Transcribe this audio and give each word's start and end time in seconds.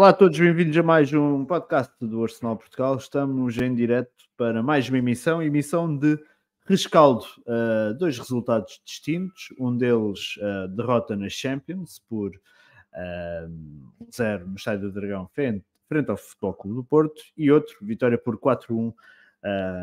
Olá 0.00 0.08
a 0.08 0.12
todos, 0.14 0.38
bem-vindos 0.38 0.74
a 0.78 0.82
mais 0.82 1.12
um 1.12 1.44
podcast 1.44 1.92
do 2.00 2.22
Arsenal 2.22 2.56
Portugal. 2.56 2.96
Estamos 2.96 3.58
em 3.58 3.74
direto 3.74 4.10
para 4.34 4.62
mais 4.62 4.88
uma 4.88 4.96
emissão, 4.96 5.42
emissão 5.42 5.94
de 5.94 6.18
rescaldo. 6.64 7.22
Uh, 7.40 7.92
dois 7.98 8.16
resultados 8.16 8.80
distintos, 8.82 9.48
um 9.60 9.76
deles 9.76 10.38
uh, 10.38 10.68
derrota 10.68 11.14
nas 11.14 11.34
Champions 11.34 12.00
por 12.08 12.30
uh, 12.30 14.10
zero 14.10 14.48
no 14.48 14.54
Estádio 14.54 14.90
do 14.90 14.94
Dragão 14.98 15.28
frente, 15.34 15.66
frente 15.86 16.10
ao 16.10 16.16
Futebol 16.16 16.54
Clube 16.54 16.76
do 16.76 16.84
Porto 16.84 17.22
e 17.36 17.50
outro, 17.50 17.76
vitória 17.82 18.16
por 18.16 18.38
4-1 18.38 18.94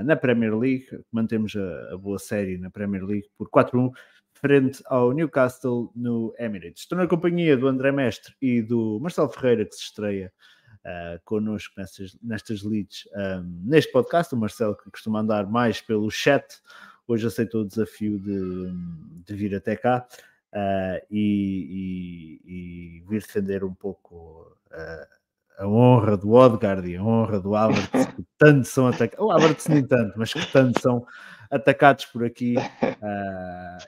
na 0.03 0.15
Premier 0.15 0.57
League. 0.57 0.87
Mantemos 1.11 1.55
a, 1.55 1.93
a, 1.93 1.97
boa 1.97 2.17
série 2.17 2.57
na 2.57 2.71
Premier 2.71 3.03
League 3.05 3.29
por 3.37 3.47
4-1 3.51 3.91
frente 4.39 4.81
ao 4.85 5.11
Newcastle 5.11 5.91
no 5.95 6.33
Emirates. 6.37 6.83
Estou 6.83 6.97
na 6.97 7.07
companhia 7.07 7.57
do 7.57 7.67
André 7.67 7.91
Mestre 7.91 8.33
e 8.41 8.61
do 8.61 8.99
Marcelo 9.01 9.29
Ferreira, 9.29 9.65
que 9.65 9.75
se 9.75 9.83
estreia 9.83 10.31
uh, 10.85 11.19
connosco 11.25 11.73
nestas, 11.77 12.17
nestas 12.21 12.63
leads 12.63 13.07
um, 13.15 13.61
neste 13.65 13.91
podcast. 13.91 14.33
O 14.33 14.37
Marcelo, 14.37 14.75
que 14.75 14.89
costuma 14.91 15.19
andar 15.19 15.47
mais 15.47 15.81
pelo 15.81 16.09
chat, 16.09 16.45
hoje 17.07 17.27
aceitou 17.27 17.61
o 17.61 17.67
desafio 17.67 18.19
de, 18.19 18.73
de 19.25 19.35
vir 19.35 19.55
até 19.55 19.75
cá 19.75 20.05
uh, 20.53 21.05
e, 21.09 22.39
e, 22.45 22.99
e, 22.99 23.03
vir 23.07 23.21
defender 23.21 23.63
um 23.63 23.73
pouco. 23.73 24.55
Uh, 24.71 25.17
a 25.59 25.67
honra 25.67 26.15
do 26.15 26.33
Odegaard 26.33 26.87
e 26.87 26.95
a 26.95 27.03
honra 27.03 27.39
do 27.39 27.55
Havertz, 27.55 28.05
que 28.15 28.23
tanto 28.37 28.67
são 28.67 28.87
atacados, 28.87 29.25
o 29.25 29.31
Havertz 29.31 29.67
nem 29.67 29.83
tanto, 29.83 30.13
mas 30.15 30.31
que 30.31 30.51
tanto 30.51 30.79
são 30.79 31.03
atacados 31.49 32.05
por 32.05 32.23
aqui 32.23 32.55
uh, 32.57 32.61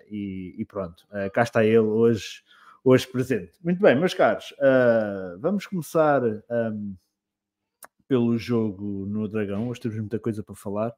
e, 0.09 0.55
e, 0.57 0.65
pronto, 0.65 1.05
uh, 1.11 1.29
cá 1.31 1.43
está 1.43 1.63
ele 1.63 1.79
hoje, 1.79 2.41
hoje 2.83 3.07
presente. 3.07 3.53
Muito 3.63 3.81
bem, 3.81 3.95
meus 3.95 4.13
caros, 4.13 4.51
uh, 4.53 5.39
vamos 5.39 5.65
começar 5.65 6.21
um, 6.23 6.95
pelo 8.07 8.37
jogo 8.37 9.05
no 9.05 9.27
Dragão. 9.27 9.67
Hoje 9.69 9.81
temos 9.81 9.97
muita 9.97 10.19
coisa 10.19 10.41
para 10.41 10.55
falar. 10.55 10.91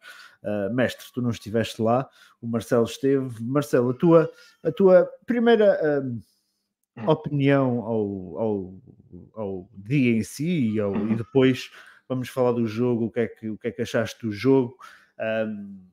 mestre, 0.71 1.05
tu 1.13 1.21
não 1.21 1.29
estiveste 1.29 1.81
lá, 1.81 2.09
o 2.41 2.47
Marcelo 2.47 2.85
esteve. 2.85 3.43
Marcelo, 3.43 3.89
a 3.89 3.93
tua, 3.93 4.31
a 4.63 4.71
tua 4.71 5.09
primeira 5.25 6.01
hum. 6.01 6.21
opinião 7.05 7.81
ao, 7.81 8.37
ao, 8.39 8.73
ao, 9.33 9.69
dia 9.73 10.15
em 10.15 10.23
si 10.23 10.75
e, 10.75 10.79
ao, 10.79 10.95
e, 10.95 11.15
depois 11.17 11.69
vamos 12.07 12.29
falar 12.29 12.53
do 12.53 12.65
jogo, 12.65 13.05
o 13.05 13.11
que 13.11 13.19
é 13.19 13.27
que, 13.27 13.49
o 13.49 13.57
que, 13.57 13.67
é 13.67 13.71
que 13.71 13.81
achaste 13.81 14.25
do 14.25 14.31
jogo. 14.31 14.77
Um, 15.19 15.90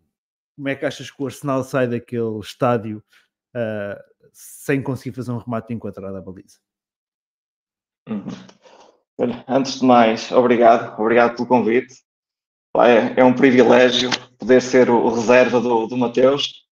como 0.59 0.69
é 0.69 0.75
que 0.75 0.84
achas 0.84 1.09
que 1.09 1.23
o 1.23 1.27
Arsenal 1.27 1.62
sai 1.62 1.87
daquele 1.87 2.41
estádio 2.41 3.01
uh, 3.55 4.28
sem 4.33 4.83
conseguir 4.83 5.14
fazer 5.14 5.31
um 5.31 5.39
remate 5.39 5.73
enquadrado 5.73 6.17
à 6.17 6.20
baliza? 6.20 6.59
Uhum. 8.09 8.27
Antes 9.47 9.79
de 9.79 9.86
mais, 9.86 10.33
obrigado, 10.33 11.01
obrigado 11.01 11.36
pelo 11.36 11.47
convite. 11.47 12.03
É, 12.77 13.20
é 13.20 13.25
um 13.25 13.34
privilégio 13.34 14.11
poder 14.36 14.61
ser 14.61 14.91
o, 14.91 15.09
reserva 15.09 15.61
do, 15.61 15.86
do 15.86 15.97
Mateus. 15.97 16.67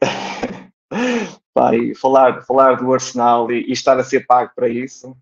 Pá, 1.52 1.76
e 1.76 1.94
falar, 1.94 2.40
falar 2.46 2.76
do 2.76 2.94
Arsenal 2.94 3.52
e, 3.52 3.68
e, 3.68 3.72
estar 3.72 3.98
a 3.98 4.04
ser 4.04 4.26
pago 4.26 4.52
para 4.54 4.70
isso, 4.70 5.14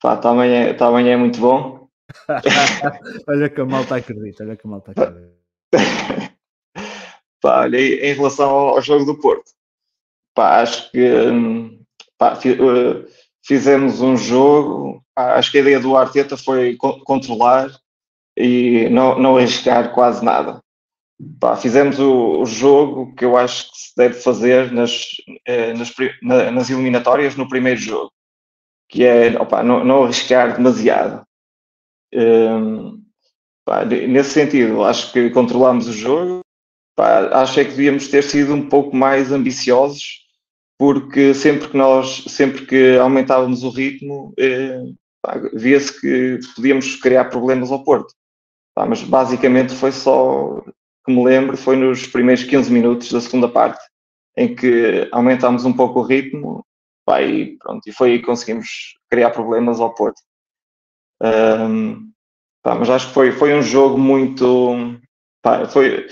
pá, 0.00 0.16
também, 0.16 0.50
é, 0.50 0.72
também 0.72 1.10
é 1.10 1.16
muito 1.16 1.38
bom. 1.38 1.90
olha 3.28 3.50
que 3.50 3.60
a 3.60 3.66
malta 3.66 3.96
acredita, 3.96 4.44
olha 4.44 4.56
que 4.56 4.66
a 4.66 4.70
malta 4.70 4.92
acredita. 4.92 5.38
Pá, 7.40 7.68
em 7.68 8.12
relação 8.14 8.50
ao, 8.50 8.82
jogo 8.82 9.04
do 9.04 9.18
Porto, 9.18 9.52
pá, 10.34 10.60
acho 10.60 10.90
que 10.90 11.00
pá, 12.18 12.38
eh, 12.44 13.08
fizemos 13.44 14.00
um 14.00 14.16
jogo. 14.16 15.02
Acho 15.16 15.50
que 15.50 15.58
a 15.58 15.60
ideia 15.60 15.80
do 15.80 15.96
Arteta 15.96 16.36
foi 16.36 16.76
controlar 16.76 17.70
e 18.36 18.88
não, 18.90 19.18
não 19.18 19.36
arriscar 19.36 19.92
quase 19.92 20.24
nada. 20.24 20.62
Pá, 21.40 21.56
fizemos 21.56 21.98
o, 21.98 22.40
o, 22.40 22.46
jogo 22.46 23.14
que 23.14 23.24
eu 23.24 23.36
acho 23.36 23.70
que 23.72 23.78
se 23.78 23.96
deve 23.96 24.14
fazer 24.14 24.70
nas, 24.72 25.06
eh, 25.46 25.74
nas, 25.74 25.92
nas 26.52 26.70
eliminatórias 26.70 27.34
no 27.34 27.48
primeiro 27.48 27.80
jogo, 27.80 28.12
que 28.88 29.04
é 29.04 29.36
opa, 29.40 29.62
não, 29.62 29.84
não 29.84 30.04
arriscar 30.04 30.56
demasiado. 30.56 31.24
Um, 32.14 33.02
pá, 33.64 33.84
nesse 33.84 34.30
sentido, 34.30 34.84
acho 34.84 35.12
que 35.12 35.30
controlamos 35.30 35.88
o 35.88 35.92
jogo, 35.92 36.40
pá, 36.98 37.28
acho 37.42 37.60
é 37.60 37.64
que 37.64 37.70
devíamos 37.70 38.08
ter 38.08 38.24
sido 38.24 38.52
um 38.52 38.68
pouco 38.68 38.96
mais 38.96 39.30
ambiciosos, 39.30 40.26
porque 40.76 41.32
sempre 41.32 41.68
que 41.68 41.76
nós, 41.76 42.24
sempre 42.26 42.66
que 42.66 42.98
aumentávamos 42.98 43.62
o 43.62 43.70
ritmo, 43.70 44.34
eh, 44.36 44.82
via-se 45.54 46.00
que 46.00 46.40
podíamos 46.56 46.96
criar 46.96 47.26
problemas 47.26 47.70
ao 47.70 47.84
Porto. 47.84 48.12
Pá, 48.74 48.84
mas 48.84 49.00
basicamente 49.04 49.76
foi 49.76 49.92
só, 49.92 50.60
que 51.06 51.12
me 51.12 51.24
lembro, 51.24 51.56
foi 51.56 51.76
nos 51.76 52.04
primeiros 52.04 52.42
15 52.42 52.72
minutos 52.72 53.12
da 53.12 53.20
segunda 53.20 53.48
parte, 53.48 53.80
em 54.36 54.52
que 54.56 55.08
aumentámos 55.12 55.64
um 55.64 55.72
pouco 55.72 56.00
o 56.00 56.04
ritmo, 56.04 56.66
pá, 57.06 57.22
e 57.22 57.56
pronto, 57.58 57.82
e 57.86 57.92
foi 57.92 58.10
aí 58.10 58.18
que 58.18 58.26
conseguimos 58.26 58.68
criar 59.08 59.30
problemas 59.30 59.78
ao 59.78 59.94
Porto. 59.94 60.20
Um, 61.22 62.10
mas 62.64 62.90
acho 62.90 63.08
que 63.08 63.14
foi, 63.14 63.30
foi 63.30 63.54
um 63.54 63.62
jogo 63.62 63.96
muito. 63.96 64.98
Pá, 65.42 65.64
foi, 65.68 66.08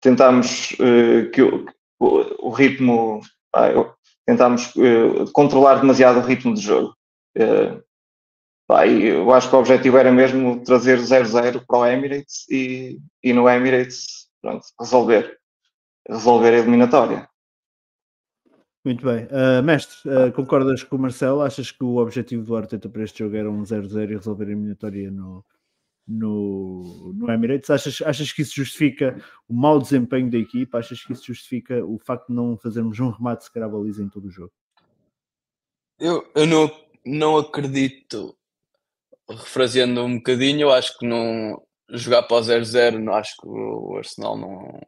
tentámos 0.00 0.72
uh, 0.72 1.30
que 1.30 1.42
o, 1.42 1.66
o, 1.98 2.50
ritmo, 2.50 3.20
uh, 3.54 3.92
tentámos 4.26 4.74
uh, 4.76 5.30
controlar 5.32 5.80
demasiado 5.80 6.18
o 6.18 6.22
ritmo 6.22 6.54
do 6.54 6.60
jogo. 6.60 6.94
Uh, 7.36 7.82
eu 8.86 9.32
acho 9.32 9.48
que 9.48 9.56
o 9.56 9.58
objetivo 9.58 9.98
era 9.98 10.12
mesmo 10.12 10.62
trazer 10.62 10.98
0-0 10.98 11.64
para 11.66 11.78
o 11.78 11.86
Emirates 11.86 12.48
e, 12.48 13.00
e 13.22 13.32
no 13.32 13.48
Emirates 13.48 14.28
pronto, 14.40 14.64
resolver, 14.78 15.38
resolver 16.08 16.54
a 16.54 16.58
eliminatória. 16.58 17.28
Muito 18.84 19.04
bem. 19.04 19.24
Uh, 19.24 19.62
mestre, 19.62 19.96
uh, 20.08 20.32
concordas 20.32 20.82
com 20.82 20.96
o 20.96 20.98
Marcelo? 20.98 21.42
Achas 21.42 21.70
que 21.70 21.84
o 21.84 21.96
objetivo 21.96 22.44
do 22.44 22.56
Arteta 22.56 22.88
para 22.88 23.02
este 23.02 23.18
jogo 23.18 23.36
era 23.36 23.50
um 23.50 23.62
0-0 23.62 24.10
e 24.10 24.14
resolver 24.14 24.44
a 24.44 24.46
eliminatória 24.46 25.10
no, 25.10 25.44
no, 26.06 27.12
no 27.14 27.30
Emirates. 27.30 27.70
Achas, 27.70 28.02
achas 28.02 28.32
que 28.32 28.42
isso 28.42 28.54
justifica 28.56 29.22
o 29.48 29.54
mau 29.54 29.78
desempenho 29.78 30.30
da 30.30 30.38
equipa? 30.38 30.78
Achas 30.78 31.02
que 31.02 31.12
isso 31.12 31.26
justifica 31.26 31.84
o 31.84 31.98
facto 31.98 32.28
de 32.28 32.34
não 32.34 32.56
fazermos 32.56 32.98
um 32.98 33.10
remate 33.10 33.44
sequer 33.44 33.62
à 33.62 33.68
baliza 33.68 34.02
em 34.02 34.08
todo 34.08 34.26
o 34.26 34.30
jogo? 34.30 34.52
Eu, 35.98 36.26
eu 36.34 36.46
não, 36.46 36.70
não 37.04 37.36
acredito, 37.36 38.36
refraseando 39.28 40.02
um 40.02 40.16
bocadinho, 40.16 40.62
eu 40.62 40.72
acho 40.72 40.98
que 40.98 41.06
não 41.06 41.62
jogar 41.90 42.22
para 42.22 42.36
o 42.36 42.40
0-0, 42.40 43.12
acho 43.12 43.36
que 43.36 43.46
o 43.46 43.96
Arsenal 43.96 44.36
não, 44.36 44.80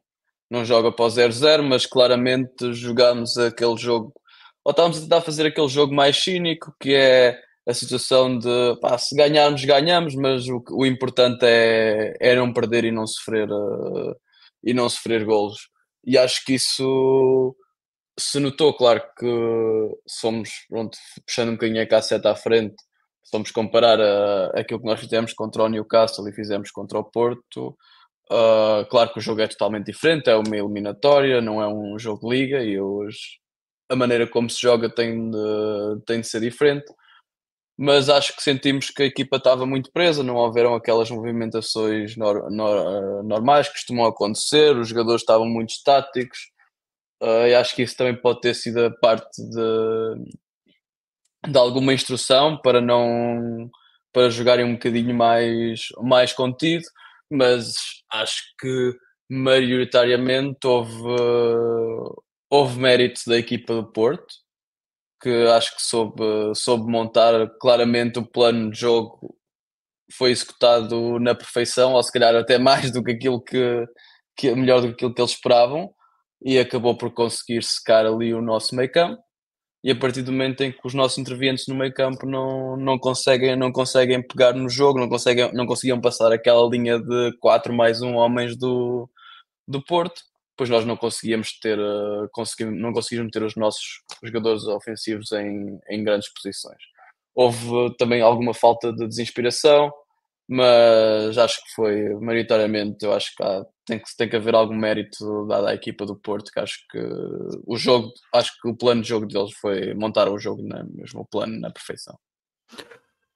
não 0.51 0.65
joga 0.65 0.91
para 0.93 1.05
o 1.05 1.09
0-0, 1.09 1.63
mas 1.63 1.87
claramente 1.87 2.73
jogamos 2.73 3.37
aquele 3.37 3.77
jogo, 3.77 4.13
ou 4.65 4.71
estávamos 4.71 4.99
a 4.99 5.01
tentar 5.03 5.21
fazer 5.21 5.47
aquele 5.47 5.69
jogo 5.69 5.95
mais 5.95 6.17
cínico, 6.17 6.75
que 6.81 6.95
é 6.95 7.39
a 7.67 7.75
situação 7.75 8.39
de 8.39 8.77
pá, 8.81 8.99
se 8.99 9.15
ganharmos, 9.15 9.65
ganhamos, 9.65 10.15
mas 10.15 10.49
o, 10.49 10.63
o 10.71 10.85
importante 10.85 11.45
é, 11.45 12.15
é 12.21 12.35
não 12.35 12.53
perder 12.53 12.85
e 12.85 12.91
não 12.91 13.07
sofrer 13.07 13.49
uh, 13.51 14.17
e 14.63 14.75
não 14.75 14.89
sofrer 14.89 15.25
golos. 15.25 15.69
E 16.05 16.19
acho 16.19 16.45
que 16.45 16.55
isso 16.55 17.57
se 18.19 18.39
notou, 18.41 18.75
claro 18.75 19.03
que 19.19 19.27
somos, 20.07 20.51
pronto, 20.69 20.99
puxando 21.27 21.51
um 21.51 21.53
bocadinho 21.53 21.83
a 21.83 21.87
casseta 21.87 22.31
à 22.31 22.35
frente, 22.35 22.75
somos 23.25 23.51
comparar 23.51 23.99
aquilo 24.57 24.81
que 24.81 24.87
nós 24.87 25.01
fizemos 25.01 25.33
contra 25.33 25.63
o 25.63 25.69
Newcastle 25.69 26.29
e 26.29 26.33
fizemos 26.33 26.71
contra 26.71 26.99
o 26.99 27.05
Porto. 27.05 27.77
Uh, 28.31 28.85
claro 28.91 29.13
que 29.13 29.19
o 29.19 29.23
jogo 29.23 29.41
é 29.41 29.47
totalmente 29.47 29.87
diferente, 29.87 30.29
é 30.29 30.37
uma 30.37 30.57
eliminatória, 30.57 31.41
não 31.41 31.63
é 31.63 31.69
um 31.69 31.99
jogo 31.99 32.29
de 32.29 32.37
liga 32.37 32.63
e 32.63 32.81
hoje 32.81 33.41
a 33.89 33.97
maneira 33.97 34.27
como 34.27 34.49
se 34.49 34.61
joga 34.61 34.89
tem 34.89 35.31
de, 35.31 36.03
tem 36.07 36.21
de 36.21 36.27
ser 36.27 36.41
diferente 36.41 36.87
mas 37.85 38.09
acho 38.09 38.37
que 38.37 38.43
sentimos 38.45 38.91
que 38.91 39.03
a 39.03 39.07
equipa 39.07 39.39
estava 39.39 39.67
muito 39.67 39.91
presa, 39.91 40.23
não 40.23 40.37
houveram 40.37 40.73
aquelas 40.73 41.11
movimentações 41.11 42.17
nor, 42.17 42.49
nor, 42.49 43.25
normais 43.25 43.67
que 43.67 43.75
costumam 43.75 44.07
acontecer, 44.07 44.77
os 44.77 44.87
jogadores 44.89 45.23
estavam 45.23 45.49
muito 45.49 45.71
estáticos, 45.71 46.39
uh, 47.21 47.49
e 47.49 47.55
acho 47.57 47.75
que 47.75 47.83
isso 47.83 47.97
também 47.97 48.15
pode 48.15 48.41
ter 48.41 48.55
sido 48.55 48.85
a 48.85 48.91
parte 48.93 49.37
de, 49.37 50.31
de 51.51 51.59
alguma 51.59 51.93
instrução 51.93 52.57
para 52.57 52.81
não 52.81 53.69
para 54.13 54.31
jogarem 54.31 54.65
um 54.65 54.75
bocadinho 54.75 55.13
mais, 55.13 55.89
mais 56.03 56.33
contido, 56.33 56.85
mas 57.29 57.75
acho 58.13 58.45
que 58.61 58.97
maioritariamente 59.29 60.65
houve, 60.65 61.03
houve 62.49 62.79
mérito 62.79 63.23
da 63.27 63.37
equipa 63.39 63.75
do 63.75 63.91
Porto 63.91 64.42
que 65.23 65.31
acho 65.49 65.77
que 65.77 65.83
soube, 65.83 66.23
soube 66.55 66.91
montar 66.91 67.49
claramente 67.61 68.19
o 68.19 68.27
plano 68.27 68.71
de 68.71 68.81
jogo 68.81 69.37
foi 70.13 70.31
executado 70.31 71.19
na 71.19 71.35
perfeição, 71.35 71.95
ou 71.95 72.03
se 72.03 72.13
calhar 72.13 72.35
até 72.35 72.59
mais 72.59 72.91
do 72.93 73.03
que 73.03 73.13
aquilo 73.13 73.43
que, 73.43 73.87
que 74.37 74.55
melhor 74.55 74.81
do 74.81 74.89
que 74.89 74.95
aquilo 74.95 75.15
que 75.15 75.21
eles 75.23 75.33
esperavam, 75.33 75.91
e 76.45 76.59
acabou 76.59 76.97
por 76.97 77.13
conseguir 77.13 77.63
secar 77.63 78.07
ali 78.07 78.35
o 78.35 78.43
nosso 78.43 78.75
meio 78.75 78.91
campo. 78.91 79.23
e 79.85 79.91
a 79.91 79.97
partir 79.99 80.23
do 80.23 80.33
momento 80.33 80.63
em 80.63 80.73
que 80.73 80.81
os 80.85 80.95
nossos 80.95 81.19
intervenientes 81.19 81.67
no 81.69 81.75
meio 81.75 81.93
campo 81.95 82.27
não, 82.27 82.77
não, 82.77 82.99
conseguem, 82.99 83.57
não 83.57 83.73
conseguem 83.73 84.27
pegar 84.27 84.55
no 84.55 84.69
jogo, 84.69 85.01
não, 85.01 85.09
conseguem, 85.09 85.53
não 85.55 85.67
conseguiam 85.67 86.01
passar 86.01 86.33
aquela 86.33 86.69
linha 86.69 86.99
de 87.01 87.37
4 87.41 87.73
mais 87.75 88.03
1 88.03 88.15
homens 88.15 88.57
do, 88.57 89.09
do 89.69 89.85
Porto, 89.85 90.23
pois 90.63 90.71
nós 90.71 90.85
não 90.85 90.97
conseguíamos 90.97 91.59
ter, 91.59 91.77
uh, 91.77 92.29
conseguimos, 92.31 92.81
não 92.81 92.93
conseguimos 92.93 93.33
ter 93.33 93.43
os 93.43 93.57
nossos 93.57 93.83
jogadores 94.23 94.63
ofensivos 94.63 95.33
em, 95.33 95.77
em 95.91 96.05
grandes 96.05 96.33
posições. 96.33 96.79
Houve 97.35 97.97
também 97.97 98.23
alguma 98.23 98.55
falta 98.55 98.93
de 98.93 99.09
desinspiração, 99.09 99.93
mas 100.49 101.37
acho 101.37 101.57
que 101.65 101.75
foi 101.75 102.15
maioritariamente, 102.21 103.05
eu 103.05 103.13
acho 103.13 103.35
que 103.35 103.43
há, 103.43 103.65
tem, 103.85 103.99
que 103.99 104.17
tem 104.17 104.29
que 104.29 104.37
haver 104.37 104.55
algum 104.55 104.77
mérito 104.77 105.47
dado 105.49 105.67
à 105.67 105.75
equipa 105.75 106.07
do 106.07 106.15
Porto, 106.15 106.53
que 106.53 106.61
acho 106.61 106.79
que 106.89 107.01
o 107.67 107.77
jogo, 107.77 108.13
acho 108.33 108.53
que 108.61 108.69
o 108.69 108.77
plano 108.77 109.03
de 109.03 109.09
jogo 109.09 109.27
deles 109.27 109.53
foi 109.61 109.95
montar 109.95 110.29
o 110.29 110.39
jogo 110.39 110.63
na 110.63 110.85
mesmo 110.85 111.27
plano 111.29 111.59
na 111.59 111.73
perfeição. 111.73 112.17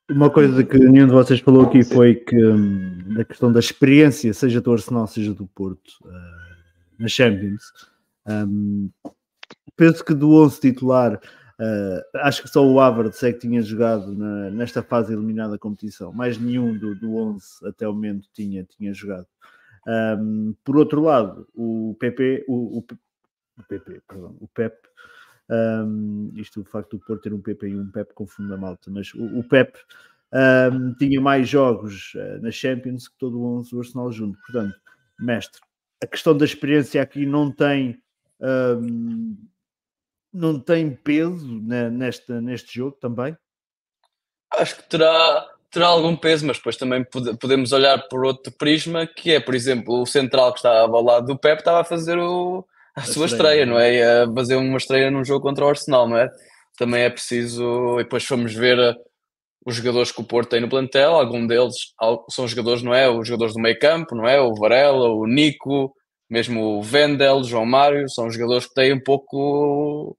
Uma 0.08 0.31
coisa 0.31 0.62
que 0.62 0.78
nenhum 0.78 1.08
de 1.08 1.12
vocês 1.12 1.40
falou 1.40 1.62
aqui 1.62 1.82
foi 1.82 2.14
que 2.14 2.37
hum, 2.37 3.17
a 3.19 3.25
questão 3.25 3.50
da 3.50 3.58
experiência, 3.58 4.32
seja 4.32 4.61
do 4.61 4.70
Arsenal, 4.70 5.08
seja 5.08 5.34
do 5.34 5.49
Porto, 5.49 5.90
uh, 6.05 6.46
na 6.99 7.09
Champions. 7.09 7.73
Um, 8.27 8.91
penso 9.77 10.05
que 10.05 10.15
do 10.15 10.33
11 10.33 10.61
titular 10.61 11.21
Uh, 11.59 12.05
acho 12.17 12.43
que 12.43 12.51
só 12.51 12.63
o 12.67 12.79
Havertz 12.79 13.23
é 13.23 13.33
que 13.33 13.39
tinha 13.39 13.63
jogado 13.63 14.15
na, 14.15 14.51
nesta 14.51 14.83
fase 14.83 15.15
eliminada 15.15 15.53
da 15.53 15.59
competição. 15.59 16.13
Mais 16.13 16.39
nenhum 16.39 16.77
do, 16.77 16.95
do 16.95 17.17
11 17.17 17.67
até 17.67 17.89
o 17.89 17.95
momento 17.95 18.29
tinha, 18.35 18.63
tinha 18.65 18.93
jogado. 18.93 19.27
Um, 19.87 20.55
por 20.63 20.77
outro 20.77 21.01
lado, 21.01 21.49
o 21.55 21.97
PP, 21.99 22.45
o, 22.47 22.79
o, 22.79 22.87
o 23.59 23.63
PP, 23.69 24.03
perdão, 24.07 24.37
o 24.39 24.49
Pep, 24.49 24.77
um, 25.49 26.31
isto 26.35 26.61
o 26.61 26.65
facto 26.65 26.99
Porto 26.99 27.23
ter 27.23 27.33
um 27.33 27.41
PP 27.41 27.69
e 27.69 27.77
um 27.77 27.91
Pep 27.91 28.13
confunde 28.13 28.53
a 28.53 28.57
malta, 28.57 28.91
mas 28.91 29.15
o, 29.15 29.39
o 29.39 29.45
Pep 29.45 29.79
um, 30.73 30.93
tinha 30.95 31.21
mais 31.21 31.49
jogos 31.49 32.13
uh, 32.17 32.43
na 32.43 32.51
Champions 32.51 33.09
que 33.09 33.17
todo 33.17 33.41
o 33.41 33.59
11 33.59 33.71
do 33.71 33.79
Arsenal 33.79 34.13
junto. 34.13 34.39
Portanto, 34.41 34.75
mestre, 35.19 35.61
a 36.03 36.07
questão 36.07 36.37
da 36.37 36.45
experiência 36.45 37.01
aqui 37.01 37.25
não 37.25 37.51
tem 37.51 37.99
um, 38.41 39.37
não 40.33 40.61
tem 40.61 40.91
peso 40.91 41.61
né, 41.63 41.89
nesta, 41.89 42.41
neste 42.41 42.75
jogo 42.75 42.97
também? 43.01 43.37
Acho 44.53 44.77
que 44.77 44.89
terá, 44.89 45.47
terá 45.71 45.87
algum 45.87 46.15
peso, 46.15 46.47
mas 46.47 46.59
depois 46.59 46.77
também 46.77 47.05
podemos 47.41 47.73
olhar 47.73 47.99
por 48.09 48.25
outro 48.25 48.53
prisma, 48.53 49.07
que 49.07 49.33
é, 49.33 49.41
por 49.41 49.55
exemplo, 49.55 50.03
o 50.03 50.07
central 50.07 50.53
que 50.53 50.59
estava 50.59 50.95
ao 50.95 51.03
lado 51.03 51.27
do 51.27 51.39
Pep 51.39 51.59
estava 51.59 51.81
a 51.81 51.85
fazer 51.85 52.19
o, 52.19 52.67
a, 52.95 53.01
a 53.01 53.05
sua 53.05 53.27
estreia, 53.27 53.63
estreia, 53.63 53.67
não 53.67 53.79
é? 53.79 54.23
A 54.23 54.35
fazer 54.35 54.57
uma 54.57 54.77
estreia 54.77 55.11
num 55.11 55.25
jogo 55.25 55.41
contra 55.41 55.65
o 55.65 55.69
Arsenal, 55.69 56.09
não 56.09 56.19
é? 56.19 56.31
Também 56.77 57.03
é 57.03 57.11
preciso, 57.11 57.99
e 57.99 58.05
depois 58.05 58.27
vamos 58.29 58.55
ver 58.55 58.79
os 59.67 59.75
jogadores 59.75 60.13
que 60.13 60.21
o 60.21 60.25
Porto 60.25 60.51
tem 60.51 60.61
no 60.61 60.69
plantel, 60.69 61.17
algum 61.17 61.45
deles 61.45 61.75
são 62.31 62.47
jogadores, 62.47 62.85
não 62.85 62.95
é? 62.95 63.11
Os 63.11 63.27
jogadores 63.27 63.53
do 63.53 63.61
meio 63.61 63.77
campo, 63.77 64.15
não 64.15 64.25
é? 64.25 64.41
O 64.41 64.55
Varela, 64.55 65.09
o 65.09 65.27
Nico, 65.27 65.93
mesmo 66.31 66.79
o 66.79 66.83
Vendel, 66.83 67.43
João 67.43 67.67
Mário, 67.67 68.09
são 68.09 68.31
jogadores 68.31 68.67
que 68.67 68.75
têm 68.75 68.93
um 68.93 69.03
pouco, 69.03 70.17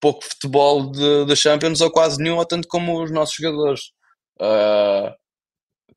pouco 0.00 0.22
futebol 0.24 0.92
de, 0.92 1.24
de 1.26 1.34
Champions 1.34 1.80
ou 1.80 1.90
quase 1.90 2.22
nenhum, 2.22 2.36
ou 2.36 2.46
tanto 2.46 2.68
como 2.68 3.02
os 3.02 3.10
nossos 3.10 3.34
jogadores. 3.34 3.80
Uh, 4.40 5.12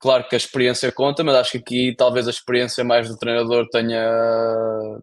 claro 0.00 0.26
que 0.28 0.34
a 0.34 0.38
experiência 0.38 0.90
conta, 0.90 1.22
mas 1.22 1.36
acho 1.36 1.52
que 1.52 1.58
aqui 1.58 1.94
talvez 1.96 2.26
a 2.26 2.32
experiência 2.32 2.82
mais 2.82 3.08
do 3.08 3.16
treinador 3.16 3.68
tenha, 3.70 4.10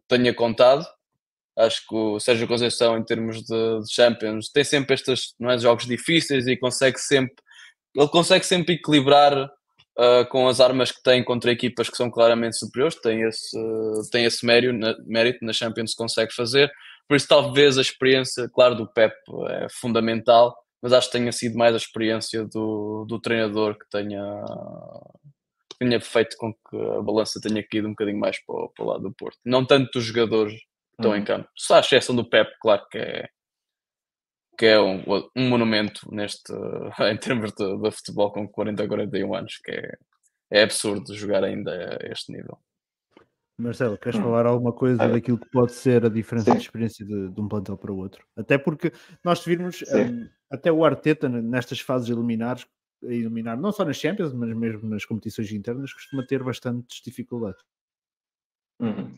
tenha 0.10 0.34
contado. 0.34 0.86
Acho 1.58 1.82
que 1.88 1.96
o 1.96 2.20
Sérgio 2.20 2.46
Conceição, 2.46 2.98
em 2.98 3.06
termos 3.06 3.38
de, 3.38 3.80
de 3.80 3.94
Champions, 3.94 4.50
tem 4.50 4.66
sempre 4.66 4.96
estes 4.96 5.34
não 5.40 5.50
é, 5.50 5.58
jogos 5.58 5.86
difíceis 5.86 6.46
e 6.46 6.58
consegue 6.58 7.00
sempre 7.00 7.45
ele 7.96 8.10
consegue 8.10 8.46
sempre 8.46 8.76
equilibrar 8.76 9.50
uh, 9.98 10.26
com 10.30 10.48
as 10.48 10.60
armas 10.60 10.92
que 10.92 11.02
tem 11.02 11.24
contra 11.24 11.52
equipas 11.52 11.90
que 11.90 11.98
são 11.98 12.10
claramente 12.10 12.58
superiores, 12.58 13.00
tem 13.00 13.22
esse, 13.22 13.58
uh, 13.58 14.10
tem 14.12 14.26
esse 14.26 14.46
mérito, 14.46 14.74
na, 14.74 14.96
mérito 15.06 15.44
na 15.44 15.54
Champions 15.54 15.94
consegue 15.94 16.34
fazer. 16.34 16.72
Por 17.08 17.16
isso, 17.16 17.28
talvez 17.28 17.78
a 17.78 17.82
experiência, 17.82 18.50
claro, 18.50 18.76
do 18.76 18.88
Pep 18.88 19.14
é 19.50 19.68
fundamental, 19.70 20.56
mas 20.82 20.92
acho 20.92 21.08
que 21.08 21.18
tenha 21.18 21.32
sido 21.32 21.58
mais 21.58 21.74
a 21.74 21.78
experiência 21.78 22.46
do, 22.46 23.06
do 23.08 23.20
treinador 23.20 23.78
que 23.78 23.88
tenha, 23.90 24.44
que 25.70 25.78
tenha 25.80 26.02
feito 26.02 26.36
com 26.38 26.52
que 26.52 26.78
a 26.98 27.02
balança 27.02 27.40
tenha 27.40 27.64
caído 27.64 27.88
um 27.88 27.92
bocadinho 27.92 28.20
mais 28.20 28.44
para 28.44 28.56
o, 28.56 28.70
para 28.70 28.86
o 28.86 28.88
lado 28.88 29.04
do 29.04 29.14
Porto. 29.14 29.38
Não 29.46 29.66
tanto 29.66 29.92
dos 29.94 30.04
jogadores 30.04 30.54
que 30.54 31.02
estão 31.02 31.12
hum. 31.12 31.16
em 31.16 31.24
campo. 31.24 31.48
Só 31.56 31.76
a 31.76 31.80
exceção 31.80 32.16
do 32.16 32.28
Pep, 32.28 32.52
claro 32.60 32.84
que 32.90 32.98
é, 32.98 33.30
que 34.58 34.66
é 34.66 34.80
um, 34.80 35.04
um 35.36 35.50
monumento 35.50 36.08
neste, 36.14 36.52
em 37.12 37.18
termos 37.18 37.52
de, 37.54 37.78
de, 37.78 37.92
futebol 37.92 38.32
com 38.32 38.48
40 38.48 38.88
41 38.88 39.36
anos, 39.36 39.58
que 39.64 39.72
é, 39.72 39.98
é 40.52 40.64
absurdo 40.64 41.14
jogar 41.16 41.44
ainda 41.44 42.00
a 42.02 42.12
este 42.12 42.32
nível. 42.32 42.58
Marcelo, 43.58 43.98
queres 43.98 44.20
hum. 44.20 44.24
falar 44.24 44.46
alguma 44.46 44.74
coisa 44.74 45.04
é. 45.04 45.10
daquilo 45.10 45.40
que 45.40 45.50
pode 45.50 45.72
ser 45.72 46.06
a 46.06 46.10
diferença 46.10 46.52
Sim. 46.52 46.58
de 46.58 46.64
experiência 46.64 47.06
de, 47.06 47.30
de, 47.30 47.42
um 47.42 47.48
plantel 47.48 47.78
para 47.78 47.92
o 47.92 47.98
outro? 47.98 48.26
Até 48.36 48.58
porque 48.58 48.92
nós 49.24 49.44
virmos 49.44 49.82
um, 49.84 50.28
até 50.52 50.72
o 50.72 50.84
Arteta 50.84 51.30
nestas 51.30 51.80
fases 51.80 52.10
eliminares, 52.10 52.66
eliminar 53.02 53.58
não 53.58 53.72
só 53.72 53.86
nas 53.86 53.98
Champions, 53.98 54.34
mas 54.34 54.54
mesmo 54.56 54.90
nas 54.90 55.06
competições 55.06 55.52
internas, 55.52 55.94
costuma 55.94 56.26
ter 56.26 56.44
bastantes 56.44 57.02
dificuldades. 57.02 57.64
Uhum. 58.80 59.14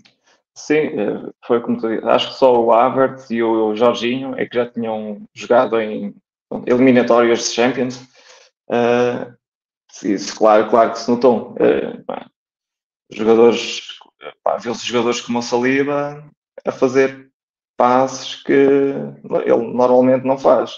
Sim, 0.58 0.74
eh, 0.76 1.32
foi 1.46 1.62
como 1.62 1.80
tu 1.80 1.88
disse. 1.88 2.04
Acho 2.08 2.30
que 2.30 2.34
só 2.34 2.60
o 2.60 2.72
Havertz 2.72 3.30
e 3.30 3.44
o 3.44 3.76
Jorginho 3.76 4.34
é 4.36 4.46
que 4.48 4.56
já 4.56 4.66
tinham 4.68 5.22
jogado 5.32 5.80
em 5.80 6.16
eliminatórias 6.66 7.40
de 7.48 7.54
Champions. 7.54 8.02
Uh, 8.68 9.38
isso, 10.04 10.36
claro, 10.36 10.68
claro 10.70 10.92
que 10.92 11.00
se 11.00 11.12
notou. 11.12 11.52
Uh, 11.54 12.04
jogadores, 13.12 13.82
viu-se 14.60 14.86
jogadores 14.86 15.22
como 15.22 15.40
o 15.40 15.42
Saliba 15.44 16.28
a 16.66 16.72
fazer 16.72 17.30
passes 17.78 18.42
que 18.42 18.52
ele 18.52 19.74
normalmente 19.74 20.26
não 20.26 20.40
faz. 20.40 20.72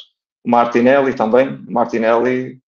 O 0.44 0.52
Martinelli 0.52 1.16
também. 1.16 1.56
O 1.56 1.72
Martinelli, 1.72 2.62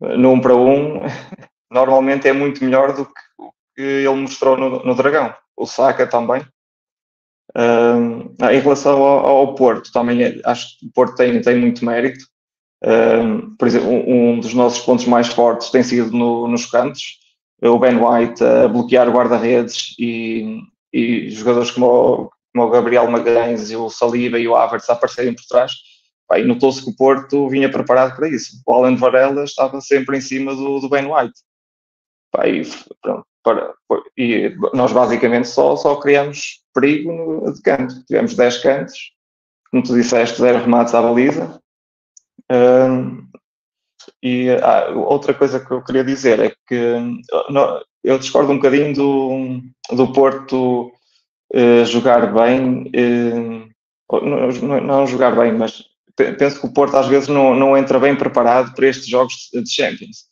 no 0.00 0.30
1 0.30 0.32
um 0.34 0.40
para 0.40 0.54
1, 0.54 0.70
um, 0.70 1.00
normalmente 1.68 2.28
é 2.28 2.32
muito 2.32 2.62
melhor 2.64 2.94
do 2.94 3.06
que 3.06 3.20
o 3.38 3.52
que 3.74 3.82
ele 3.82 4.14
mostrou 4.14 4.56
no, 4.56 4.84
no 4.84 4.94
Dragão 4.94 5.34
o 5.58 5.66
Saka 5.66 6.06
também. 6.06 6.46
Um, 7.56 8.34
em 8.50 8.60
relação 8.60 9.02
ao, 9.02 9.26
ao, 9.26 9.54
Porto, 9.54 9.90
também 9.92 10.22
é, 10.22 10.40
acho 10.44 10.78
que 10.78 10.86
o 10.86 10.92
Porto 10.92 11.16
tem, 11.16 11.40
tem 11.40 11.58
muito 11.58 11.84
mérito. 11.84 12.24
Um, 12.84 13.56
por 13.56 13.66
exemplo, 13.66 13.90
um, 13.90 14.34
um, 14.34 14.40
dos 14.40 14.54
nossos 14.54 14.80
pontos 14.84 15.06
mais 15.06 15.26
fortes 15.28 15.70
tem 15.70 15.82
sido 15.82 16.16
no, 16.16 16.46
nos 16.46 16.66
cantos. 16.66 17.18
O 17.60 17.78
Ben 17.78 17.96
White 17.96 18.44
a 18.44 18.68
bloquear 18.68 19.10
guarda-redes 19.10 19.96
e, 19.98 20.60
e 20.92 21.28
jogadores 21.30 21.72
como 21.72 21.86
o, 21.86 22.30
como 22.54 22.66
o 22.66 22.70
Gabriel 22.70 23.10
Magalhães 23.10 23.70
e 23.70 23.76
o 23.76 23.90
Saliba 23.90 24.38
e 24.38 24.46
o 24.46 24.54
Havertz 24.54 24.88
a 24.88 24.92
aparecerem 24.92 25.34
por 25.34 25.44
trás. 25.48 25.72
e 26.36 26.44
notou-se 26.44 26.84
que 26.84 26.90
o 26.90 26.96
Porto 26.96 27.48
vinha 27.48 27.68
preparado 27.68 28.14
para 28.14 28.28
isso. 28.28 28.62
O 28.64 28.74
Alan 28.74 28.94
Varela 28.94 29.42
estava 29.42 29.80
sempre 29.80 30.18
em 30.18 30.20
cima 30.20 30.54
do, 30.54 30.78
do 30.78 30.88
Ben 30.88 31.06
White. 31.06 31.40
e, 32.46 32.62
pronto, 33.02 33.26
para, 33.48 33.74
e 34.16 34.54
nós 34.74 34.92
basicamente 34.92 35.48
só, 35.48 35.74
só 35.76 35.96
criamos 35.96 36.62
perigo 36.74 37.50
de 37.52 37.62
canto. 37.62 38.04
Tivemos 38.04 38.34
10 38.34 38.58
cantos, 38.58 38.98
como 39.70 39.82
tu 39.82 39.94
disseste, 39.94 40.38
zero 40.38 40.58
remates 40.58 40.94
à 40.94 41.00
baliza. 41.00 41.60
Um, 42.50 43.26
e 44.22 44.50
ah, 44.50 44.90
outra 44.94 45.32
coisa 45.32 45.60
que 45.60 45.70
eu 45.70 45.82
queria 45.82 46.04
dizer 46.04 46.40
é 46.40 46.52
que 46.66 46.96
no, 47.50 47.82
eu 48.04 48.18
discordo 48.18 48.52
um 48.52 48.56
bocadinho 48.56 48.94
do, 48.94 49.60
do 49.94 50.12
Porto 50.12 50.92
uh, 51.54 51.84
jogar 51.84 52.32
bem, 52.32 52.90
uh, 52.94 53.68
não, 54.22 54.80
não, 54.80 55.06
jogar 55.06 55.36
bem, 55.36 55.52
mas 55.52 55.84
penso 56.16 56.60
que 56.60 56.66
o 56.66 56.72
Porto 56.72 56.96
às 56.96 57.06
vezes 57.06 57.28
não, 57.28 57.54
não 57.54 57.76
entra 57.76 57.98
bem 57.98 58.16
preparado 58.16 58.74
para 58.74 58.88
estes 58.88 59.06
jogos 59.06 59.50
de 59.52 59.70
Champions 59.70 60.27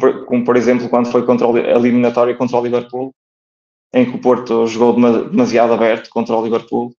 como, 0.00 0.44
por 0.44 0.56
exemplo 0.56 0.88
quando 0.88 1.10
foi 1.10 1.24
contra 1.24 1.46
a 1.46 1.76
eliminatória 1.76 2.34
contra 2.34 2.56
o 2.56 2.62
Liverpool, 2.62 3.14
em 3.94 4.10
que 4.10 4.16
o 4.16 4.20
Porto 4.20 4.66
jogou 4.66 4.94
demasiado 5.28 5.72
aberto 5.72 6.08
contra 6.10 6.34
o 6.34 6.42
Liverpool 6.42 6.92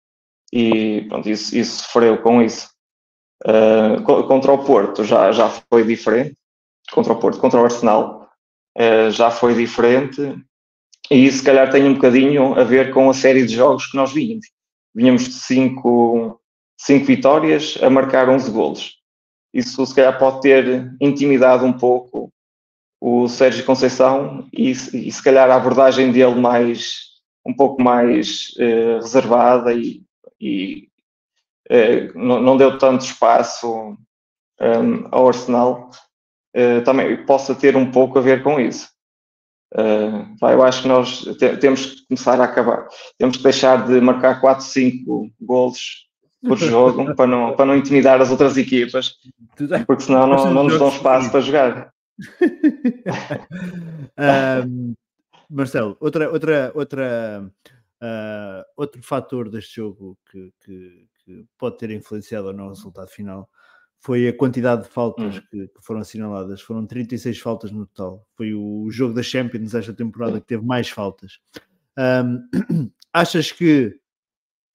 e 0.52 1.06
pronto, 1.10 1.30
isso, 1.30 1.58
isso 1.58 1.84
sofreu 1.84 2.22
com 2.22 2.42
isso. 2.42 2.70
Uh, 3.46 4.02
contra 4.04 4.54
o 4.54 4.64
Porto 4.64 5.04
já, 5.04 5.32
já 5.32 5.50
foi 5.50 5.84
diferente, 5.84 6.38
contra 6.92 7.14
o 7.14 7.20
Porto, 7.20 7.40
contra 7.40 7.60
o 7.60 7.64
Arsenal 7.64 8.30
uh, 8.78 9.12
já 9.12 9.32
foi 9.32 9.56
diferente 9.56 10.22
e 11.12 11.26
isso 11.26 11.40
se 11.40 11.44
calhar 11.44 11.70
tem 11.70 11.84
um 11.86 11.96
bocadinho 11.96 12.58
a 12.58 12.64
ver 12.64 12.94
com 12.94 13.10
a 13.10 13.14
série 13.14 13.46
de 13.46 13.56
jogos 13.56 13.88
que 13.88 13.98
nós 13.98 14.14
vínhamos. 14.14 14.48
Vínhamos 14.96 15.26
de 15.26 15.34
5 15.34 16.40
vitórias 17.06 17.78
a 17.82 17.90
marcar 17.90 18.30
11 18.30 18.52
golos. 18.52 18.98
Isso 19.54 19.86
se 19.86 19.94
calhar 19.94 20.18
pode 20.18 20.42
ter 20.42 20.96
intimidado 21.02 21.66
um 21.66 21.74
pouco 21.74 22.32
o 23.06 23.28
Sérgio 23.28 23.66
Conceição 23.66 24.48
e, 24.54 24.72
e, 24.72 25.12
se 25.12 25.22
calhar 25.22 25.52
a 25.52 25.56
abordagem 25.58 26.10
dele 26.10 26.36
mais 26.36 27.12
um 27.46 27.54
pouco 27.54 27.84
mais 27.84 28.54
uh, 28.56 29.02
reservada 29.02 29.74
e, 29.74 30.02
e, 30.40 30.88
não, 32.16 32.42
não, 32.42 32.56
deu 32.56 32.78
tanto 32.78 33.04
espaço 33.04 33.98
um, 34.62 35.08
ao 35.12 35.28
Arsenal, 35.28 35.90
uh, 36.56 36.82
também 36.86 37.26
possa 37.26 37.54
ter 37.54 37.76
um 37.76 37.92
pouco 37.92 38.20
a 38.20 38.22
ver 38.22 38.42
com 38.42 38.58
isso. 38.58 38.88
Uh, 39.76 40.38
eu 40.42 40.64
acho 40.64 40.84
que 40.84 40.88
nós 40.88 41.24
te, 41.38 41.58
temos 41.58 41.86
que 41.86 42.08
começar 42.08 42.40
a 42.40 42.46
acabar, 42.46 42.88
temos 43.18 43.36
que 43.36 43.44
deixar 43.44 43.86
de 43.86 44.00
marcar 44.00 44.40
4, 44.40 44.64
5 44.64 45.30
golos 45.42 46.08
por 46.42 46.58
jogo 46.58 47.14
para, 47.16 47.28
não, 47.28 47.54
para 47.54 47.66
não 47.66 47.76
intimidar 47.76 48.22
as 48.22 48.32
outras 48.32 48.56
equipas, 48.56 49.16
porque 49.86 50.04
senão 50.04 50.26
não, 50.26 50.54
não 50.54 50.64
nos 50.64 50.80
dão 50.80 50.88
espaço 50.88 51.30
para 51.30 51.42
jogar. 51.42 51.94
Um, 54.68 54.94
Marcelo, 55.50 55.98
outra, 56.00 56.32
outra, 56.32 56.72
outra, 56.74 57.52
uh, 58.02 58.64
outro 58.76 59.02
fator 59.04 59.50
deste 59.50 59.76
jogo 59.76 60.18
que, 60.30 60.54
que, 60.64 61.08
que, 61.24 61.46
pode 61.58 61.78
ter 61.78 61.92
influenciado 61.92 62.52
no 62.54 62.70
resultado 62.70 63.10
final 63.10 63.50
foi 64.04 64.28
a 64.28 64.36
quantidade 64.36 64.84
de 64.84 64.90
faltas 64.90 65.38
hum. 65.38 65.42
que, 65.50 65.68
que, 65.70 65.82
foram 65.82 66.02
assinaladas. 66.02 66.62
Foram 66.62 66.86
36 66.86 67.40
faltas 67.40 67.72
no 67.72 67.86
total. 67.88 68.28
Foi 68.36 68.54
o 68.54 68.90
jogo 68.92 69.14
da 69.14 69.24
Champions 69.24 69.74
esta 69.74 69.94
temporada 69.94 70.42
que 70.42 70.48
teve 70.48 70.66
mais 70.66 70.90
faltas. 70.90 71.40
Um, 71.98 72.92
achas 73.14 73.52
que 73.52 73.98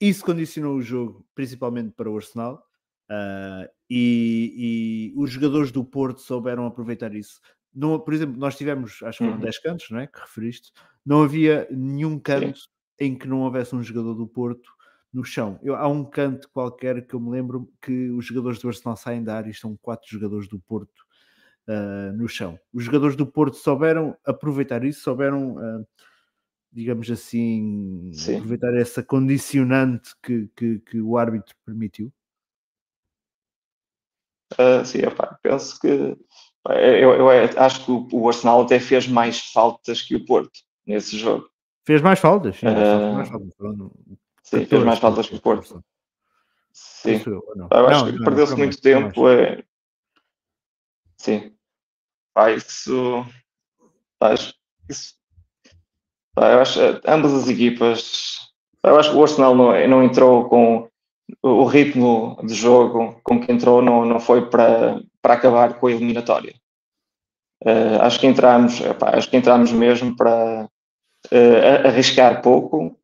isso 0.01 0.25
condicionou 0.25 0.77
o 0.77 0.83
jogo, 0.83 1.27
principalmente 1.35 1.93
para 1.93 2.11
o 2.11 2.17
Arsenal? 2.17 2.65
Uh, 3.11 3.69
e, 3.89 5.13
e, 5.15 5.21
os 5.21 5.31
jogadores 5.31 5.71
do 5.73 5.85
Porto 5.85 6.21
souberam 6.21 6.67
aproveitar 6.67 7.15
isso. 7.15 7.41
Não, 7.75 7.99
por 7.99 8.13
exemplo, 8.13 8.37
nós 8.37 8.57
tivemos, 8.57 9.03
acho 9.03 9.19
que 9.19 9.25
foram 9.25 9.39
uhum. 9.39 9.45
10 9.45 9.59
cantos, 9.61 9.91
não 9.91 10.01
é? 10.01 10.07
Que 10.07 10.21
referiste. 10.21 10.73
Não 11.05 11.23
havia 11.23 11.67
nenhum 11.71 12.19
canto 12.19 12.61
em 12.99 13.17
que 13.17 13.29
não 13.29 13.41
houvesse 13.41 13.75
um 13.75 13.83
jogador 13.83 14.15
do 14.15 14.27
Porto 14.27 14.71
no 15.13 15.25
chão. 15.25 15.59
Eu, 15.63 15.75
há 15.75 15.89
um 15.89 16.05
canto 16.05 16.49
qualquer 16.51 17.07
que 17.07 17.15
eu 17.15 17.21
me 17.21 17.31
lembro 17.31 17.71
que 17.81 18.11
os 18.11 18.27
jogadores 18.27 18.59
do 18.59 18.69
Arsenal 18.69 18.97
saem 18.97 19.23
da 19.23 19.37
área 19.37 19.49
e 19.49 19.53
estão 19.53 19.77
quatro 19.77 20.09
jogadores 20.09 20.49
do 20.49 20.59
Porto 20.61 21.07
uh, 21.69 22.13
no 22.17 22.29
chão. 22.29 22.59
Os 22.73 22.85
jogadores 22.85 23.17
do 23.17 23.27
Porto 23.27 23.57
souberam 23.57 24.17
aproveitar 24.25 24.85
isso, 24.85 25.01
souberam, 25.01 25.57
uh, 25.57 25.87
digamos 26.73 27.11
assim, 27.11 28.11
Sim. 28.13 28.37
aproveitar 28.37 28.75
essa 28.75 29.03
condicionante 29.03 30.11
que, 30.23 30.49
que, 30.57 30.79
que, 30.81 31.01
o 31.01 31.17
árbitro 31.17 31.55
permitiu. 31.65 32.13
Uh, 34.55 34.85
sim, 34.85 35.05
opa, 35.05 35.39
penso 35.43 35.79
que 35.79 36.17
eu, 36.67 37.15
eu, 37.15 37.29
acho 37.31 37.85
que 37.85 38.15
o 38.15 38.29
Arsenal 38.29 38.63
até 38.63 38.79
fez 38.79 39.07
mais 39.07 39.41
faltas 39.53 40.03
que 40.03 40.15
o 40.15 40.25
Porto 40.25 40.61
nesse 40.87 41.19
jogo. 41.19 41.49
Fez 41.87 42.03
mais 42.03 42.19
faltas? 42.19 42.57
Sim, 42.57 42.67
uh, 42.67 43.15
mais 43.15 43.29
faltas. 43.29 43.53
Sim, 44.43 44.67
fez 44.67 44.85
mais 44.85 44.99
faltas 44.99 45.29
que 45.29 45.37
o 45.37 45.41
Porto. 45.41 45.83
Sim. 46.73 47.23
Eu, 47.27 47.43
eu 47.71 47.89
acho 47.89 48.05
não, 48.05 48.13
que 48.13 48.25
perdeu-se 48.25 48.55
muito 48.55 48.81
tempo. 48.81 49.29
É... 49.29 49.63
Sim. 51.17 51.53
Ah, 52.35 52.51
isso. 52.51 53.25
Acho, 54.21 54.55
isso... 54.89 55.15
Ah, 56.37 56.53
eu 56.53 56.61
acho 56.61 56.81
ambas 57.07 57.33
as 57.33 57.49
equipas. 57.49 58.53
Eu 58.83 58.99
acho 58.99 59.11
que 59.11 59.17
o 59.17 59.23
Arsenal 59.23 59.55
não, 59.55 59.89
não 59.89 60.03
entrou 60.03 60.49
com 60.49 60.89
o 61.43 61.65
ritmo 61.65 62.39
de 62.45 62.55
jogo 62.55 63.21
com 63.23 63.41
que 63.41 63.53
entrou, 63.53 63.83
não, 63.83 64.05
não 64.05 64.19
foi 64.19 64.49
para, 64.49 65.01
para 65.21 65.35
acabar 65.35 65.75
com 65.79 65.87
a 65.87 65.93
eliminatória. 65.93 66.55
Uh, 67.65 68.01
acho 68.03 68.21
que 68.21 68.27
entramos, 68.27 68.81
acho 69.13 69.29
que 69.29 69.37
entramos 69.37 69.73
mesmo 69.73 70.17
para 70.17 70.69
uh, 71.33 71.87
arriscar 71.87 72.41
pouco 72.41 72.97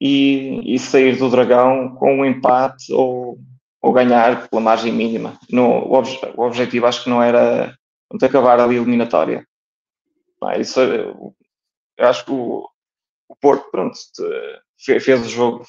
e, 0.00 0.74
e, 0.74 0.78
sair 0.78 1.16
do 1.16 1.28
Dragão 1.28 1.96
com 1.96 2.18
um 2.18 2.24
empate 2.24 2.92
ou, 2.92 3.38
ou 3.82 3.92
ganhar 3.92 4.48
pela 4.48 4.62
margem 4.62 4.92
mínima. 4.92 5.38
No, 5.50 5.64
o, 5.64 5.94
obje, 5.94 6.18
o, 6.36 6.42
objetivo 6.42 6.86
acho 6.86 7.04
que 7.04 7.10
não 7.10 7.22
era 7.22 7.76
não 8.10 8.28
acabar 8.28 8.60
ali 8.60 8.76
a 8.76 8.80
eliminatória. 8.80 9.44
isso, 10.58 10.80
eu 10.80 11.34
acho 11.98 12.24
que 12.24 12.30
o, 12.30 12.68
o 13.28 13.36
Porto 13.36 13.68
pronto, 13.70 13.98
fez, 14.78 15.26
o 15.26 15.28
jogo 15.28 15.64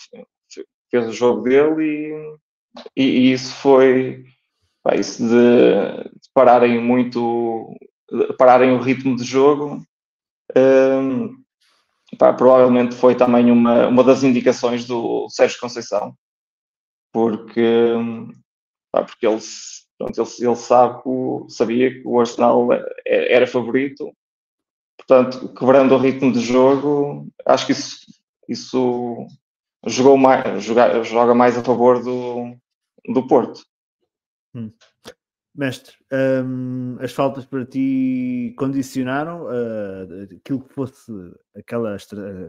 fez 0.90 1.08
o 1.08 1.14
jogo 1.14 1.42
dele 1.42 2.38
e, 2.96 3.04
e, 3.04 3.04
e 3.04 3.32
isso 3.34 3.54
foi 3.56 4.26
pá, 4.84 4.96
isso 4.96 5.22
de, 5.22 5.30
de, 5.30 6.30
pararem 6.34 6.82
muito 6.82 7.76
de 8.12 8.34
pararem 8.34 8.72
o 8.72 8.82
ritmo 8.82 9.16
de 9.16 9.24
jogo 9.24 9.84
um, 10.56 11.40
pá, 12.18 12.34
provavelmente 12.34 12.96
foi 12.96 13.16
também 13.16 13.52
uma, 13.52 13.88
uma 13.88 14.04
das 14.04 14.24
indicações 14.24 14.86
do 14.86 15.30
Sérgio 15.30 15.60
Conceição, 15.60 16.16
porque, 17.12 17.94
pá, 18.92 19.04
porque 19.04 19.28
ele, 19.28 19.40
pronto, 19.98 20.22
ele, 20.22 20.48
ele 20.48 20.56
sabe 20.56 21.04
que, 21.04 21.54
sabia 21.54 21.92
que 21.92 22.08
o 22.08 22.20
Arsenal 22.20 22.72
é, 22.74 23.34
era 23.34 23.46
favorito, 23.48 24.12
portanto, 24.98 25.54
quebrando 25.54 25.94
o 25.94 26.00
ritmo 26.00 26.32
de 26.32 26.40
jogo, 26.40 27.28
acho 27.46 27.66
que 27.66 27.72
isso, 27.74 27.98
isso 28.48 29.28
jogou 29.86 30.18
mais, 30.18 30.64
joga, 30.64 31.04
joga 31.04 31.34
mais 31.34 31.58
a 31.58 31.64
favor 31.64 32.04
do, 32.04 32.56
do 33.08 33.28
Porto. 33.28 33.62
Hum. 34.54 34.72
Mestre, 35.56 35.94
um, 36.46 36.96
as 37.02 37.12
faltas 37.12 37.46
para 37.46 37.66
ti 37.66 38.54
condicionaram 38.58 39.46
uh, 39.46 40.36
aquilo 40.38 40.62
que 40.62 40.74
fosse 40.74 41.12
aquela, 41.56 41.98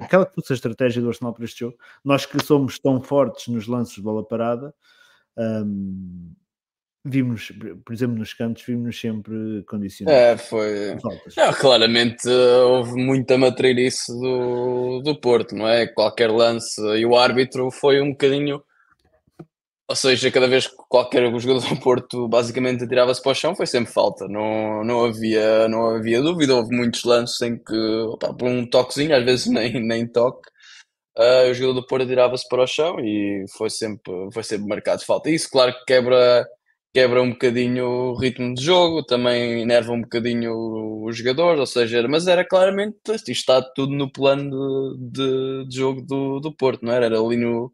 aquela 0.00 0.26
que 0.26 0.34
fosse 0.34 0.52
a 0.52 0.54
estratégia 0.54 1.02
do 1.02 1.08
Arsenal 1.08 1.32
para 1.32 1.44
este 1.44 1.60
jogo. 1.60 1.76
Nós 2.04 2.24
que 2.24 2.40
somos 2.44 2.78
tão 2.78 3.00
fortes 3.00 3.48
nos 3.48 3.66
lances 3.66 3.94
de 3.94 4.02
bola 4.02 4.24
parada, 4.24 4.72
um, 5.36 6.32
vimos, 7.04 7.52
por 7.84 7.92
exemplo, 7.92 8.18
nos 8.18 8.34
cantos, 8.34 8.62
vimos 8.64 9.00
sempre 9.00 9.64
condicionados. 9.66 10.20
É, 10.20 10.36
foi. 10.36 10.96
É, 11.36 11.52
claramente 11.58 12.28
houve 12.28 12.94
muita 12.94 13.38
matreirice 13.38 14.12
do, 14.12 15.00
do 15.00 15.18
Porto, 15.20 15.54
não 15.54 15.68
é? 15.68 15.86
Qualquer 15.86 16.30
lance 16.30 16.80
e 16.96 17.06
o 17.06 17.16
árbitro 17.16 17.70
foi 17.70 18.00
um 18.00 18.10
bocadinho 18.10 18.62
ou 19.90 19.96
seja, 19.96 20.30
cada 20.30 20.46
vez 20.46 20.68
que 20.68 20.76
qualquer 20.88 21.24
jogador 21.40 21.68
do 21.68 21.80
Porto 21.80 22.28
basicamente 22.28 22.84
atirava-se 22.84 23.20
para 23.20 23.32
o 23.32 23.34
chão, 23.34 23.56
foi 23.56 23.66
sempre 23.66 23.92
falta. 23.92 24.28
Não, 24.28 24.84
não, 24.84 25.04
havia, 25.06 25.66
não 25.68 25.96
havia 25.96 26.22
dúvida. 26.22 26.54
Houve 26.54 26.76
muitos 26.76 27.02
lances 27.02 27.40
em 27.40 27.58
que, 27.58 27.76
opa, 28.04 28.32
por 28.32 28.48
um 28.48 28.64
toquezinho, 28.64 29.16
às 29.16 29.24
vezes 29.24 29.46
nem, 29.50 29.84
nem 29.84 30.06
toque, 30.06 30.48
uh, 31.18 31.50
o 31.50 31.54
jogador 31.54 31.80
do 31.80 31.86
Porto 31.88 32.04
atirava-se 32.04 32.48
para 32.48 32.62
o 32.62 32.66
chão 32.68 33.00
e 33.00 33.44
foi 33.58 33.68
sempre, 33.68 34.12
foi 34.32 34.44
sempre 34.44 34.68
marcado 34.68 35.04
falta. 35.04 35.28
Isso, 35.28 35.50
claro 35.50 35.72
que 35.72 35.84
quebra, 35.84 36.46
quebra 36.92 37.22
um 37.22 37.30
bocadinho 37.30 37.86
o 37.86 38.14
ritmo 38.14 38.54
de 38.54 38.62
jogo, 38.64 39.04
também 39.04 39.62
enerva 39.62 39.92
um 39.92 40.02
bocadinho 40.02 41.04
os 41.04 41.16
jogadores, 41.16 41.60
ou 41.60 41.66
seja, 41.66 42.06
mas 42.08 42.26
era 42.26 42.44
claramente 42.44 42.96
isto 43.08 43.30
está 43.30 43.62
tudo 43.62 43.94
no 43.94 44.10
plano 44.10 44.96
de, 44.98 45.62
de, 45.62 45.68
de 45.68 45.76
jogo 45.76 46.02
do, 46.02 46.40
do 46.40 46.52
Porto, 46.54 46.84
não 46.84 46.92
era? 46.92 47.06
Era 47.06 47.20
ali 47.20 47.36
no, 47.36 47.72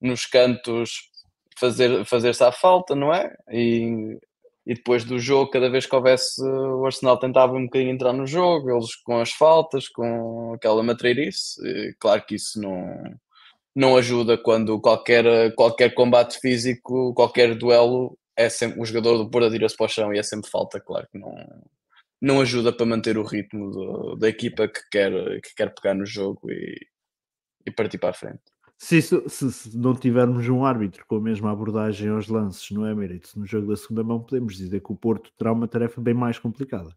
nos 0.00 0.26
cantos 0.26 1.10
fazer, 1.58 2.04
fazer-se 2.04 2.44
à 2.44 2.52
falta, 2.52 2.94
não 2.94 3.12
é? 3.12 3.34
E, 3.50 4.18
e 4.66 4.74
depois 4.74 5.04
do 5.04 5.18
jogo, 5.18 5.50
cada 5.50 5.70
vez 5.70 5.86
que 5.86 5.94
houvesse 5.96 6.42
o 6.42 6.84
Arsenal 6.86 7.18
tentava 7.18 7.54
um 7.54 7.64
bocadinho 7.64 7.92
entrar 7.92 8.12
no 8.12 8.26
jogo, 8.26 8.70
eles 8.70 8.94
com 8.96 9.20
as 9.20 9.32
faltas, 9.32 9.88
com 9.88 10.54
aquela 10.54 10.82
matreirice, 10.82 11.60
claro 11.98 12.24
que 12.24 12.36
isso 12.36 12.60
não, 12.60 13.16
não 13.74 13.96
ajuda 13.96 14.38
quando 14.38 14.80
qualquer, 14.80 15.54
qualquer 15.54 15.94
combate 15.94 16.38
físico, 16.40 17.14
qualquer 17.14 17.54
duelo, 17.56 18.18
é 18.36 18.48
sempre, 18.48 18.80
o 18.80 18.84
jogador 18.84 19.18
do 19.18 19.30
Porto 19.30 19.46
atira-se 19.46 19.76
para 19.76 19.86
o 19.86 19.88
chão 19.88 20.14
e 20.14 20.18
é 20.18 20.22
sempre 20.22 20.50
falta, 20.50 20.80
claro 20.80 21.06
que 21.10 21.18
não, 21.18 21.34
não 22.20 22.40
ajuda 22.40 22.72
para 22.72 22.86
manter 22.86 23.16
o 23.18 23.24
ritmo 23.24 23.70
do, 23.70 24.16
da 24.16 24.28
equipa 24.28 24.68
que 24.68 24.80
quer, 24.90 25.12
que 25.40 25.54
quer 25.54 25.74
pegar 25.74 25.94
no 25.94 26.06
jogo 26.06 26.50
e, 26.50 26.76
e 27.66 27.70
partir 27.70 27.98
para 27.98 28.10
a 28.10 28.14
frente 28.14 28.42
se, 28.78 28.98
isso, 28.98 29.28
se, 29.28 29.50
se, 29.52 29.76
não 29.76 29.94
tivermos 29.94 30.48
um 30.48 30.64
árbitro 30.64 31.04
com 31.06 31.16
a 31.16 31.20
mesma 31.20 31.50
abordagem 31.50 32.10
aos 32.10 32.28
lances 32.28 32.70
no 32.70 32.86
Emirates 32.86 33.34
no 33.34 33.46
jogo 33.46 33.68
da 33.68 33.76
segunda 33.76 34.04
mão, 34.04 34.20
podemos 34.20 34.56
dizer 34.56 34.80
que 34.80 34.92
o 34.92 34.96
Porto 34.96 35.32
terá 35.38 35.52
uma 35.52 35.66
tarefa 35.66 36.00
bem 36.00 36.14
mais 36.14 36.38
complicada. 36.38 36.94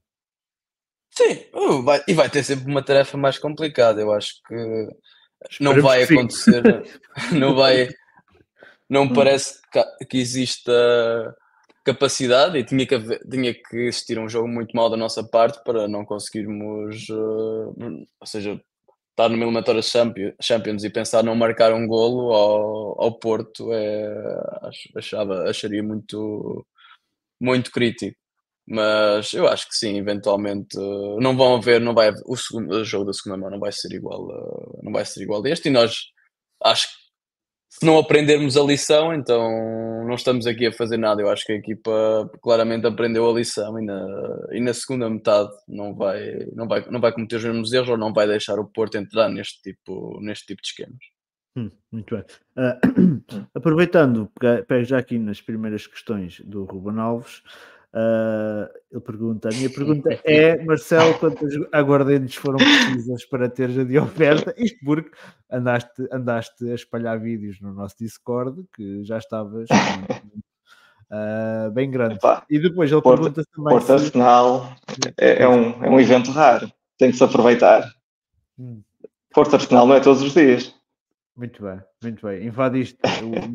Sim, 1.12 1.46
uh, 1.54 1.82
vai, 1.82 2.04
e 2.08 2.14
vai 2.14 2.30
ter 2.30 2.44
sempre 2.44 2.70
uma 2.70 2.84
tarefa 2.84 3.18
mais 3.18 3.40
complicada. 3.40 4.00
Eu 4.02 4.12
acho 4.12 4.42
que 4.48 4.56
Esperemos 5.50 5.78
não 5.78 5.82
vai 5.82 6.04
acontecer, 6.04 6.64
não 7.34 7.56
vai, 7.56 7.90
não 8.90 9.06
me 9.06 9.12
hum. 9.12 9.14
parece 9.16 9.60
que, 10.10 10.18
exista 10.18 10.72
capacidade 11.86 12.58
e 12.58 12.64
tinha 12.64 12.86
que, 12.86 12.96
haver, 12.96 13.20
tinha 13.30 13.54
que 13.54 13.78
existir 13.78 14.20
um 14.20 14.28
jogo 14.28 14.48
muito 14.48 14.76
mal 14.76 14.90
da 14.90 14.98
nossa 14.98 15.24
parte 15.24 15.64
para 15.64 15.88
não 15.88 16.06
conseguirmos, 16.06 17.08
uh, 17.10 17.76
ou 18.20 18.28
seja, 18.28 18.60
estar 19.12 19.30
numa 19.30 19.44
eliminatória 19.44 19.82
Champions 20.42 20.84
e 20.84 20.90
pensar 20.90 21.24
não 21.24 21.36
marcar 21.36 21.74
um 21.74 21.86
golo 21.88 22.34
ao, 22.34 23.02
ao 23.04 23.20
Porto 23.20 23.72
é, 23.74 24.08
achava, 24.96 25.50
acharia 25.50 25.84
muito, 25.84 26.66
muito 27.40 27.72
crítico. 27.72 28.18
Mas 28.72 29.34
eu 29.34 29.48
acho 29.48 29.68
que 29.68 29.76
sim, 29.76 29.98
eventualmente 29.98 30.78
não 31.20 31.36
vão 31.36 31.56
haver, 31.56 31.82
não 31.82 31.94
vai 31.94 32.14
o, 32.26 32.38
segundo, 32.38 32.76
o 32.76 32.86
jogo 32.86 33.06
da 33.06 33.14
segunda 33.14 33.38
mão 33.38 33.50
não 33.50 33.60
vai 33.60 33.72
ser 33.72 33.92
igual, 33.94 34.28
não 34.84 34.92
vai 34.92 35.04
ser 35.06 35.24
igual 35.24 35.44
a 35.44 35.50
este 35.50 35.70
e 35.70 35.72
nós 35.72 36.12
acho 36.64 36.88
que 36.88 36.99
se 37.70 37.86
não 37.86 38.00
aprendermos 38.00 38.58
a 38.58 38.64
lição, 38.64 39.14
então 39.14 40.04
não 40.04 40.16
estamos 40.16 40.48
aqui 40.48 40.66
a 40.66 40.72
fazer 40.72 40.98
nada. 40.98 41.22
Eu 41.22 41.30
acho 41.30 41.46
que 41.46 41.54
a 41.54 41.56
equipa 41.56 42.30
claramente 42.42 42.88
aprendeu 42.88 43.30
a 43.30 43.34
lição 43.34 43.80
e 43.80 43.86
na, 43.86 44.08
e 44.52 44.60
na 44.60 44.74
segunda 44.74 45.08
metade 45.08 45.52
não 45.68 45.94
vai, 45.94 46.48
não, 46.54 46.68
vai, 46.68 46.84
não 46.90 47.00
vai 47.00 47.12
cometer 47.12 47.36
os 47.36 47.46
mesmos 47.46 47.72
erros 47.72 47.90
ou 47.90 47.98
não 47.98 48.12
vai 48.12 48.26
deixar 48.26 48.60
o 48.60 48.66
Porto 48.66 48.98
entrar 48.98 49.30
neste 49.30 49.62
tipo, 49.62 50.20
neste 50.20 50.48
tipo 50.48 50.64
de 50.64 50.68
esquemas. 50.68 51.00
Hum, 51.56 51.70
muito 51.92 52.16
bem. 52.16 52.26
Uh, 52.58 53.46
aproveitando, 53.54 54.32
pego 54.68 54.84
já 54.84 54.98
aqui 54.98 55.20
nas 55.20 55.40
primeiras 55.40 55.86
questões 55.86 56.40
do 56.42 56.64
Ruben 56.64 57.00
Alves. 57.00 57.44
Uh, 57.92 58.70
ele 58.92 59.02
pergunta: 59.02 59.50
a 59.50 59.52
minha 59.52 59.70
pergunta 59.74 60.20
é, 60.24 60.64
Marcelo, 60.64 61.18
quantas 61.18 61.54
aguardentes 61.72 62.36
foram 62.36 62.58
precisas 62.58 63.26
para 63.26 63.50
teres 63.50 63.80
a 63.80 63.84
de 63.84 63.98
oferta? 63.98 64.54
Isto 64.58 64.78
porque 64.86 65.12
andaste, 65.52 66.08
andaste 66.12 66.70
a 66.70 66.76
espalhar 66.76 67.20
vídeos 67.20 67.60
no 67.60 67.74
nosso 67.74 67.96
Discord 68.00 68.64
que 68.76 69.04
já 69.04 69.18
estavas 69.18 69.68
uh, 71.10 71.72
bem 71.74 71.90
grande. 71.90 72.16
Epá, 72.16 72.46
e 72.50 72.60
depois 72.60 72.92
ele 72.92 73.02
pergunta 73.02 73.44
também. 73.56 73.74
Porta 73.74 73.98
se... 73.98 74.06
Arsenal 74.06 74.72
é, 75.20 75.44
é, 75.44 75.48
um, 75.48 75.84
é 75.84 75.90
um 75.90 76.00
evento 76.00 76.30
raro, 76.32 76.72
tem 76.98 77.10
que 77.10 77.18
se 77.18 77.24
aproveitar. 77.24 77.90
Hum. 78.58 78.84
Porto 79.34 79.56
Arsenal 79.56 79.88
não 79.88 79.96
é 79.96 80.00
todos 80.00 80.22
os 80.22 80.34
dias. 80.34 80.76
Muito 81.36 81.64
bem, 81.64 81.80
muito 82.04 82.28
bem. 82.28 82.46
Invadiste. 82.46 83.00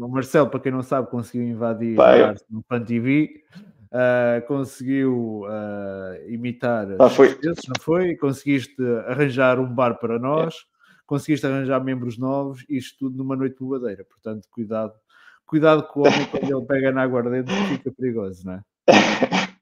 O 0.00 0.08
Marcelo, 0.08 0.48
para 0.48 0.58
quem 0.58 0.72
não 0.72 0.82
sabe, 0.82 1.10
conseguiu 1.10 1.46
invadir 1.46 1.94
Pai, 1.94 2.34
no 2.48 2.62
Pan 2.62 2.82
TV 2.82 3.44
uh, 3.92 4.46
conseguiu 4.46 5.42
uh, 5.44 6.30
imitar 6.30 6.86
ah, 6.98 7.08
foi. 7.08 7.38
não 7.42 7.80
foi? 7.80 8.16
Conseguiste 8.16 8.76
arranjar 9.06 9.58
um 9.58 9.66
bar 9.66 9.98
para 9.98 10.18
nós, 10.18 10.54
é. 10.54 10.58
conseguiste 11.06 11.46
arranjar 11.46 11.82
membros 11.82 12.18
novos, 12.18 12.64
isto 12.68 12.98
tudo 12.98 13.16
numa 13.16 13.36
noite 13.36 13.56
bobadeira. 13.58 14.04
Portanto, 14.04 14.46
cuidado, 14.50 14.92
cuidado 15.46 15.82
com 15.84 16.00
o 16.00 16.06
homem 16.06 16.26
quando 16.30 16.56
ele 16.56 16.66
pega 16.66 16.92
na 16.92 17.02
aguardente, 17.02 17.52
fica 17.68 17.92
perigoso, 17.92 18.46
não 18.46 18.54
é? 18.54 18.62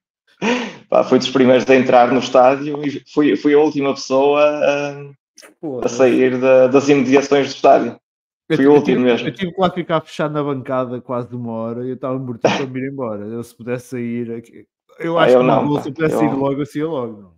Pá, 0.88 1.02
fui 1.04 1.18
dos 1.18 1.30
primeiros 1.30 1.68
a 1.70 1.74
entrar 1.74 2.12
no 2.12 2.18
estádio 2.18 2.84
e 2.86 3.02
fui, 3.10 3.34
fui 3.34 3.54
a 3.54 3.58
última 3.58 3.94
pessoa 3.94 4.42
a, 4.42 5.86
a 5.86 5.88
sair 5.88 6.38
da, 6.38 6.66
das 6.66 6.88
imediações 6.88 7.48
do 7.48 7.54
estádio. 7.54 7.98
Fui 8.50 8.66
o 8.66 8.74
último 8.74 9.00
mesmo. 9.00 9.28
Eu 9.28 9.34
tive 9.34 9.52
que 9.52 9.60
lá 9.60 9.70
ficar 9.70 10.00
fechado 10.00 10.32
na 10.32 10.42
bancada 10.42 11.00
quase 11.00 11.34
uma 11.34 11.52
hora 11.52 11.84
e 11.84 11.90
eu 11.90 11.94
estava 11.94 12.18
morto 12.18 12.40
para 12.40 12.66
me 12.66 12.80
ir 12.80 12.92
embora. 12.92 13.24
Eu 13.24 13.42
se 13.42 13.54
pudesse 13.54 13.88
sair, 13.88 14.66
eu 14.98 15.18
ah, 15.18 15.24
acho 15.24 15.36
ah, 15.36 15.38
eu 15.38 15.40
que 15.40 15.46
não, 15.46 15.82
se 15.82 15.88
eu 15.88 15.94
pudesse 15.94 16.14
eu... 16.16 16.24
ir 16.24 16.34
logo, 16.34 16.60
eu 16.60 16.66
saía 16.66 16.86
logo. 16.86 17.22
Não. 17.22 17.34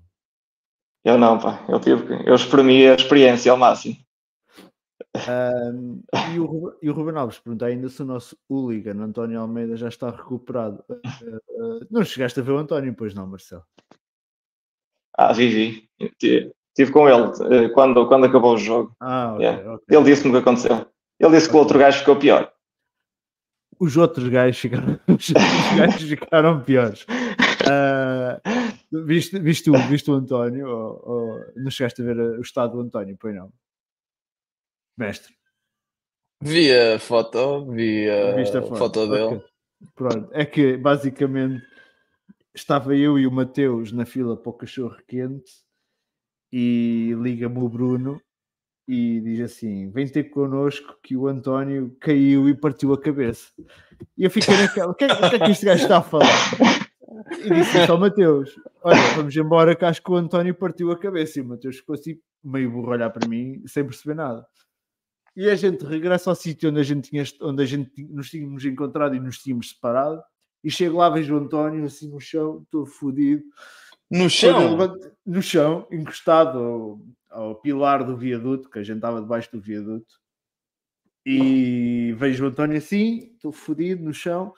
Eu 1.05 1.19
não, 1.19 1.39
pá. 1.39 1.65
Eu, 1.69 1.79
tive, 1.79 2.03
eu 2.27 2.35
espremi 2.35 2.89
a 2.89 2.95
experiência 2.95 3.53
ao 3.53 3.59
máximo. 3.59 3.97
Um, 5.17 6.03
e, 6.35 6.41
o, 6.41 6.77
e 6.83 6.91
o 6.91 6.93
Ruben 6.93 7.17
Alves 7.17 7.39
pergunta 7.39 7.67
ainda 7.67 7.89
se 7.89 8.03
o 8.03 8.07
nosso 8.07 8.37
hooligan 8.51 9.01
António 9.03 9.41
Almeida 9.41 9.77
já 9.77 9.89
está 9.89 10.11
recuperado. 10.11 10.83
Uh, 10.89 10.97
uh, 10.97 11.87
não 11.91 12.05
chegaste 12.05 12.41
a 12.41 12.43
ver 12.43 12.53
o 12.53 12.59
António, 12.59 12.95
pois 12.95 13.15
não, 13.15 13.27
Marcelo? 13.27 13.65
Ah, 15.17 15.33
vi, 15.33 15.49
vi. 15.49 15.89
Estive 16.77 16.91
com 16.91 17.09
ele 17.09 17.69
quando, 17.69 18.09
quando 18.09 18.27
acabou 18.27 18.55
o 18.55 18.59
jogo. 18.59 18.97
Ah, 18.99 19.35
okay, 19.35 19.47
yeah. 19.47 19.75
okay. 19.75 19.97
Ele 19.97 20.05
disse-me 20.05 20.31
o 20.31 20.33
que 20.33 20.39
aconteceu. 20.39 20.87
Ele 21.25 21.37
disse 21.37 21.49
que 21.49 21.57
o 21.57 21.59
outro 21.59 21.79
gajo 21.79 22.01
ficou 22.01 22.17
pior. 22.17 22.53
Os 23.81 23.97
outros 23.97 24.29
gajos 24.29 24.59
ficaram, 24.59 25.01
os 25.09 25.31
gajos 25.77 26.03
ficaram 26.03 26.63
piores. 26.63 27.07
Uh, 27.65 29.07
viste, 29.07 29.39
viste, 29.39 29.71
o, 29.71 29.89
viste 29.89 30.11
o 30.11 30.15
António? 30.15 30.69
Ou, 30.69 31.03
ou, 31.09 31.53
não 31.57 31.71
chegaste 31.71 32.03
a 32.03 32.05
ver 32.05 32.19
o 32.19 32.43
estado 32.43 32.75
do 32.75 32.81
António? 32.81 33.17
Pois 33.19 33.35
não. 33.35 33.51
Mestre. 34.99 35.35
Vi 36.43 36.71
a 36.71 36.99
foto, 36.99 37.71
vi 37.71 38.09
a, 38.09 38.41
a 38.41 38.63
foto, 38.63 38.77
foto 38.77 39.07
dele. 39.09 39.25
Okay. 39.25 39.43
Pronto, 39.95 40.29
é 40.33 40.45
que 40.45 40.77
basicamente 40.77 41.67
estava 42.55 42.95
eu 42.95 43.19
e 43.19 43.27
o 43.27 43.33
Mateus 43.33 43.93
na 43.93 44.05
fila 44.05 44.37
para 44.37 44.51
o 44.51 44.55
cachorro 44.55 44.97
quente 45.09 45.51
e 46.53 47.15
liga-me 47.19 47.59
o 47.59 47.69
Bruno 47.69 48.21
e 48.87 49.21
diz 49.21 49.41
assim: 49.41 49.91
Vem 49.91 50.07
ter 50.07 50.25
connosco 50.25 50.99
que 51.03 51.17
o 51.17 51.27
António 51.27 51.97
caiu 52.01 52.49
e 52.49 52.55
partiu 52.55 52.93
a 52.93 53.01
cabeça. 53.01 53.53
E 54.17 54.25
eu 54.25 54.31
fiquei 54.31 54.57
naquela: 54.57 54.93
O 54.93 54.95
que, 54.95 55.05
é, 55.05 55.09
que, 55.09 55.37
é 55.37 55.39
que 55.39 55.51
este 55.51 55.67
gajo 55.67 55.83
está 55.83 55.99
a 55.99 56.03
falar? 56.03 56.27
E 57.45 57.55
disse 57.55 57.91
ao 57.91 57.99
Mateus: 57.99 58.51
Olha, 58.83 59.01
vamos 59.17 59.35
embora 59.37 59.75
que 59.75 59.85
acho 59.85 60.03
que 60.03 60.11
o 60.11 60.17
António 60.17 60.55
partiu 60.55 60.91
a 60.91 60.99
cabeça. 60.99 61.39
E 61.39 61.43
o 61.43 61.47
Mateus 61.47 61.77
ficou 61.77 61.95
assim, 61.95 62.19
meio 62.43 62.71
burro 62.71 62.91
olhar 62.91 63.11
para 63.11 63.29
mim, 63.29 63.63
sem 63.67 63.85
perceber 63.85 64.15
nada. 64.15 64.47
E 65.37 65.49
a 65.49 65.55
gente 65.57 65.85
regressa 65.85 66.31
ao 66.31 66.37
sítio 66.37 66.71
onde 66.71 66.81
a 66.81 66.83
gente, 66.83 67.11
tinha, 67.11 67.25
onde 67.43 67.63
a 67.63 67.67
gente 67.67 67.91
nos 68.05 68.31
tínhamos 68.31 68.65
encontrado 68.65 69.17
e 69.17 69.21
nos 69.21 69.39
tínhamos 69.39 69.71
separado. 69.71 70.23
E 70.63 70.71
chego 70.71 70.99
lá, 70.99 71.11
vejo 71.11 71.35
o 71.35 71.39
António 71.39 71.85
assim 71.85 72.09
no 72.09 72.21
chão, 72.21 72.65
todo 72.71 72.87
fodido. 72.87 73.43
No 74.11 74.29
chão? 74.29 74.77
no 75.25 75.41
chão, 75.41 75.87
encostado 75.91 77.01
ao 77.31 77.57
pilar 77.57 78.05
do 78.05 78.17
viaduto, 78.17 78.69
que 78.69 78.79
a 78.79 78.83
gente 78.83 78.97
estava 78.97 79.21
debaixo 79.21 79.51
do 79.53 79.61
viaduto, 79.61 80.21
e 81.27 82.15
vejo 82.19 82.45
o 82.45 82.49
António 82.49 82.77
assim, 82.77 83.33
estou 83.35 83.51
fodido 83.51 84.05
no 84.05 84.13
chão, 84.13 84.53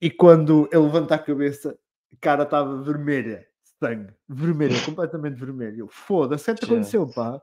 e 0.00 0.10
quando 0.10 0.68
ele 0.70 0.82
levanta 0.82 1.14
a 1.14 1.18
cabeça, 1.18 1.76
a 2.12 2.16
cara 2.20 2.42
estava 2.42 2.82
vermelha, 2.82 3.46
sangue, 3.80 4.12
vermelha, 4.28 4.76
completamente 4.84 5.36
vermelha. 5.36 5.84
Foda-se, 5.88 6.50
o 6.50 6.54
que 6.54 6.64
aconteceu, 6.64 7.06
pá? 7.08 7.40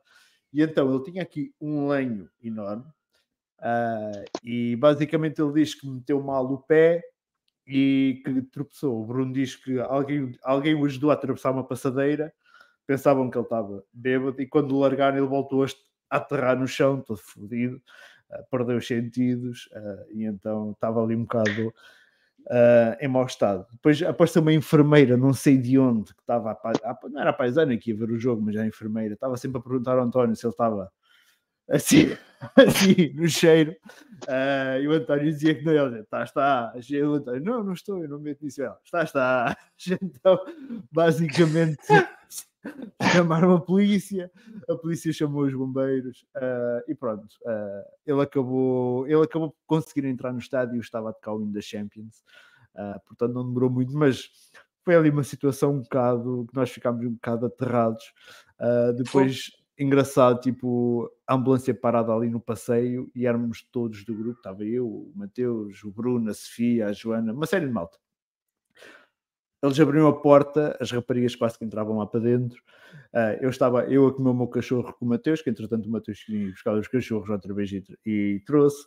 E 0.54 0.62
então 0.62 0.94
ele 0.94 1.04
tinha 1.04 1.24
aqui 1.24 1.54
um 1.60 1.88
lenho 1.88 2.30
enorme, 2.42 2.86
uh, 3.60 4.26
e 4.44 4.76
basicamente 4.76 5.42
ele 5.42 5.54
diz 5.54 5.74
que 5.74 5.88
meteu 5.90 6.22
mal 6.22 6.46
o 6.46 6.60
pé 6.60 7.04
e 7.72 8.22
que 8.24 8.42
tropeçou. 8.42 9.02
O 9.02 9.06
Bruno 9.06 9.32
diz 9.32 9.56
que 9.56 9.80
alguém, 9.80 10.38
alguém 10.44 10.76
o 10.76 10.86
ajudou 10.86 11.10
a 11.10 11.14
atravessar 11.14 11.52
uma 11.52 11.64
passadeira 11.64 12.34
pensavam 12.86 13.30
que 13.30 13.38
ele 13.38 13.46
estava 13.46 13.82
bêbado 13.94 14.42
e 14.42 14.46
quando 14.46 14.78
largaram 14.78 15.18
ele 15.18 15.28
voltou 15.28 15.64
a 15.64 15.68
aterrar 16.10 16.60
no 16.60 16.68
chão, 16.68 17.00
todo 17.00 17.18
fodido, 17.18 17.78
uh, 17.78 18.44
perdeu 18.52 18.78
os 18.78 18.86
sentidos 18.86 19.70
uh, 19.72 20.12
e 20.12 20.26
então 20.26 20.72
estava 20.72 21.02
ali 21.02 21.16
um 21.16 21.22
bocado 21.22 21.68
uh, 21.68 22.98
em 23.00 23.08
mau 23.08 23.26
estado. 23.26 23.66
Depois 23.72 24.02
apareceu 24.04 24.42
uma 24.42 24.52
enfermeira, 24.52 25.16
não 25.16 25.34
sei 25.34 25.58
de 25.58 25.80
onde, 25.80 26.14
que 26.14 26.22
estava, 26.22 26.52
a, 26.52 26.92
a, 26.92 27.00
não 27.10 27.22
era 27.22 27.30
a 27.30 27.34
paisana 27.34 27.78
que 27.78 27.92
ia 27.92 27.98
ver 27.98 28.12
o 28.12 28.20
jogo, 28.20 28.42
mas 28.42 28.58
a 28.58 28.68
enfermeira, 28.68 29.14
estava 29.14 29.38
sempre 29.38 29.60
a 29.60 29.62
perguntar 29.62 29.98
ao 29.98 30.04
António 30.04 30.36
se 30.36 30.46
ele 30.46 30.52
estava 30.52 30.92
assim, 31.72 32.16
assim 32.56 33.14
no 33.14 33.28
cheiro. 33.28 33.76
Uh, 34.28 34.80
e 34.82 34.88
o 34.88 34.92
António 34.92 35.26
dizia 35.26 35.56
que 35.56 35.64
não, 35.64 35.74
ele 35.74 36.02
está, 36.02 36.24
está. 36.24 36.74
E 36.90 37.02
o 37.02 37.16
António, 37.16 37.44
não, 37.44 37.64
não 37.64 37.74
estou, 37.74 38.04
eu 38.04 38.10
não 38.10 38.20
meto 38.20 38.44
nisso. 38.44 38.62
Ela, 38.62 38.80
está, 38.84 39.04
está. 39.04 39.58
Então, 40.02 40.40
basicamente, 40.92 41.82
chamaram 43.14 43.56
a 43.56 43.62
polícia, 43.62 44.32
a 44.70 44.76
polícia 44.76 45.12
chamou 45.12 45.44
os 45.44 45.54
bombeiros 45.54 46.24
uh, 46.38 46.84
e 46.88 46.94
pronto, 46.94 47.26
uh, 47.44 47.84
ele, 48.06 48.22
acabou, 48.22 49.08
ele 49.08 49.24
acabou 49.24 49.52
por 49.52 49.58
conseguir 49.66 50.06
entrar 50.08 50.32
no 50.32 50.40
estádio, 50.40 50.80
estava 50.80 51.10
a 51.10 51.14
tocar 51.14 51.34
o 51.34 51.42
hino 51.42 51.52
da 51.52 51.62
Champions, 51.62 52.24
portanto 53.08 53.34
não 53.34 53.46
demorou 53.46 53.72
muito, 53.72 53.92
mas 53.98 54.30
foi 54.86 54.96
ali 54.96 55.10
uma 55.10 55.24
situação 55.24 55.74
um 55.74 55.82
bocado 55.82 56.46
que 56.48 56.56
nós 56.56 56.70
ficámos 56.70 57.04
um 57.06 57.14
bocado 57.14 57.48
aterrados. 57.48 58.04
depois, 58.96 59.50
engraçado, 59.82 60.40
tipo, 60.42 61.10
a 61.28 61.36
ambulância 61.36 61.74
parada 61.74 62.14
ali 62.14 62.30
no 62.30 62.40
passeio 62.40 63.12
e 63.16 63.26
éramos 63.26 63.64
todos 63.72 64.06
do 64.06 64.16
grupo, 64.16 64.38
estava 64.38 64.64
eu, 64.64 64.88
o 64.88 65.12
Mateus, 65.16 65.84
o 65.84 65.92
Bruno, 65.92 66.30
a 66.30 66.34
Sofia, 66.34 66.88
a 66.88 66.94
Joana, 66.94 67.34
uma 67.34 67.46
série 67.46 67.66
de 67.68 67.72
malta 67.72 67.98
eles 69.64 69.80
abriram 69.80 70.08
a 70.08 70.20
porta, 70.20 70.76
as 70.80 70.92
raparigas 70.92 71.36
quase 71.36 71.58
que 71.58 71.66
entravam 71.66 71.98
lá 71.98 72.08
para 72.08 72.20
dentro. 72.20 72.62
Uh, 73.14 73.38
eu 73.42 73.50
estava, 73.50 73.84
eu 73.86 74.08
a 74.08 74.14
comer 74.14 74.30
o 74.30 74.34
meu 74.34 74.48
cachorro 74.48 74.94
com 74.94 75.06
o 75.06 75.10
Mateus, 75.10 75.42
que 75.42 75.50
entretanto 75.50 75.86
o 75.86 75.92
Mateus 75.92 76.24
queria 76.24 76.50
buscar 76.50 76.74
os 76.74 76.88
cachorros 76.88 77.30
outra 77.30 77.54
vez 77.54 77.72
e, 77.72 77.84
e 78.06 78.42
trouxe. 78.46 78.84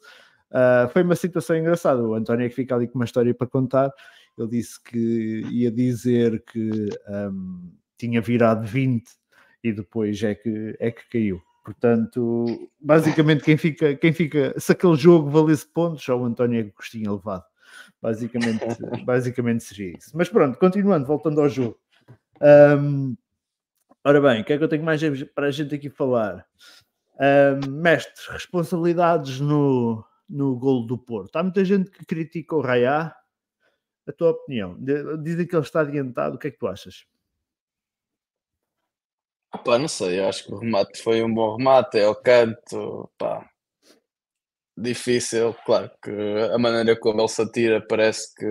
Uh, 0.50 0.88
foi 0.92 1.02
uma 1.02 1.14
situação 1.14 1.57
engraçada. 1.57 2.02
O 2.02 2.14
António 2.14 2.46
é 2.46 2.48
que 2.48 2.54
fica 2.57 2.74
ali 2.74 2.88
com 2.88 2.98
uma 2.98 3.04
história 3.04 3.33
para 3.33 3.46
contar. 3.46 3.90
Ele 4.37 4.48
disse 4.48 4.83
que 4.83 5.42
ia 5.50 5.70
dizer 5.70 6.42
que 6.44 6.88
um, 7.09 7.72
tinha 7.96 8.20
virado 8.20 8.66
20 8.66 9.04
e 9.64 9.72
depois 9.72 10.22
é 10.22 10.35
que, 10.35 10.77
é 10.79 10.90
que 10.90 11.09
caiu. 11.09 11.42
Portanto, 11.64 12.70
basicamente, 12.79 13.42
quem 13.42 13.57
fica, 13.57 13.96
quem 13.96 14.12
fica, 14.12 14.55
se 14.61 14.70
aquele 14.70 14.96
jogo 14.96 15.31
valesse 15.31 15.66
pontos, 15.66 16.05
só 16.05 16.14
o 16.14 16.27
António 16.27 16.61
é 16.61 16.64
que 16.64 16.90
tinha 16.90 17.11
levado. 17.11 17.44
Basicamente, 18.03 18.61
basicamente 19.07 19.64
seria 19.64 19.96
isso. 19.96 20.11
Mas 20.14 20.29
pronto, 20.29 20.59
continuando, 20.59 21.07
voltando 21.07 21.40
ao 21.40 21.48
jogo. 21.48 21.79
Um, 22.79 23.16
ora 24.05 24.20
bem, 24.20 24.42
o 24.42 24.44
que 24.44 24.53
é 24.53 24.59
que 24.59 24.64
eu 24.64 24.68
tenho 24.68 24.85
mais 24.85 25.00
para 25.35 25.46
a 25.46 25.50
gente 25.50 25.74
aqui 25.74 25.88
falar? 25.88 26.46
Um, 27.18 27.70
mestre, 27.70 28.12
responsabilidades 28.31 29.40
no, 29.40 30.05
no 30.29 30.55
golo 30.57 30.87
do 30.87 30.98
Porto. 30.98 31.35
Há 31.37 31.42
muita 31.42 31.64
gente 31.64 31.90
que 31.90 32.05
critica 32.05 32.55
o 32.55 32.61
Raiá. 32.61 33.16
A 34.07 34.12
tua 34.12 34.33
opinião? 34.33 34.77
Dizem 35.22 35.46
que 35.46 35.57
ele 35.57 35.62
está 35.62 35.81
adiantado. 35.81 36.37
O 36.37 36.38
que 36.38 36.48
é 36.48 36.50
que 36.50 36.59
tu 36.59 36.66
achas? 36.66 37.07
Pá, 39.62 39.79
não 39.79 39.88
sei, 39.88 40.21
acho 40.21 40.45
que 40.45 40.53
o 40.53 40.59
remate 40.59 41.03
foi 41.03 41.23
um 41.23 41.33
bom 41.33 41.57
remate, 41.57 41.99
é 41.99 42.09
o 42.09 42.14
canto, 42.14 43.11
pá. 43.19 43.49
difícil, 44.77 45.55
claro 45.64 45.90
que 46.03 46.11
a 46.53 46.59
maneira 46.59 46.99
como 46.99 47.21
ele 47.21 47.29
se 47.29 47.43
atira 47.43 47.81
parece 47.87 48.35
que 48.35 48.47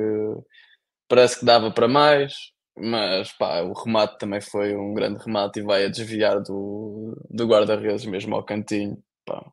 parece 1.07 1.39
que 1.39 1.45
dava 1.45 1.71
para 1.71 1.87
mais, 1.87 2.33
mas 2.77 3.31
pá, 3.33 3.61
o 3.61 3.73
remate 3.73 4.17
também 4.17 4.41
foi 4.41 4.75
um 4.75 4.93
grande 4.93 5.23
remate 5.23 5.59
e 5.59 5.63
vai 5.63 5.85
a 5.85 5.89
desviar 5.89 6.41
do, 6.41 7.15
do 7.29 7.47
guarda-redes 7.47 8.05
mesmo 8.05 8.35
ao 8.35 8.43
cantinho. 8.43 8.97
Pá. 9.25 9.45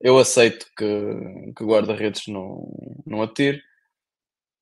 Eu 0.00 0.18
aceito 0.18 0.66
que, 0.76 0.84
que 1.56 1.64
o 1.64 1.68
guarda-redes 1.68 2.26
não, 2.28 2.68
não 3.06 3.22
atire. 3.22 3.62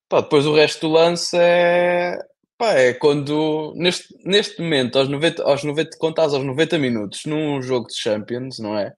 Pá, 0.09 0.20
depois 0.20 0.46
o 0.46 0.54
resto 0.54 0.88
do 0.88 0.92
lance 0.92 1.37
é, 1.38 2.18
pá, 2.60 2.74
é 2.74 2.92
quando 2.92 3.72
neste, 3.74 4.14
neste 4.22 4.60
momento, 4.60 4.98
aos 4.98 5.08
90, 5.08 5.42
aos 5.44 5.64
90, 5.64 5.96
contas 5.96 6.34
aos 6.34 6.44
90 6.44 6.78
minutos 6.78 7.22
num 7.24 7.62
jogo 7.62 7.86
de 7.86 7.96
Champions, 7.96 8.58
não 8.58 8.76
é? 8.76 8.92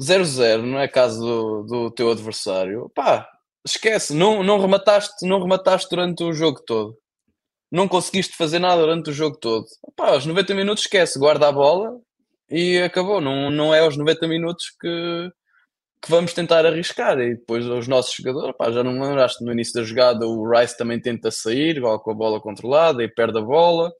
0-0, 0.00 0.62
não 0.62 0.78
é 0.78 0.86
caso 0.86 1.20
do, 1.20 1.62
do 1.64 1.90
teu 1.90 2.12
adversário, 2.12 2.88
pá, 2.94 3.28
esquece, 3.66 4.14
não, 4.14 4.44
não, 4.44 4.60
remataste, 4.60 5.26
não 5.26 5.42
remataste 5.42 5.88
durante 5.90 6.22
o 6.22 6.32
jogo 6.32 6.62
todo. 6.64 6.96
Não 7.70 7.88
conseguiste 7.88 8.36
fazer 8.36 8.60
nada 8.60 8.80
durante 8.80 9.10
o 9.10 9.12
jogo 9.12 9.36
todo. 9.38 9.66
Pá, 9.96 10.10
aos 10.10 10.24
90 10.24 10.54
minutos 10.54 10.84
esquece, 10.84 11.18
guarda 11.18 11.48
a 11.48 11.52
bola 11.52 11.98
e 12.48 12.78
acabou. 12.78 13.20
Não, 13.20 13.50
não 13.50 13.74
é 13.74 13.80
aos 13.80 13.96
90 13.96 14.28
minutos 14.28 14.66
que, 14.80 15.30
que 16.02 16.10
vamos 16.10 16.34
tentar 16.34 16.66
arriscar. 16.66 17.18
E 17.20 17.36
depois 17.36 17.64
os 17.64 17.86
nossos 17.86 18.14
jogadores, 18.14 18.56
pá, 18.58 18.70
já 18.72 18.82
não 18.82 19.00
lembraste 19.00 19.44
no 19.44 19.52
início 19.52 19.74
da 19.74 19.84
jogada, 19.84 20.26
o 20.26 20.50
Rice 20.50 20.76
também 20.76 21.00
tenta 21.00 21.30
sair, 21.30 21.80
com 21.80 22.10
a 22.10 22.14
bola 22.14 22.40
controlada 22.40 23.02
e 23.04 23.08
perde 23.08 23.38
a 23.38 23.42
bola. 23.42 23.92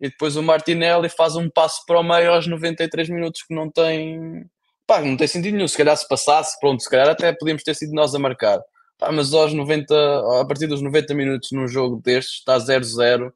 E 0.00 0.08
depois 0.08 0.36
o 0.36 0.42
Martinelli 0.42 1.08
faz 1.08 1.36
um 1.36 1.50
passo 1.50 1.84
para 1.86 2.00
o 2.00 2.02
meio 2.02 2.32
aos 2.32 2.46
93 2.46 3.08
minutos 3.08 3.42
que 3.42 3.54
não 3.54 3.70
tem, 3.70 4.44
pá, 4.86 5.00
não 5.00 5.16
tem 5.16 5.26
sentido 5.26 5.54
nenhum. 5.54 5.68
Se 5.68 5.76
calhar 5.76 5.96
se 5.96 6.06
passasse, 6.08 6.58
pronto, 6.60 6.82
se 6.82 6.88
calhar 6.88 7.08
até 7.08 7.32
podíamos 7.32 7.62
ter 7.64 7.74
sido 7.74 7.92
nós 7.92 8.14
a 8.14 8.18
marcar. 8.18 8.60
Pá, 8.98 9.10
mas 9.12 9.34
aos 9.34 9.52
90, 9.52 9.94
a 10.40 10.44
partir 10.46 10.68
dos 10.68 10.82
90 10.82 11.14
minutos 11.14 11.50
num 11.52 11.66
jogo 11.68 12.00
destes, 12.02 12.38
está 12.38 12.56
0-0. 12.58 13.32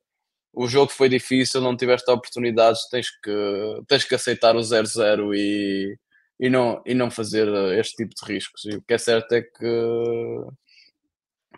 O 0.52 0.68
jogo 0.68 0.90
foi 0.92 1.08
difícil, 1.08 1.60
não 1.60 1.76
tiveste 1.76 2.10
oportunidades, 2.10 2.88
tens 2.88 3.08
que, 3.22 3.82
tens 3.88 4.04
que 4.04 4.14
aceitar 4.14 4.56
o 4.56 4.60
0-0 4.60 5.34
e, 5.34 5.96
e, 6.38 6.50
não, 6.50 6.82
e 6.84 6.94
não 6.94 7.10
fazer 7.10 7.48
este 7.78 7.96
tipo 7.96 8.14
de 8.14 8.32
riscos. 8.32 8.64
E 8.64 8.76
o 8.76 8.82
que 8.82 8.94
é 8.94 8.98
certo 8.98 9.32
é 9.32 9.42
que, 9.42 10.44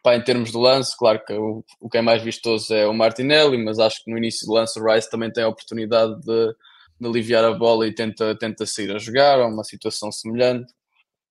pá, 0.03 0.17
em 0.17 0.23
termos 0.23 0.53
de 0.53 0.59
lance, 0.59 0.97
claro 0.97 1.23
que 1.25 1.33
o, 1.33 1.65
o 1.81 1.89
que 1.89 1.99
é 1.99 2.03
mais 2.03 2.23
vistoso 2.23 2.73
é 2.75 2.87
o 2.87 2.95
Martinelli, 2.95 3.63
mas 3.63 3.79
acho 3.79 4.05
que 4.05 4.11
no 4.11 4.19
início 4.19 4.47
do 4.47 4.53
lance 4.53 4.79
o 4.79 4.85
Rice 4.85 5.11
também 5.11 5.33
tem 5.33 5.45
a 5.45 5.49
oportunidade 5.49 6.21
de 6.23 6.55
de 7.01 7.09
aliviar 7.09 7.45
a 7.45 7.53
bola 7.53 7.87
e 7.87 7.95
tenta, 7.95 8.35
tenta 8.37 8.67
sair 8.67 8.95
a 8.95 8.99
jogar, 8.99 9.39
é 9.39 9.45
uma 9.45 9.65
situação 9.65 10.11
semelhante. 10.11 10.73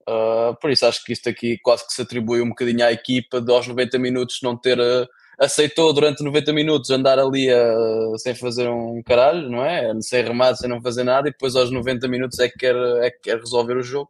Uh, 0.08 0.56
por 0.62 0.72
isso 0.72 0.86
acho 0.86 1.04
que 1.04 1.12
isto 1.12 1.28
aqui 1.28 1.58
quase 1.62 1.86
que 1.86 1.92
se 1.92 2.02
atribui 2.02 2.42
um 2.42 2.50
bocadinho 2.50 2.86
à 2.86 2.92
equipa 2.92 3.42
de 3.42 3.52
aos 3.52 3.68
90 3.68 4.00
minutos 4.00 4.40
não 4.42 4.56
ter 4.56 4.80
uh, 4.80 5.08
aceitou 5.40 5.94
durante 5.94 6.24
90 6.24 6.52
minutos 6.52 6.90
andar 6.90 7.20
ali 7.20 7.48
uh, 7.54 8.18
sem 8.18 8.34
fazer 8.34 8.68
um 8.70 9.02
caralho, 9.04 9.50
não 9.50 9.64
é? 9.64 9.94
Sem 10.02 10.24
remate, 10.24 10.60
sem 10.60 10.70
não 10.70 10.82
fazer 10.82 11.04
nada, 11.04 11.30
e 11.30 11.32
depois 11.32 11.56
aos 11.56 11.72
90 11.72 12.08
minutos 12.08 12.40
é 12.40 12.50
que 12.50 12.58
quer, 12.58 12.76
é 13.04 13.12
que 13.12 13.20
quer 13.20 13.38
resolver 13.38 13.78
o 13.78 13.84
jogo. 13.84 14.10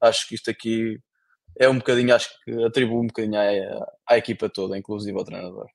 Acho 0.00 0.28
que 0.28 0.34
isto 0.34 0.50
aqui 0.50 0.98
é 1.58 1.68
um 1.68 1.78
bocadinho, 1.78 2.14
acho 2.14 2.28
que 2.44 2.64
atribui 2.64 2.98
um 2.98 3.06
bocadinho 3.06 3.38
à, 3.38 4.14
à 4.14 4.18
equipa 4.18 4.48
toda, 4.48 4.76
inclusive 4.76 5.16
ao 5.16 5.24
treinador. 5.24 5.66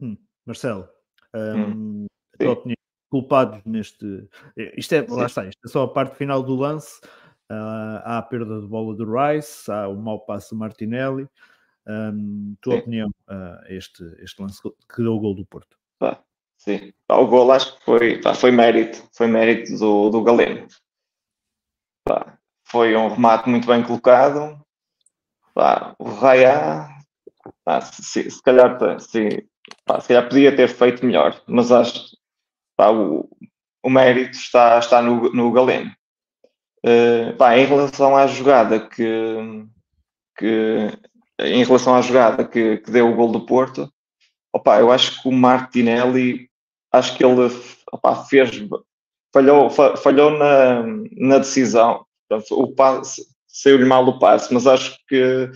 Hum. 0.00 0.16
Marcelo, 0.46 0.88
um, 1.34 1.60
hum. 1.60 2.06
a 2.34 2.38
tua 2.38 2.52
opinião 2.52 2.78
culpados 3.10 3.60
neste. 3.64 4.28
Isto 4.76 4.94
é, 4.94 5.06
lá 5.08 5.26
está, 5.26 5.46
isto 5.46 5.60
é 5.64 5.68
só 5.68 5.84
a 5.84 5.92
parte 5.92 6.16
final 6.16 6.42
do 6.42 6.54
lance. 6.54 7.00
Uh, 7.50 8.04
há 8.04 8.18
a 8.18 8.22
perda 8.22 8.60
de 8.60 8.66
bola 8.66 8.94
do 8.94 9.06
Rice, 9.10 9.70
há 9.70 9.88
o 9.88 9.96
mau 9.96 10.20
passo 10.20 10.54
do 10.54 10.58
Martinelli. 10.58 11.26
Um, 11.88 12.54
tua 12.60 12.74
sim. 12.74 12.78
opinião, 12.80 13.08
uh, 13.30 13.64
este, 13.68 14.04
este 14.18 14.42
lance 14.42 14.60
que 14.62 15.02
deu 15.02 15.14
o 15.14 15.20
gol 15.20 15.34
do 15.34 15.46
Porto? 15.46 15.78
Ah, 16.00 16.18
sim, 16.58 16.92
o 17.08 17.26
gol 17.26 17.50
acho 17.50 17.78
que 17.78 17.84
foi, 17.84 18.20
foi 18.34 18.50
mérito, 18.50 19.02
foi 19.16 19.26
mérito 19.26 19.74
do, 19.78 20.10
do 20.10 20.22
Galeno. 20.22 20.66
foi 22.64 22.94
um 22.94 23.08
remate 23.08 23.48
muito 23.48 23.66
bem 23.66 23.82
colocado. 23.82 24.62
o 25.98 26.04
Raya, 26.04 26.88
se, 27.90 28.30
se, 28.30 28.42
calhar, 28.42 29.00
se, 29.00 29.48
se 30.00 30.08
calhar 30.08 30.28
podia 30.28 30.54
ter 30.54 30.68
feito 30.68 31.06
melhor, 31.06 31.42
mas 31.46 31.72
acho 31.72 32.18
pá, 32.76 32.90
o, 32.90 33.28
o 33.82 33.90
mérito 33.90 34.36
está, 34.36 34.78
está 34.78 35.02
no, 35.02 35.32
no 35.32 35.50
Galeno. 35.52 35.90
Uh, 36.84 37.36
pá, 37.36 37.56
em 37.58 37.66
relação 37.66 38.16
à 38.16 38.26
jogada 38.26 38.78
que, 38.88 39.64
que 40.36 40.92
em 41.40 41.64
relação 41.64 41.94
à 41.94 42.00
jogada 42.00 42.44
que, 42.44 42.78
que 42.78 42.90
deu 42.90 43.10
o 43.10 43.14
gol 43.14 43.30
do 43.30 43.46
Porto, 43.46 43.90
opa, 44.52 44.78
eu 44.80 44.90
acho 44.90 45.22
que 45.22 45.28
o 45.28 45.32
Martinelli 45.32 46.48
acho 46.92 47.16
que 47.16 47.24
ele 47.24 47.50
opa, 47.92 48.24
fez 48.24 48.50
falhou, 49.32 49.70
falhou 49.70 50.30
na, 50.30 50.82
na 51.16 51.38
decisão. 51.38 52.04
O 52.50 52.74
passe 52.74 53.24
saiu-lhe 53.46 53.84
mal 53.84 54.06
o 54.06 54.18
passe, 54.18 54.52
mas 54.52 54.66
acho 54.66 54.98
que 55.08 55.50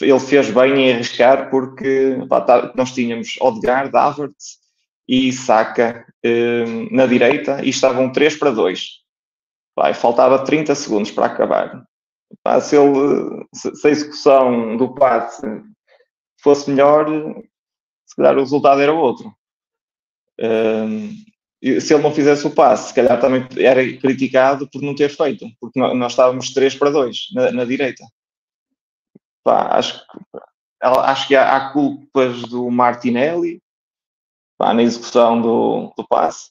ele 0.00 0.20
fez 0.20 0.50
bem 0.50 0.74
em 0.74 0.92
arriscar 0.92 1.50
porque 1.50 2.16
opa, 2.22 2.40
tá, 2.40 2.72
nós 2.74 2.92
tínhamos 2.92 3.36
Odegaard, 3.40 3.94
Havertz 3.96 4.58
e 5.08 5.32
Saka 5.32 6.06
eh, 6.22 6.64
na 6.90 7.06
direita 7.06 7.64
e 7.64 7.70
estavam 7.70 8.12
3 8.12 8.36
para 8.36 8.50
2. 8.50 8.98
Vai, 9.74 9.94
faltava 9.94 10.44
30 10.44 10.74
segundos 10.74 11.10
para 11.10 11.26
acabar. 11.26 11.84
Pá, 12.42 12.60
se, 12.60 12.76
ele, 12.76 13.46
se, 13.54 13.86
a 13.86 13.90
execução 13.90 14.76
do 14.76 14.94
passe 14.94 15.42
fosse 16.42 16.70
melhor, 16.70 17.06
se 18.06 18.16
calhar 18.16 18.36
o 18.36 18.40
resultado 18.40 18.80
era 18.80 18.92
outro. 18.92 19.34
Um, 20.40 21.10
se 21.80 21.92
ele 21.92 22.02
não 22.02 22.14
fizesse 22.14 22.46
o 22.46 22.54
passe, 22.54 22.88
se 22.88 22.94
calhar 22.94 23.20
também 23.20 23.46
era 23.58 23.82
criticado 23.98 24.68
por 24.70 24.80
não 24.80 24.94
ter 24.94 25.08
feito, 25.08 25.46
porque 25.60 25.78
nós 25.80 26.12
estávamos 26.12 26.52
3 26.52 26.74
para 26.76 26.90
2 26.90 27.28
na, 27.34 27.50
na 27.50 27.64
direita. 27.64 28.04
Pá, 29.42 29.76
acho, 29.76 29.98
que, 30.00 30.18
acho 30.80 31.28
que 31.28 31.34
há, 31.34 31.56
há 31.56 31.72
culpas 31.72 32.42
do 32.42 32.70
Martinelli, 32.70 33.60
pá, 34.56 34.72
na 34.72 34.82
execução 34.82 35.40
do, 35.40 35.92
do 35.96 36.06
passe. 36.06 36.50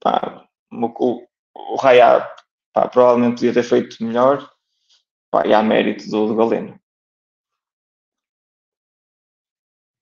Pá, 0.00 0.46
o, 0.70 1.26
o 1.54 1.76
pá, 2.72 2.88
provavelmente 2.88 3.36
podia 3.36 3.54
ter 3.54 3.62
feito 3.62 4.02
melhor 4.04 4.50
pá, 5.30 5.46
e 5.46 5.52
há 5.52 5.62
mérito 5.62 6.08
do, 6.10 6.28
do 6.28 6.36
Galeno. 6.36 6.78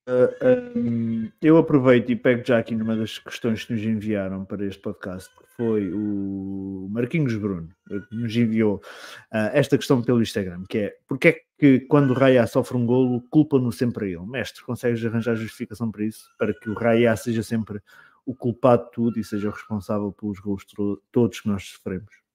Uh, 0.09 0.31
ah, 0.40 0.79
um, 0.79 1.33
eu 1.42 1.57
aproveito 1.59 2.11
e 2.11 2.16
pego 2.16 2.40
já 2.46 2.59
aqui 2.59 2.76
numa 2.76 2.94
das 2.94 3.18
questões 3.18 3.64
que 3.64 3.72
nos 3.72 3.83
enviaram 3.83 4.44
para 4.44 4.64
este 4.64 4.81
podcast, 4.81 5.29
que 5.37 5.44
foi 5.57 5.92
o 5.92 6.87
Marquinhos 6.88 7.35
Bruno, 7.35 7.68
que 7.88 8.14
nos 8.14 8.37
enviou 8.37 8.76
uh, 8.76 9.50
esta 9.52 9.76
questão 9.76 10.00
pelo 10.00 10.22
Instagram, 10.22 10.62
que 10.68 10.79
é 10.79 10.96
porque 11.09 11.29
é 11.29 11.40
que 11.59 11.81
quando 11.81 12.11
o 12.11 12.14
Raya 12.14 12.46
sofre 12.46 12.76
um 12.76 12.87
golo, 12.87 13.20
culpa-no 13.31 13.72
sempre 13.72 14.05
a 14.05 14.09
ele? 14.11 14.26
Mestre, 14.26 14.62
consegues 14.62 15.05
arranjar 15.05 15.35
justificação 15.35 15.90
para 15.90 16.05
isso? 16.05 16.31
Para 16.38 16.55
que 16.55 16.70
o 16.70 16.74
Raya 16.74 17.16
seja 17.16 17.42
sempre 17.42 17.83
o 18.24 18.33
culpado 18.33 18.85
de 18.85 18.92
tudo 18.92 19.18
e 19.18 19.24
seja 19.24 19.48
o 19.48 19.52
responsável 19.52 20.12
pelos 20.12 20.38
gols 20.38 20.64
todos 21.11 21.40
que 21.40 21.48
nós 21.48 21.64
sofremos? 21.64 22.26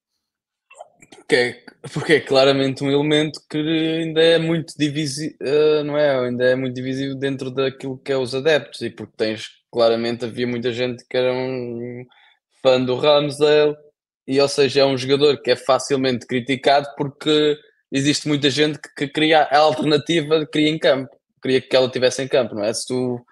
Porque 1.16 1.36
é, 1.36 1.64
porque 1.90 2.14
é 2.14 2.20
claramente 2.22 2.84
um 2.84 2.90
elemento 2.90 3.42
que 3.50 3.58
ainda 3.58 4.22
é 4.22 4.38
muito 4.38 4.74
divisível, 4.78 5.38
uh, 5.42 5.84
não 5.84 5.98
é? 5.98 6.28
Ainda 6.28 6.46
é 6.46 6.56
muito 6.56 6.76
divisível 6.76 7.16
dentro 7.16 7.52
daquilo 7.52 7.98
que 7.98 8.12
é 8.12 8.18
os 8.18 8.34
adeptos, 8.34 8.82
e 8.82 8.90
porque 8.90 9.14
tens 9.18 9.50
claramente 9.72 10.26
havia 10.26 10.48
muita 10.48 10.72
gente 10.72 11.06
que 11.10 11.18
era 11.18 11.34
um 11.34 12.06
fã 12.62 12.84
do 12.84 12.96
Ramsdale, 12.96 13.76
e 14.28 14.40
ou 14.40 14.48
seja, 14.48 14.82
é 14.82 14.86
um 14.86 14.98
jogador 14.98 15.42
que 15.42 15.52
é 15.52 15.56
facilmente 15.56 16.26
criticado 16.26 16.88
porque 16.98 17.58
existe 17.92 18.28
muita 18.28 18.50
gente 18.50 18.80
que, 18.80 18.90
que 18.96 19.08
cria 19.08 19.44
a 19.44 19.58
alternativa, 19.58 20.46
cria 20.48 20.70
em 20.70 20.80
campo, 20.80 21.10
queria 21.42 21.62
que 21.62 21.76
ela 21.76 21.88
estivesse 21.88 22.24
em 22.24 22.28
campo, 22.28 22.56
não 22.56 22.64
é? 22.64 22.74
Se 22.74 22.88
tu 22.88 23.26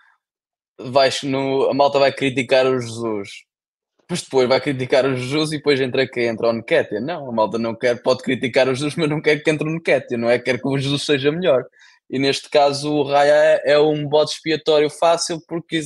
vais 0.80 1.24
no. 1.24 1.70
A 1.70 1.74
malta 1.74 2.00
vai 2.00 2.12
criticar 2.12 2.65
o 2.65 2.80
Jesus 2.80 3.48
mas 4.10 4.24
depois 4.24 4.48
vai 4.50 4.60
criticar 4.60 5.06
o 5.06 5.15
Jesus 5.15 5.52
e 5.52 5.58
depois 5.58 5.80
entra 5.80 6.08
quem? 6.08 6.26
Entra 6.26 6.50
o 6.50 6.54
Nketiah. 6.54 7.00
Não, 7.00 7.30
a 7.30 7.32
malta 7.32 7.60
não 7.60 7.76
quer, 7.76 8.02
pode 8.02 8.24
criticar 8.24 8.67
o 8.67 8.74
Jesus, 8.74 8.95
mas 8.95 9.10
não 9.10 9.22
quer 9.22 9.43
que 9.43 9.50
entre 9.52 9.67
o 9.67 9.72
Nketiah, 9.72 10.17
não 10.17 10.30
é? 10.30 10.39
Quer 10.39 10.60
que 10.60 10.67
o 10.67 10.78
Jesus 10.78 11.04
seja 11.04 11.32
melhor. 11.32 11.63
E 12.10 12.17
neste 12.17 12.50
caso 12.50 12.91
o 12.91 13.04
Raya 13.04 13.62
é 13.63 13.78
um 13.80 14.08
bode 14.08 14.32
expiatório 14.32 14.89
fácil 14.89 15.39
porque, 15.48 15.82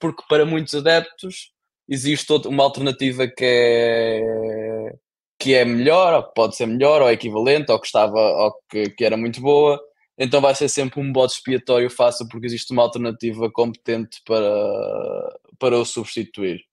porque 0.00 0.24
para 0.28 0.44
muitos 0.44 0.74
adeptos 0.74 1.52
existe 1.88 2.32
uma 2.46 2.64
alternativa 2.64 3.28
que 3.28 3.44
é, 3.44 4.94
que 5.38 5.54
é 5.54 5.64
melhor, 5.64 6.14
ou 6.14 6.22
que 6.24 6.34
pode 6.34 6.56
ser 6.56 6.66
melhor, 6.66 7.02
ou 7.02 7.10
equivalente, 7.10 7.70
ou 7.70 7.80
que 7.80 7.86
estava, 7.86 8.18
ou 8.18 8.52
que, 8.68 8.90
que 8.90 9.04
era 9.04 9.16
muito 9.16 9.40
boa. 9.40 9.80
Então 10.18 10.40
vai 10.40 10.54
ser 10.54 10.68
sempre 10.68 11.00
um 11.00 11.12
bode 11.12 11.32
expiatório 11.32 11.88
fácil 11.90 12.28
porque 12.28 12.46
existe 12.46 12.72
uma 12.72 12.82
alternativa 12.82 13.50
competente 13.50 14.20
para, 14.26 15.38
para 15.58 15.78
o 15.78 15.84
substituir. 15.84 16.69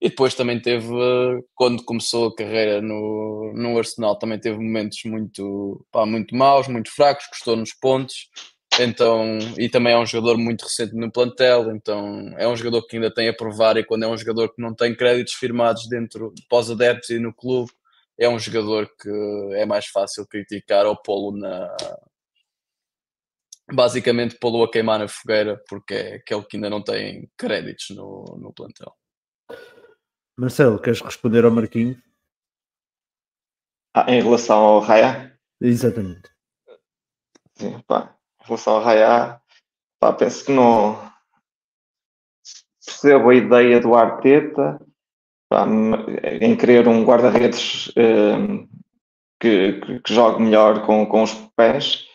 E 0.00 0.08
depois 0.08 0.34
também 0.34 0.60
teve, 0.60 0.88
quando 1.54 1.84
começou 1.84 2.28
a 2.28 2.34
carreira 2.34 2.80
no, 2.80 3.52
no 3.54 3.76
Arsenal, 3.78 4.16
também 4.16 4.38
teve 4.38 4.56
momentos 4.56 4.98
muito, 5.04 5.84
pá, 5.90 6.06
muito 6.06 6.36
maus, 6.36 6.68
muito 6.68 6.90
fracos, 6.94 7.26
custou 7.26 7.56
nos 7.56 7.72
pontos. 7.74 8.30
Então, 8.80 9.38
e 9.58 9.68
também 9.68 9.94
é 9.94 9.98
um 9.98 10.06
jogador 10.06 10.38
muito 10.38 10.62
recente 10.62 10.94
no 10.94 11.10
plantel, 11.10 11.72
então 11.72 12.32
é 12.38 12.46
um 12.46 12.54
jogador 12.54 12.86
que 12.86 12.96
ainda 12.96 13.12
tem 13.12 13.28
a 13.28 13.34
provar. 13.34 13.76
E 13.76 13.84
quando 13.84 14.04
é 14.04 14.08
um 14.08 14.16
jogador 14.16 14.54
que 14.54 14.62
não 14.62 14.72
tem 14.74 14.94
créditos 14.94 15.34
firmados 15.34 15.88
dentro 15.88 16.32
de 16.34 16.46
pós-adeptos 16.48 17.10
e 17.10 17.18
no 17.18 17.34
clube, 17.34 17.72
é 18.18 18.28
um 18.28 18.38
jogador 18.38 18.88
que 19.00 19.10
é 19.54 19.66
mais 19.66 19.86
fácil 19.86 20.26
criticar 20.26 20.86
ou 20.86 20.96
pô-lo 20.96 21.36
na. 21.36 21.76
Basicamente, 23.72 24.36
pô-lo 24.38 24.62
a 24.62 24.70
queimar 24.70 24.98
na 24.98 25.08
fogueira, 25.08 25.60
porque 25.68 25.94
é 25.94 26.14
aquele 26.16 26.42
que 26.44 26.56
ainda 26.56 26.70
não 26.70 26.82
tem 26.82 27.28
créditos 27.36 27.90
no, 27.90 28.24
no 28.40 28.52
plantel. 28.52 28.94
Marcelo, 30.38 30.78
queres 30.78 31.00
responder 31.00 31.44
ao 31.44 31.50
Marquinhos? 31.50 31.98
Ah, 33.92 34.06
em 34.08 34.22
relação 34.22 34.56
ao 34.56 34.78
Raya? 34.78 35.36
Exatamente. 35.60 36.30
Sim, 37.56 37.80
pá. 37.88 38.16
Em 38.40 38.46
relação 38.46 38.74
ao 38.74 38.82
Raya, 38.82 39.42
pá, 39.98 40.12
penso 40.12 40.44
que 40.44 40.52
não 40.52 41.10
percebo 42.86 43.30
a 43.30 43.34
ideia 43.34 43.80
do 43.80 43.96
Arteta 43.96 44.80
pá, 45.48 45.66
em 46.40 46.56
querer 46.56 46.86
um 46.86 47.04
guarda-redes 47.04 47.92
eh, 47.96 48.66
que, 49.40 49.72
que, 49.80 50.00
que, 50.00 50.14
jogue 50.14 50.42
melhor 50.42 50.86
com, 50.86 51.04
com 51.04 51.24
os 51.24 51.34
pés, 51.56 52.06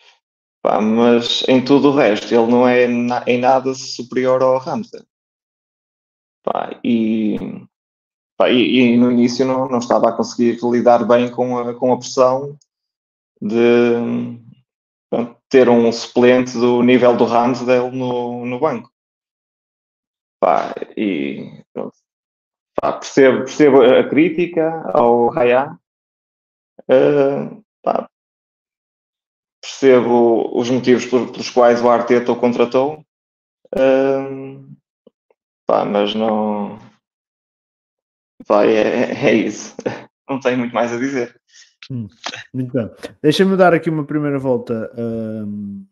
pá, 0.62 0.80
mas 0.80 1.44
em 1.50 1.64
tudo 1.64 1.90
o 1.90 1.96
resto 1.96 2.34
ele 2.34 2.50
não 2.50 2.66
é 2.66 2.88
na, 2.88 3.22
em 3.28 3.38
nada 3.38 3.74
superior 3.74 4.42
ao 4.42 4.60
Ramsey. 4.60 5.04
Pá, 6.42 6.80
e 6.84 7.38
e, 8.42 8.94
e, 8.94 8.98
no 8.98 9.12
início 9.12 9.46
não, 9.46 9.70
não 9.70 9.80
estava 9.80 10.10
a 10.10 10.12
conseguir 10.12 10.60
lidar 10.64 11.06
bem 11.06 11.30
com 11.30 11.58
a, 11.58 11.74
com 11.74 11.94
a 11.94 11.98
pressão 11.98 12.58
de 13.42 14.40
pronto, 15.10 15.38
ter 15.50 15.70
um 15.70 15.92
suplente 15.92 16.54
do 16.54 16.82
nível 16.82 17.16
do 17.16 17.26
Ramsdale 17.26 17.96
no, 17.96 18.46
no 18.46 18.60
banco. 18.60 18.92
Pá, 20.40 20.74
e 20.98 21.64
pá, 22.76 22.94
percebo, 22.94 23.40
percebo 23.40 23.82
a 23.82 24.10
crítica 24.10 24.92
ao 24.94 25.30
Raya. 25.30 25.78
Uh, 26.90 27.64
pá, 27.82 28.10
percebo 29.62 30.52
os 30.60 30.70
motivos 30.70 31.06
pelos 31.06 31.50
quais 31.50 31.82
o 31.82 31.90
Arteta 31.90 32.32
o 32.32 32.40
contratou. 32.40 33.06
Uh, 33.76 34.68
pá, 35.66 35.86
mas 35.86 36.14
não 36.14 36.80
Vai, 38.48 38.76
é, 38.76 39.12
é 39.12 39.34
isso. 39.34 39.76
Não 40.30 40.40
tenho 40.40 40.58
muito 40.58 40.74
mais 40.74 40.92
a 40.92 40.98
dizer. 40.98 41.40
Hum, 41.92 42.08
muito 42.54 42.74
bem. 42.74 42.90
Deixa-me 43.22 43.58
dar 43.58 43.74
aqui 43.74 43.90
uma 43.90 44.06
primeira 44.06 44.40
volta 44.40 44.92
um, 44.98 45.86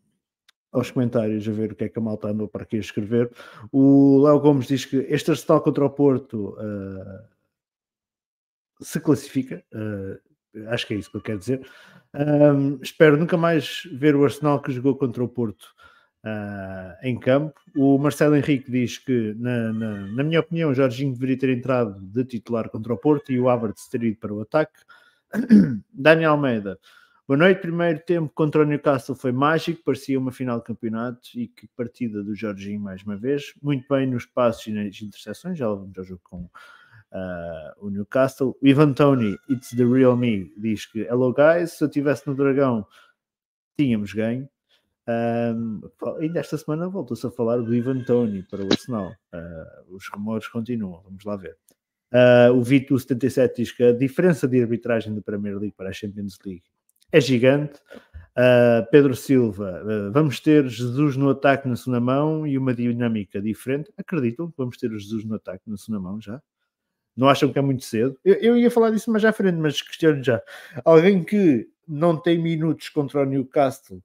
aos 0.72 0.90
comentários, 0.90 1.48
a 1.48 1.52
ver 1.52 1.72
o 1.72 1.76
que 1.76 1.84
é 1.84 1.90
que 1.90 2.00
a 2.00 2.02
malta 2.02 2.30
andou 2.30 2.48
para 2.48 2.64
aqui 2.64 2.78
a 2.78 2.80
escrever. 2.80 3.30
O 3.72 4.22
Léo 4.24 4.40
Gomes 4.40 4.68
diz 4.68 4.86
que 4.86 4.98
este 5.10 5.32
Arsenal 5.32 5.62
contra 5.62 5.86
o 5.86 5.90
Porto 5.90 6.56
uh, 6.58 7.24
se 8.80 9.00
classifica. 9.00 9.64
Uh, 9.74 10.70
acho 10.70 10.88
que 10.88 10.94
é 10.94 10.98
isso 10.98 11.12
que 11.12 11.18
eu 11.18 11.22
quero 11.22 11.40
dizer. 11.40 11.68
Um, 12.14 12.80
espero 12.82 13.18
nunca 13.18 13.38
mais 13.38 13.84
ver 13.94 14.16
o 14.16 14.24
Arsenal 14.24 14.62
que 14.62 14.72
jogou 14.72 14.96
contra 14.96 15.24
o 15.24 15.30
Porto 15.30 15.74
uh, 16.26 16.98
em 17.04 17.20
campo. 17.20 17.60
O 17.76 17.98
Marcelo 17.98 18.36
Henrique 18.36 18.72
diz 18.72 18.98
que, 18.98 19.34
na, 19.38 19.74
na, 19.74 20.08
na, 20.08 20.24
minha 20.24 20.40
opinião, 20.40 20.74
Jorginho 20.74 21.14
deveria 21.14 21.38
ter 21.38 21.50
entrado 21.50 22.00
de 22.00 22.24
titular 22.26 22.70
contra 22.70 22.94
o 22.94 22.98
Porto 22.98 23.32
e 23.32 23.40
o 23.40 23.50
Havertz 23.50 23.88
ter 23.88 24.04
ido 24.04 24.18
para 24.18 24.34
o 24.34 24.42
ataque. 24.42 24.80
Daniel 25.94 26.32
Almeida. 26.32 26.80
Boa 27.28 27.38
noite. 27.38 27.62
Primeiro 27.62 28.00
tempo 28.00 28.32
contra 28.34 28.62
o 28.62 28.66
Newcastle 28.66 29.16
foi 29.16 29.32
mágico, 29.32 29.84
parecia 29.86 30.20
uma 30.20 30.32
final 30.32 30.60
de 30.60 30.66
campeonato 30.66 31.30
e 31.34 31.48
que 31.48 31.68
partida 31.78 32.22
do 32.24 32.36
Jorginho 32.36 32.82
mais 32.82 33.04
uma 33.04 33.16
vez. 33.16 33.54
Muito 33.62 33.86
bem 33.90 34.06
nos 34.06 34.26
passos 34.26 34.68
e 34.68 34.72
nas 34.72 35.02
interseções, 35.02 35.58
já 35.58 35.68
vamos 35.68 35.98
ao 35.98 36.04
jogo 36.04 36.22
com 36.24 36.42
uh, 36.42 36.50
o 37.80 37.90
Newcastle. 37.90 38.58
O 38.62 38.68
Ivan 38.68 38.92
Tony, 38.94 39.38
It's 39.50 39.70
the 39.70 39.86
Real 39.86 40.18
Me, 40.18 40.52
diz 40.58 40.86
que 40.86 41.02
Hello 41.02 41.34
guys, 41.34 41.72
se 41.72 41.84
eu 41.84 41.88
estivesse 41.88 42.28
no 42.28 42.36
Dragão 42.36 42.86
tínhamos 43.78 44.14
ganho. 44.14 44.50
Um, 45.08 45.82
ainda 46.20 46.40
esta 46.40 46.58
semana 46.58 46.88
voltou-se 46.88 47.26
a 47.26 47.32
falar 47.32 47.58
do 47.58 47.74
Ivan 47.74 48.04
Tony 48.04 48.44
para 48.44 48.64
o 48.64 48.68
Arsenal. 48.72 49.12
Uh, 49.34 49.96
os 49.96 50.08
rumores 50.10 50.48
continuam, 50.48 51.02
vamos 51.04 51.24
lá 51.24 51.36
ver. 51.36 51.58
Uh, 52.12 52.54
o 52.54 52.62
Vito 52.62 52.98
77 52.98 53.56
diz 53.56 53.72
que 53.72 53.84
a 53.84 53.94
diferença 53.94 54.48
de 54.48 54.62
arbitragem 54.62 55.16
da 55.16 55.22
Premier 55.22 55.58
League 55.58 55.76
para 55.76 55.90
a 55.90 55.94
Champions 55.94 56.38
League 56.46 56.64
é 57.12 57.20
gigante. 57.20 57.80
Uh, 58.32 58.90
Pedro 58.90 59.14
Silva, 59.14 59.84
vamos 60.14 60.40
ter 60.40 60.66
Jesus 60.66 61.18
no 61.18 61.30
ataque 61.30 61.68
na 61.68 61.76
segunda 61.76 62.00
mão 62.00 62.48
e 62.48 62.58
uma 62.58 62.74
dinâmica 62.74 63.42
diferente. 63.42 63.92
Acreditam 63.98 64.50
que 64.50 64.58
vamos 64.58 64.78
ter 64.78 64.92
o 64.92 65.00
Jesus 65.00 65.26
no 65.26 65.36
ataque 65.36 65.70
na 65.70 65.78
segunda 65.78 66.02
mão 66.02 66.22
já? 66.22 66.42
Não 67.16 67.28
acham 67.28 67.52
que 67.52 67.60
é 67.60 67.62
muito 67.62 67.84
cedo? 67.84 68.18
Eu, 68.24 68.36
eu 68.36 68.58
ia 68.58 68.72
falar 68.72 68.92
disso 68.92 69.12
mais 69.12 69.26
à 69.26 69.34
frente, 69.34 69.58
mas 69.58 69.82
questiono 69.82 70.24
já. 70.24 70.42
Alguém 70.86 71.24
que 71.24 71.68
não 71.86 72.16
tem 72.16 72.42
minutos 72.42 72.88
contra 72.88 73.22
o 73.22 73.26
Newcastle 73.26 74.02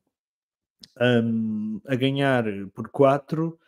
um, 1.00 1.80
a 1.86 1.94
ganhar 1.94 2.44
por 2.74 2.88
4, 2.88 3.58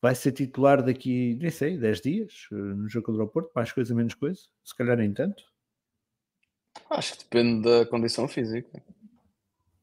vai 0.00 0.14
ser 0.14 0.32
titular 0.32 0.82
daqui, 0.82 1.36
nem 1.40 1.50
sei, 1.50 1.76
10 1.76 2.00
dias 2.00 2.32
eh, 2.52 2.54
no 2.54 2.88
jogo 2.88 3.06
contra 3.06 3.24
o 3.24 3.28
Porto, 3.28 3.50
mais 3.54 3.72
coisa, 3.72 3.94
menos 3.94 4.14
coisa, 4.14 4.40
se 4.64 4.76
calhar 4.76 4.96
nem 4.96 5.12
tanto. 5.12 5.42
Acho 6.90 7.14
que 7.14 7.24
depende 7.24 7.62
da 7.62 7.86
condição 7.86 8.28
física. 8.28 8.82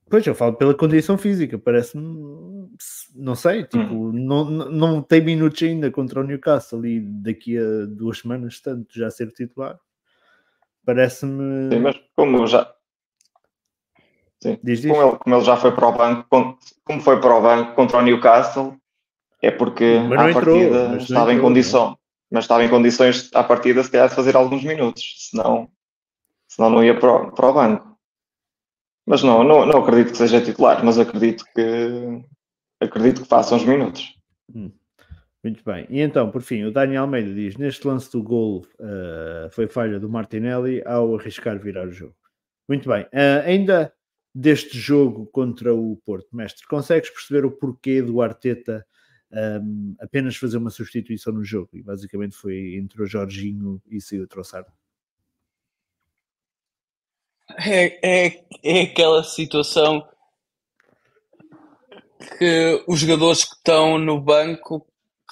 Pois, 0.10 0.26
eu 0.28 0.36
falo 0.36 0.54
pela 0.54 0.76
condição 0.76 1.18
física, 1.18 1.58
parece-me, 1.58 2.70
não 3.16 3.36
sei, 3.36 3.64
tipo, 3.64 3.94
hum. 3.94 4.12
não, 4.14 4.46
não 4.46 5.02
tem 5.02 5.24
minutos 5.24 5.62
ainda 5.64 5.90
contra 5.90 6.20
o 6.20 6.24
Newcastle 6.24 6.86
e 6.86 7.02
daqui 7.02 7.58
a 7.58 7.86
duas 7.88 8.20
semanas, 8.20 8.60
tanto, 8.62 8.98
já 8.98 9.10
ser 9.10 9.32
titular. 9.32 9.80
Parece-me. 10.86 11.70
Sim, 11.72 11.80
mas 11.80 12.00
como 12.16 12.46
já, 12.46 12.74
Sim. 14.44 14.60
Diz, 14.62 14.82
diz. 14.82 14.92
Como, 14.92 15.02
ele, 15.02 15.18
como 15.18 15.36
ele 15.36 15.46
já 15.46 15.56
foi 15.56 15.72
para 15.72 15.88
o 15.88 15.92
banco, 15.94 16.58
como 16.84 17.02
foi 17.02 17.22
para 17.22 17.34
o 17.34 17.42
banco 17.42 17.76
contra 17.76 18.00
o 18.00 18.02
Newcastle, 18.02 18.76
é 19.42 19.50
porque 19.50 19.86
à 19.86 20.30
entrou, 20.30 20.34
partida 20.34 20.98
estava 20.98 21.32
entrou, 21.32 21.32
em 21.32 21.40
condição, 21.40 21.86
não. 21.88 21.98
mas 22.30 22.44
estava 22.44 22.64
em 22.66 22.70
condições 22.70 23.30
à 23.34 23.42
partida 23.42 23.82
se 23.82 23.90
calhar 23.90 24.10
de 24.10 24.16
fazer 24.16 24.36
alguns 24.36 24.62
minutos, 24.62 25.30
senão, 25.30 25.70
senão 26.46 26.70
não 26.70 26.84
ia 26.84 27.00
para 27.00 27.10
o, 27.10 27.32
para 27.32 27.50
o 27.50 27.54
banco. 27.54 27.98
Mas 29.06 29.24
não, 29.24 29.46
não, 29.46 29.66
não 29.66 29.80
acredito 29.80 30.12
que 30.12 30.18
seja 30.18 30.42
titular, 30.42 30.84
mas 30.84 31.00
acredito 31.00 31.46
que 31.56 32.22
acredito 32.82 33.22
que 33.22 33.28
faça 33.28 33.56
uns 33.56 33.64
minutos. 33.64 34.14
Hum. 34.54 34.72
Muito 35.42 35.64
bem. 35.64 35.86
E 35.90 36.02
então, 36.02 36.32
por 36.32 36.42
fim, 36.42 36.64
o 36.64 36.72
Daniel 36.72 37.04
Almeida 37.04 37.34
diz: 37.34 37.56
neste 37.56 37.88
lance 37.88 38.12
do 38.12 38.22
gol 38.22 38.66
uh, 38.80 39.50
foi 39.52 39.68
falha 39.68 40.00
do 40.00 40.10
Martinelli 40.10 40.82
ao 40.86 41.16
arriscar 41.16 41.58
virar 41.60 41.88
o 41.88 41.92
jogo. 41.92 42.16
Muito 42.68 42.90
bem. 42.90 43.04
Uh, 43.04 43.44
ainda 43.46 43.94
deste 44.34 44.78
jogo 44.78 45.28
contra 45.28 45.74
o 45.74 45.96
Porto. 46.06 46.36
Mestre, 46.36 46.66
consegues 46.68 47.10
perceber 47.10 47.46
o 47.46 47.52
porquê 47.52 48.02
do 48.02 48.22
Arteta 48.22 48.86
um, 49.32 49.96
apenas 50.00 50.36
fazer 50.36 50.58
uma 50.58 50.70
substituição 50.70 51.34
no 51.34 51.44
jogo? 51.44 51.70
E 51.74 51.84
basicamente 51.84 52.36
foi 52.36 52.76
entre 52.76 53.02
o 53.02 53.06
Jorginho 53.06 53.82
e 53.90 54.02
saiu 54.02 54.28
Troçado. 54.28 54.72
É, 57.58 58.28
é, 58.28 58.46
é 58.64 58.82
aquela 58.82 59.24
situação 59.24 60.08
que 62.38 62.84
os 62.88 63.00
jogadores 63.00 63.44
que 63.44 63.56
estão 63.56 63.98
no 63.98 64.20
banco 64.20 64.88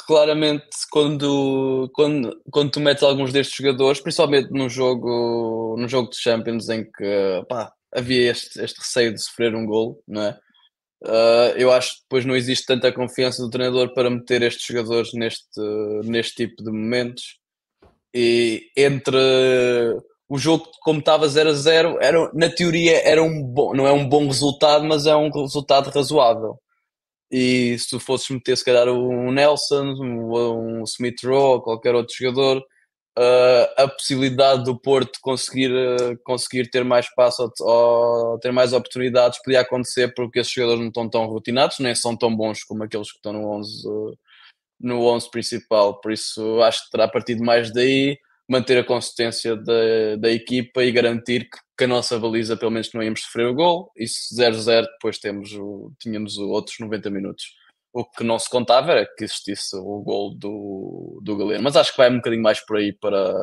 claramente 0.06 0.68
quando, 0.90 1.90
quando, 1.94 2.42
quando 2.52 2.72
tu 2.72 2.80
metes 2.80 3.04
alguns 3.04 3.32
destes 3.32 3.56
jogadores, 3.56 4.02
principalmente 4.02 4.52
no 4.52 4.68
jogo, 4.70 5.76
no 5.78 5.88
jogo 5.88 6.10
de 6.10 6.18
Champions 6.18 6.70
em 6.70 6.84
que 6.84 7.46
pá, 7.48 7.72
havia 7.93 8.32
este, 8.32 8.62
este 8.62 8.80
receio 8.80 9.13
de 9.13 9.21
sofrer 9.21 9.56
um 9.56 9.65
gol, 9.65 10.04
não 10.08 10.21
é? 10.21 10.39
Uh, 11.04 11.58
eu 11.58 11.71
acho 11.71 11.95
que 11.95 12.01
depois 12.04 12.25
não 12.25 12.36
existe 12.36 12.65
tanta 12.65 12.91
confiança 12.91 13.41
do 13.41 13.49
treinador 13.49 13.93
para 13.93 14.10
meter 14.10 14.43
estes 14.43 14.65
jogadores 14.65 15.13
neste, 15.13 15.60
neste 16.04 16.36
tipo 16.36 16.63
de 16.63 16.71
momentos. 16.71 17.39
E 18.13 18.69
entre 18.77 19.17
o 20.30 20.38
jogo, 20.38 20.69
como 20.82 20.99
estava 20.99 21.27
0 21.27 21.49
a 21.49 21.54
0, 21.54 21.97
era, 22.01 22.32
na 22.34 22.49
teoria 22.49 23.01
era 23.06 23.21
um 23.21 23.43
bom, 23.43 23.73
não 23.73 23.88
é 23.88 23.91
um 23.91 24.08
bom 24.08 24.27
resultado, 24.27 24.86
mas 24.86 25.06
é 25.06 25.15
um 25.15 25.30
resultado 25.30 25.89
razoável. 25.89 26.60
E 27.32 27.77
se 27.80 27.89
tu 27.89 27.99
fosses 27.99 28.30
meter, 28.30 28.58
se 28.58 28.63
calhar, 28.65 28.88
um 28.89 29.32
Nelson, 29.32 29.93
um, 29.99 30.80
um 30.80 30.84
Smith 30.84 31.23
Rowe, 31.23 31.62
qualquer 31.62 31.95
outro 31.95 32.13
jogador, 32.15 32.63
uh, 33.17 33.82
a 33.84 33.88
possibilidade 33.88 34.63
do 34.63 34.80
Porto 34.80 35.19
conseguir, 35.21 35.71
uh, 35.71 36.17
conseguir 36.24 36.69
ter 36.69 36.84
mais 36.84 37.06
espaço 37.06 37.52
ou, 37.60 38.39
ter 38.39 38.52
mais 38.52 38.74
oportunidades 38.74 39.41
podia 39.43 39.62
acontecer 39.62 40.13
porque 40.13 40.39
esses 40.39 40.52
jogadores 40.52 40.82
não 40.82 40.88
estão 40.88 41.10
tão 41.10 41.26
rotinados, 41.26 41.80
nem 41.80 41.95
são 41.95 42.15
tão 42.15 42.36
bons 42.36 42.63
como 42.63 42.84
aqueles 42.84 43.12
que 43.12 43.17
estão 43.17 43.34
no 43.34 43.50
11, 43.58 43.88
uh, 43.88 44.17
no 44.80 45.06
11 45.06 45.30
principal, 45.32 46.00
por 46.02 46.12
isso 46.12 46.62
acho 46.62 46.86
que 46.86 46.91
terá 46.91 47.08
partido 47.08 47.43
mais 47.43 47.71
daí, 47.71 48.17
manter 48.50 48.78
a 48.80 48.84
consistência 48.84 49.56
da, 49.56 50.15
da 50.17 50.32
equipa 50.32 50.84
e 50.84 50.91
garantir 50.91 51.50
que, 51.50 51.58
que, 51.78 51.84
a 51.86 51.88
nossa 51.88 52.19
baliza 52.19 52.58
pelo 52.58 52.71
menos 52.71 52.91
não 52.93 53.04
íamos 53.04 53.21
sofrer 53.21 53.47
o 53.47 53.54
gol, 53.54 53.91
e 53.95 54.08
se 54.08 54.36
0-0 54.36 54.84
depois 54.93 55.19
temos 55.19 55.54
o, 55.54 55.91
tínhamos 56.00 56.38
outros 56.38 56.78
90 56.80 57.10
minutos. 57.10 57.61
O 57.93 58.06
que 58.06 58.23
não 58.23 58.39
se 58.39 58.49
contava 58.49 58.91
era 58.91 59.06
que 59.06 59.23
existisse 59.23 59.75
o 59.75 60.01
gol 60.01 60.34
do, 60.36 61.19
do 61.23 61.38
Galeno, 61.38 61.63
mas 61.63 61.75
acho 61.75 61.91
que 61.91 61.97
vai 61.97 62.10
um 62.10 62.17
bocadinho 62.17 62.43
mais 62.43 62.60
por 62.65 62.77
aí 62.77 62.93
para... 62.93 63.34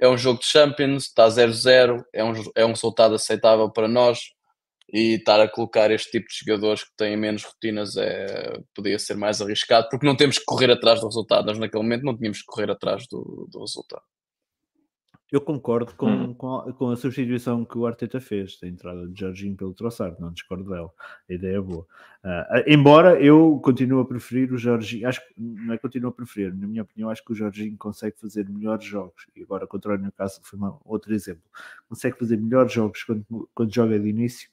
É 0.00 0.08
um 0.08 0.18
jogo 0.18 0.40
de 0.40 0.46
Champions, 0.46 1.04
está 1.04 1.28
0-0, 1.28 2.02
é 2.12 2.24
um, 2.24 2.32
é 2.56 2.64
um 2.64 2.70
resultado 2.70 3.14
aceitável 3.14 3.70
para 3.70 3.86
nós, 3.86 4.18
e 4.92 5.14
estar 5.14 5.40
a 5.40 5.48
colocar 5.48 5.90
este 5.90 6.10
tipo 6.12 6.26
de 6.28 6.38
jogadores 6.38 6.84
que 6.84 6.96
têm 6.96 7.16
menos 7.16 7.42
rotinas 7.42 7.96
é, 7.96 8.60
podia 8.74 8.98
ser 8.98 9.16
mais 9.16 9.40
arriscado, 9.40 9.88
porque 9.90 10.06
não 10.06 10.16
temos 10.16 10.38
que 10.38 10.44
correr 10.44 10.70
atrás 10.70 11.00
do 11.00 11.06
resultado. 11.06 11.46
Nós, 11.46 11.58
naquele 11.58 11.82
momento, 11.82 12.04
não 12.04 12.16
tínhamos 12.16 12.38
que 12.38 12.46
correr 12.46 12.70
atrás 12.70 13.06
do, 13.08 13.48
do 13.50 13.60
resultado. 13.60 14.02
Eu 15.34 15.40
concordo 15.40 15.92
com, 15.96 16.08
hum. 16.08 16.32
com, 16.32 16.54
a, 16.54 16.72
com, 16.72 16.90
a, 16.92 16.96
substituição 16.96 17.64
que 17.64 17.76
o 17.76 17.88
Arteta 17.88 18.20
fez, 18.20 18.56
da 18.60 18.68
entrada 18.68 19.04
de 19.08 19.18
Jorginho 19.18 19.56
pelo 19.56 19.74
Troçar, 19.74 20.14
não 20.20 20.30
discordo 20.30 20.70
dela, 20.70 20.88
a 21.28 21.32
ideia 21.32 21.56
é 21.56 21.60
boa. 21.60 21.84
Uh, 22.22 22.62
embora 22.68 23.20
eu 23.20 23.60
continue 23.60 24.00
a 24.00 24.04
preferir 24.04 24.52
o 24.52 24.56
Jorginho, 24.56 25.08
acho 25.08 25.20
que 25.26 25.34
não 25.36 25.74
é 25.74 25.78
continuo 25.78 26.10
a 26.10 26.12
preferir, 26.12 26.54
na 26.54 26.68
minha 26.68 26.82
opinião, 26.82 27.10
acho 27.10 27.24
que 27.24 27.32
o 27.32 27.34
Jorginho 27.34 27.76
consegue 27.76 28.16
fazer 28.16 28.48
melhores 28.48 28.84
jogos, 28.84 29.26
e 29.34 29.42
agora 29.42 29.66
contra 29.66 29.94
o 29.94 29.98
Newcastle 29.98 30.44
foi 30.44 30.56
uma, 30.56 30.78
outro 30.84 31.12
exemplo, 31.12 31.42
consegue 31.88 32.16
fazer 32.16 32.36
melhores 32.36 32.72
jogos 32.72 33.02
quando, 33.02 33.50
quando 33.52 33.74
joga 33.74 33.98
de 33.98 34.08
início 34.08 34.48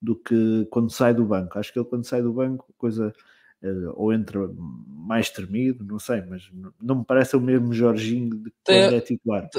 do 0.00 0.16
que 0.16 0.66
quando 0.70 0.90
sai 0.90 1.12
do 1.12 1.26
banco. 1.26 1.58
Acho 1.58 1.70
que 1.70 1.78
ele 1.78 1.86
quando 1.86 2.06
sai 2.06 2.22
do 2.22 2.32
banco, 2.32 2.72
coisa 2.78 3.12
uh, 3.62 3.92
ou 3.94 4.10
entra 4.10 4.40
mais 4.88 5.28
tremido, 5.28 5.84
não 5.84 5.98
sei, 5.98 6.22
mas 6.22 6.50
não 6.80 7.00
me 7.00 7.04
parece 7.04 7.36
o 7.36 7.40
mesmo 7.42 7.74
Jorginho 7.74 8.34
de 8.38 8.50
quando 8.64 8.94
é 8.94 9.00
titular. 9.02 9.50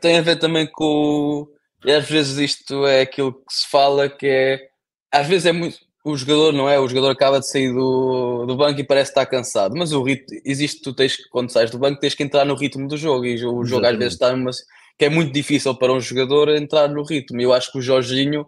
Tem 0.00 0.18
a 0.18 0.22
ver 0.22 0.36
também 0.36 0.66
com 0.70 1.46
e 1.84 1.92
às 1.92 2.08
vezes 2.08 2.38
isto 2.38 2.86
é 2.86 3.02
aquilo 3.02 3.32
que 3.32 3.52
se 3.52 3.68
fala 3.70 4.08
que 4.08 4.26
é 4.26 4.68
às 5.12 5.26
vezes 5.26 5.46
é 5.46 5.52
muito 5.52 5.78
o 6.04 6.16
jogador 6.16 6.52
não 6.52 6.68
é, 6.68 6.78
o 6.78 6.86
jogador 6.86 7.10
acaba 7.10 7.40
de 7.40 7.48
sair 7.48 7.72
do, 7.72 8.44
do 8.46 8.56
banco 8.56 8.78
e 8.78 8.84
parece 8.84 9.10
estar 9.10 9.24
cansado, 9.24 9.74
mas 9.74 9.90
o 9.92 10.02
ritmo 10.02 10.38
existe, 10.44 10.82
tu 10.82 10.92
tens 10.92 11.16
que, 11.16 11.22
quando 11.30 11.50
sais 11.50 11.70
do 11.70 11.78
banco, 11.78 11.98
tens 11.98 12.14
que 12.14 12.22
entrar 12.22 12.44
no 12.44 12.54
ritmo 12.54 12.86
do 12.86 12.96
jogo 12.96 13.24
e 13.24 13.36
o 13.36 13.38
jogo 13.38 13.62
Exatamente. 13.62 13.92
às 13.92 13.98
vezes 13.98 14.12
está 14.12 14.36
numa 14.36 14.50
que 14.98 15.04
é 15.06 15.08
muito 15.08 15.32
difícil 15.32 15.74
para 15.74 15.92
um 15.92 16.00
jogador 16.00 16.50
entrar 16.50 16.88
no 16.88 17.02
ritmo. 17.02 17.40
E 17.40 17.44
eu 17.44 17.52
acho 17.52 17.72
que 17.72 17.78
o 17.78 17.82
Jorginho 17.82 18.46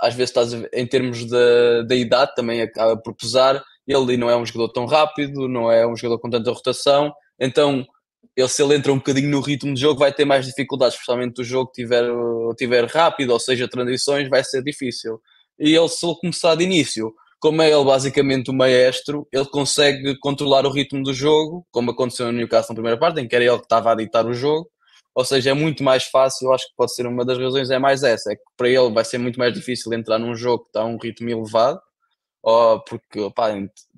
às 0.00 0.14
vezes 0.14 0.30
estás 0.30 0.52
em 0.72 0.86
termos 0.86 1.24
da, 1.26 1.82
da 1.82 1.94
idade 1.94 2.34
também 2.34 2.62
acaba 2.62 2.96
por 2.96 3.14
pesar. 3.14 3.62
Ele 3.86 4.16
não 4.16 4.30
é 4.30 4.36
um 4.36 4.46
jogador 4.46 4.72
tão 4.72 4.86
rápido, 4.86 5.48
não 5.48 5.70
é 5.70 5.86
um 5.86 5.96
jogador 5.96 6.18
com 6.18 6.30
tanta 6.30 6.50
rotação, 6.50 7.12
então 7.38 7.86
ele, 8.36 8.48
se 8.48 8.62
ele 8.62 8.74
entra 8.74 8.92
um 8.92 8.96
bocadinho 8.96 9.30
no 9.30 9.40
ritmo 9.40 9.74
de 9.74 9.80
jogo, 9.80 10.00
vai 10.00 10.12
ter 10.12 10.24
mais 10.24 10.46
dificuldades, 10.46 10.94
especialmente 10.94 11.40
o 11.40 11.44
jogo 11.44 11.70
tiver, 11.72 12.04
tiver 12.56 12.86
rápido, 12.86 13.30
ou 13.32 13.38
seja, 13.38 13.68
transições, 13.68 14.28
vai 14.28 14.42
ser 14.42 14.62
difícil. 14.62 15.20
E 15.58 15.74
ele, 15.74 15.88
se 15.88 16.04
ele 16.04 16.16
começar 16.20 16.54
de 16.56 16.64
início, 16.64 17.14
como 17.38 17.62
é 17.62 17.70
ele 17.70 17.84
basicamente 17.84 18.50
o 18.50 18.54
maestro, 18.54 19.28
ele 19.32 19.44
consegue 19.46 20.18
controlar 20.18 20.66
o 20.66 20.70
ritmo 20.70 21.02
do 21.02 21.12
jogo, 21.12 21.64
como 21.70 21.90
aconteceu 21.90 22.26
no 22.26 22.32
Newcastle 22.32 22.72
na 22.72 22.76
primeira 22.76 22.98
parte, 22.98 23.20
em 23.20 23.28
que 23.28 23.36
era 23.36 23.44
ele 23.44 23.58
que 23.58 23.64
estava 23.64 23.92
a 23.92 23.94
ditar 23.94 24.26
o 24.26 24.32
jogo, 24.34 24.68
ou 25.14 25.24
seja, 25.24 25.50
é 25.50 25.54
muito 25.54 25.84
mais 25.84 26.04
fácil, 26.04 26.52
acho 26.52 26.66
que 26.66 26.74
pode 26.76 26.94
ser 26.94 27.06
uma 27.06 27.24
das 27.24 27.38
razões, 27.38 27.70
é 27.70 27.78
mais 27.78 28.02
essa, 28.02 28.32
é 28.32 28.36
que 28.36 28.42
para 28.56 28.68
ele 28.68 28.90
vai 28.90 29.04
ser 29.04 29.18
muito 29.18 29.38
mais 29.38 29.54
difícil 29.54 29.92
entrar 29.92 30.18
num 30.18 30.34
jogo 30.34 30.64
que 30.64 30.70
está 30.70 30.80
a 30.80 30.86
um 30.86 30.96
ritmo 30.96 31.30
elevado, 31.30 31.80
ou 32.42 32.80
porque 32.82 33.20
opa, 33.20 33.52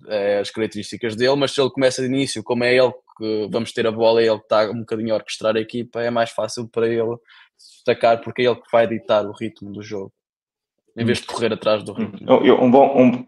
é 0.08 0.40
as 0.40 0.50
características 0.50 1.16
dele, 1.16 1.36
mas 1.36 1.52
se 1.52 1.60
ele 1.60 1.70
começa 1.70 2.02
de 2.02 2.08
início, 2.08 2.42
como 2.42 2.64
é 2.64 2.74
ele 2.76 2.92
que 3.16 3.48
vamos 3.50 3.72
ter 3.72 3.86
a 3.86 3.92
bola, 3.92 4.20
é 4.20 4.26
ele 4.26 4.38
que 4.38 4.44
está 4.44 4.70
um 4.70 4.80
bocadinho 4.80 5.12
a 5.12 5.16
orquestrar 5.16 5.56
a 5.56 5.60
equipa, 5.60 6.00
é 6.00 6.10
mais 6.10 6.30
fácil 6.30 6.68
para 6.68 6.86
ele 6.86 7.16
destacar, 7.56 8.20
porque 8.20 8.42
é 8.42 8.46
ele 8.46 8.56
que 8.56 8.70
vai 8.70 8.86
ditar 8.86 9.26
o 9.26 9.32
ritmo 9.32 9.72
do 9.72 9.82
jogo, 9.82 10.12
em 10.96 11.04
vez 11.04 11.18
de 11.18 11.26
correr 11.26 11.52
atrás 11.52 11.82
do 11.82 11.92
ritmo. 11.92 12.26
Um 12.62 12.70
bom, 12.70 13.00
um, 13.00 13.26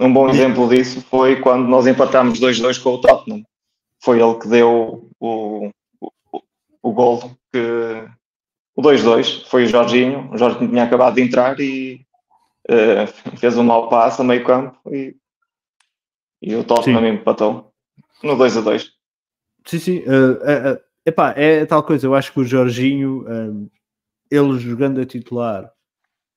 um 0.00 0.12
bom 0.12 0.28
exemplo 0.28 0.68
disso 0.68 1.00
foi 1.02 1.40
quando 1.40 1.68
nós 1.68 1.86
empatámos 1.86 2.40
2-2 2.40 2.82
com 2.82 2.90
o 2.90 3.00
Tottenham. 3.00 3.42
Foi 4.02 4.20
ele 4.20 4.38
que 4.38 4.48
deu 4.48 5.10
o, 5.20 5.70
o 6.82 6.92
gol 6.92 7.20
que 7.52 7.58
o 8.74 8.82
2-2 8.82 9.44
foi 9.46 9.64
o 9.64 9.66
Jorginho, 9.66 10.30
o 10.32 10.38
Jorginho 10.38 10.70
tinha 10.70 10.84
acabado 10.84 11.14
de 11.14 11.22
entrar 11.22 11.60
e 11.60 12.06
uh, 12.70 13.36
fez 13.36 13.56
um 13.58 13.64
mau 13.64 13.88
passo 13.88 14.22
a 14.22 14.24
meio 14.24 14.44
campo 14.44 14.78
e, 14.90 15.14
e 16.40 16.54
o 16.54 16.64
Tottenham 16.64 17.06
empatou 17.06 17.69
no 18.22 18.36
2 18.36 18.56
a 18.56 18.60
2. 18.60 18.92
Sim, 19.66 19.78
sim. 19.78 19.98
Uh, 20.00 20.74
uh, 20.74 20.80
epá, 21.04 21.32
é 21.36 21.64
tal 21.66 21.82
coisa, 21.82 22.06
eu 22.06 22.14
acho 22.14 22.32
que 22.32 22.40
o 22.40 22.44
Jorginho, 22.44 23.24
ele 24.30 24.58
jogando 24.58 25.00
a 25.00 25.06
titular, 25.06 25.70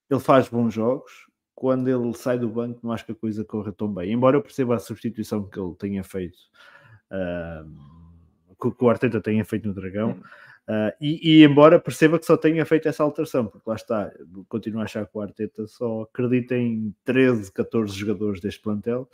ele 0.09 0.19
faz 0.19 0.47
bons 0.47 0.73
jogos. 0.73 1.11
Quando 1.55 1.87
ele 1.87 2.13
sai 2.13 2.37
do 2.37 2.49
banco, 2.49 2.79
não 2.83 2.91
acho 2.91 3.05
que 3.05 3.13
a 3.13 3.15
coisa 3.15 3.45
corra 3.45 3.71
tão 3.71 3.93
bem. 3.93 4.11
Embora 4.11 4.35
eu 4.35 4.41
perceba 4.41 4.75
a 4.75 4.79
substituição 4.79 5.47
que 5.47 5.59
ele 5.59 5.75
tenha 5.75 6.03
feito. 6.03 6.37
Uh, 7.11 8.71
que 8.71 8.83
o 8.83 8.89
Arteta 8.89 9.21
tenha 9.21 9.43
feito 9.45 9.67
no 9.67 9.73
Dragão. 9.73 10.11
Uh, 10.67 10.95
e, 11.01 11.41
e, 11.41 11.43
embora 11.43 11.79
perceba 11.79 12.17
que 12.17 12.25
só 12.25 12.37
tenha 12.37 12.65
feito 12.65 12.87
essa 12.87 13.03
alteração, 13.03 13.47
porque 13.47 13.69
lá 13.69 13.75
está, 13.75 14.11
continuo 14.47 14.79
a 14.79 14.85
achar 14.85 15.05
que 15.05 15.17
o 15.17 15.21
Arteta 15.21 15.67
só 15.67 16.03
acredita 16.03 16.55
em 16.55 16.95
13, 17.03 17.51
14 17.51 17.93
jogadores 17.93 18.39
deste 18.39 18.61
plantel. 18.61 19.09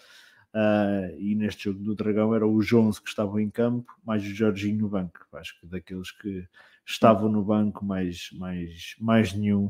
Uh, 0.54 1.14
e 1.20 1.36
neste 1.36 1.66
jogo 1.66 1.80
do 1.80 1.94
Dragão 1.94 2.34
eram 2.34 2.54
os 2.54 2.72
11 2.74 3.02
que 3.02 3.10
estavam 3.10 3.40
em 3.40 3.50
campo, 3.50 3.94
mais 4.04 4.24
o 4.24 4.34
Jorginho 4.34 4.80
no 4.80 4.90
banco. 4.90 5.20
Acho 5.34 5.60
que 5.60 5.68
daqueles 5.68 6.12
que 6.12 6.48
estavam 6.86 7.30
no 7.30 7.44
banco, 7.44 7.86
mais, 7.86 8.30
mais, 8.34 8.96
mais, 9.00 9.34
nenhum, 9.34 9.70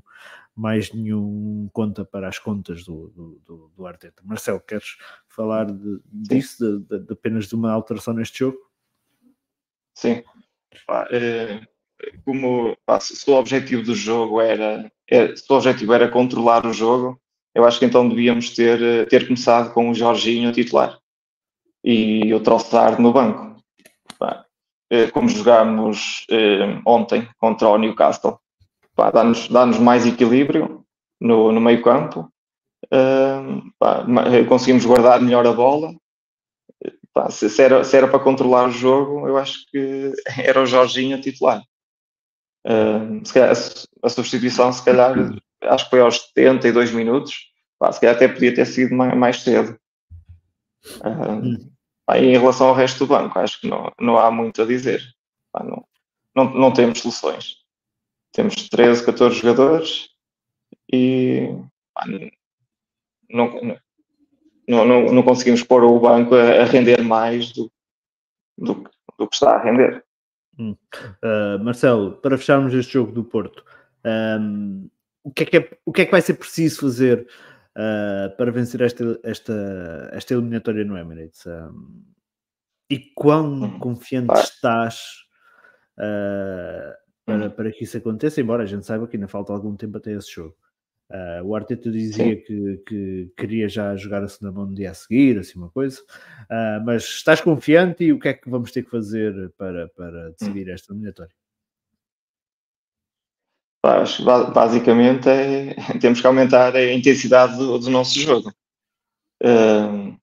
mais 0.56 0.94
nenhum 0.94 1.70
conta 1.74 2.06
para 2.06 2.30
as 2.30 2.40
contas 2.40 2.86
do, 2.86 3.10
do, 3.10 3.42
do, 3.46 3.72
do 3.76 3.86
Arteta. 3.86 4.24
Marcelo, 4.24 4.62
queres 4.62 4.98
falar 5.28 5.66
de, 5.66 6.00
disso, 6.06 6.80
de, 6.80 7.00
de, 7.00 7.14
apenas 7.14 7.48
de 7.48 7.56
uma 7.56 7.74
alteração 7.74 8.14
neste 8.14 8.40
jogo? 8.40 8.58
Sim. 9.94 10.24
É, 11.12 11.62
como 12.24 12.78
pá, 12.86 13.02
se 13.02 13.30
o 13.30 13.34
objetivo 13.34 13.84
do 13.84 13.94
jogo 13.94 14.40
era, 14.40 14.90
é, 15.10 15.36
se 15.36 15.44
o 15.52 15.56
objetivo 15.56 15.92
era 15.94 16.10
controlar 16.10 16.66
o 16.66 16.72
jogo, 16.72 17.22
eu 17.54 17.66
acho 17.66 17.80
que 17.80 17.86
então 17.86 18.08
devíamos 18.08 18.52
ter, 18.52 19.08
ter 19.08 19.26
começado 19.28 19.74
com 19.74 19.90
o 19.90 19.94
Jorginho 19.94 20.52
titular 20.52 20.98
e 21.84 22.34
o 22.34 22.40
Trossard 22.40 23.02
no 23.02 23.14
banco. 23.14 23.50
É, 24.92 25.06
como 25.12 25.30
jogámos 25.30 26.26
é, 26.32 26.82
ontem 26.84 27.30
contra 27.38 27.68
o 27.68 27.78
Newcastle, 27.78 28.40
dá-nos 29.14 29.48
dá 29.48 29.64
mais 29.68 30.04
equilíbrio 30.04 30.84
no, 31.22 31.52
no 31.52 31.62
meio 31.62 31.84
campo, 31.84 32.28
conseguimos 34.48 34.86
guardar 34.86 35.22
melhor 35.22 35.46
a 35.46 35.54
bola 35.54 35.94
se, 37.30 37.62
era, 37.62 37.84
se 37.84 37.98
era 37.98 38.08
para 38.08 38.24
controlar 38.24 38.68
o 38.68 38.72
jogo, 38.72 39.28
eu 39.28 39.38
acho 39.38 39.66
que 39.70 40.14
era 40.38 40.62
o 40.62 40.66
Jorginho 40.66 41.20
titular. 41.20 41.62
Calhar, 43.34 43.52
a, 44.04 44.10
substituição, 44.10 44.72
se 44.72 44.84
calhar, 44.84 45.16
acho 45.64 45.86
que 45.86 45.90
foi 45.90 46.02
aos 46.02 46.20
72 46.34 46.92
minutos, 46.92 47.36
pá, 47.78 47.92
se 47.92 48.00
calhar 48.00 48.16
até 48.16 48.28
podia 48.28 48.54
ter 48.54 48.66
sido 48.66 48.96
mais, 48.96 49.18
mais 49.18 49.42
cedo. 49.42 49.80
Uh, 50.98 51.72
pá, 52.06 52.18
em 52.18 52.38
relação 52.38 52.68
ao 52.68 52.76
resto 52.76 53.00
do 53.00 53.08
banco, 53.08 53.38
acho 53.40 53.60
que 53.62 53.68
não, 53.68 53.92
não 54.00 54.18
há 54.18 54.32
muito 54.32 54.62
a 54.62 54.66
dizer. 54.66 55.02
Pá, 55.52 55.64
não, 55.64 55.86
não, 56.36 56.54
não 56.54 56.74
temos 56.74 57.00
soluções. 57.00 57.58
Temos 58.32 58.56
13, 58.70 59.06
14 59.06 59.36
jogadores 59.36 60.10
e 60.92 61.50
pá, 61.94 62.06
não, 63.30 63.80
não, 64.68 64.86
não, 64.86 65.06
não 65.14 65.24
conseguimos 65.24 65.64
pôr 65.64 65.84
o 65.84 66.00
banco 66.00 66.36
a, 66.36 66.62
a 66.62 66.66
render 66.66 67.02
mais 67.02 67.52
do, 67.52 67.72
do, 68.58 68.84
do, 69.18 69.28
que 69.28 69.36
está 69.36 69.56
a 69.56 69.64
render. 69.64 70.04
Hum. 70.58 70.76
Uh, 71.24 71.64
Marcelo, 71.64 72.14
para 72.18 72.38
fecharmos 72.38 72.74
este 72.74 72.94
jogo 72.94 73.12
do 73.12 73.24
Porto, 73.24 73.64
um, 74.06 74.90
o, 75.24 75.32
que 75.32 75.44
é 75.44 75.46
que 75.46 75.58
é, 75.58 75.78
o 75.86 75.92
que 75.92 76.02
é 76.02 76.06
que 76.06 76.12
vai 76.12 76.22
ser 76.22 76.36
preciso 76.36 76.82
fazer 76.82 77.28
uh, 77.76 78.36
para 78.38 78.52
vencer 78.52 78.82
esta, 78.82 79.20
esta, 79.24 80.10
esta 80.14 80.34
eliminatória 80.34 80.84
no 80.84 80.98
Emirates? 80.98 81.46
Um, 81.46 82.04
e 82.90 83.00
quão 83.14 83.54
hum. 83.54 83.80
confiante 83.80 84.34
estás 84.40 85.00
uh, 85.98 86.94
para, 87.26 87.48
hum. 87.48 87.52
para 87.52 87.72
que 87.72 87.84
isso 87.84 87.98
aconteça, 87.98 88.42
embora 88.42 88.64
a 88.64 88.66
gente 88.66 88.86
saiba 88.86 89.08
que 89.08 89.16
ainda 89.16 89.28
falta 89.28 89.54
algum 89.54 89.76
tempo 89.76 89.98
até 89.98 90.12
esse 90.12 90.32
jogo. 90.32 90.56
Uh, 91.12 91.44
o 91.44 91.56
Arteta 91.56 91.90
dizia 91.90 92.36
que, 92.36 92.84
que, 92.88 93.32
queria 93.36 93.68
já 93.68 93.96
jogar 93.96 94.24
a 94.24 94.28
segunda 94.28 94.52
mão 94.52 94.68
no 94.68 94.76
dia 94.76 94.92
a 94.92 94.94
seguir, 94.94 95.40
assim 95.40 95.58
uma 95.58 95.70
coisa. 95.70 96.00
Uh, 96.44 96.86
mas 96.86 97.04
estás 97.04 97.42
confiante 97.42 98.04
e 98.04 98.14
o 98.14 98.20
que 98.20 98.28
é 98.28 98.34
que 98.34 98.50
vamos 98.50 98.72
ter 98.72 98.84
que 98.84 98.92
fazer 98.92 99.52
para, 99.58 99.88
para 99.90 100.30
decidir 100.32 100.68
hum. 100.68 100.74
esta 100.74 100.94
eliminatória? 100.94 101.39
Basicamente 104.54 105.30
é, 105.30 105.76
temos 106.00 106.20
que 106.20 106.28
aumentar 106.28 106.76
a 106.76 106.94
intensidade 106.94 107.58
do, 107.58 107.80
do 107.80 107.90
nosso 107.90 108.20
jogo. 108.20 108.52
Uh, 109.42 110.18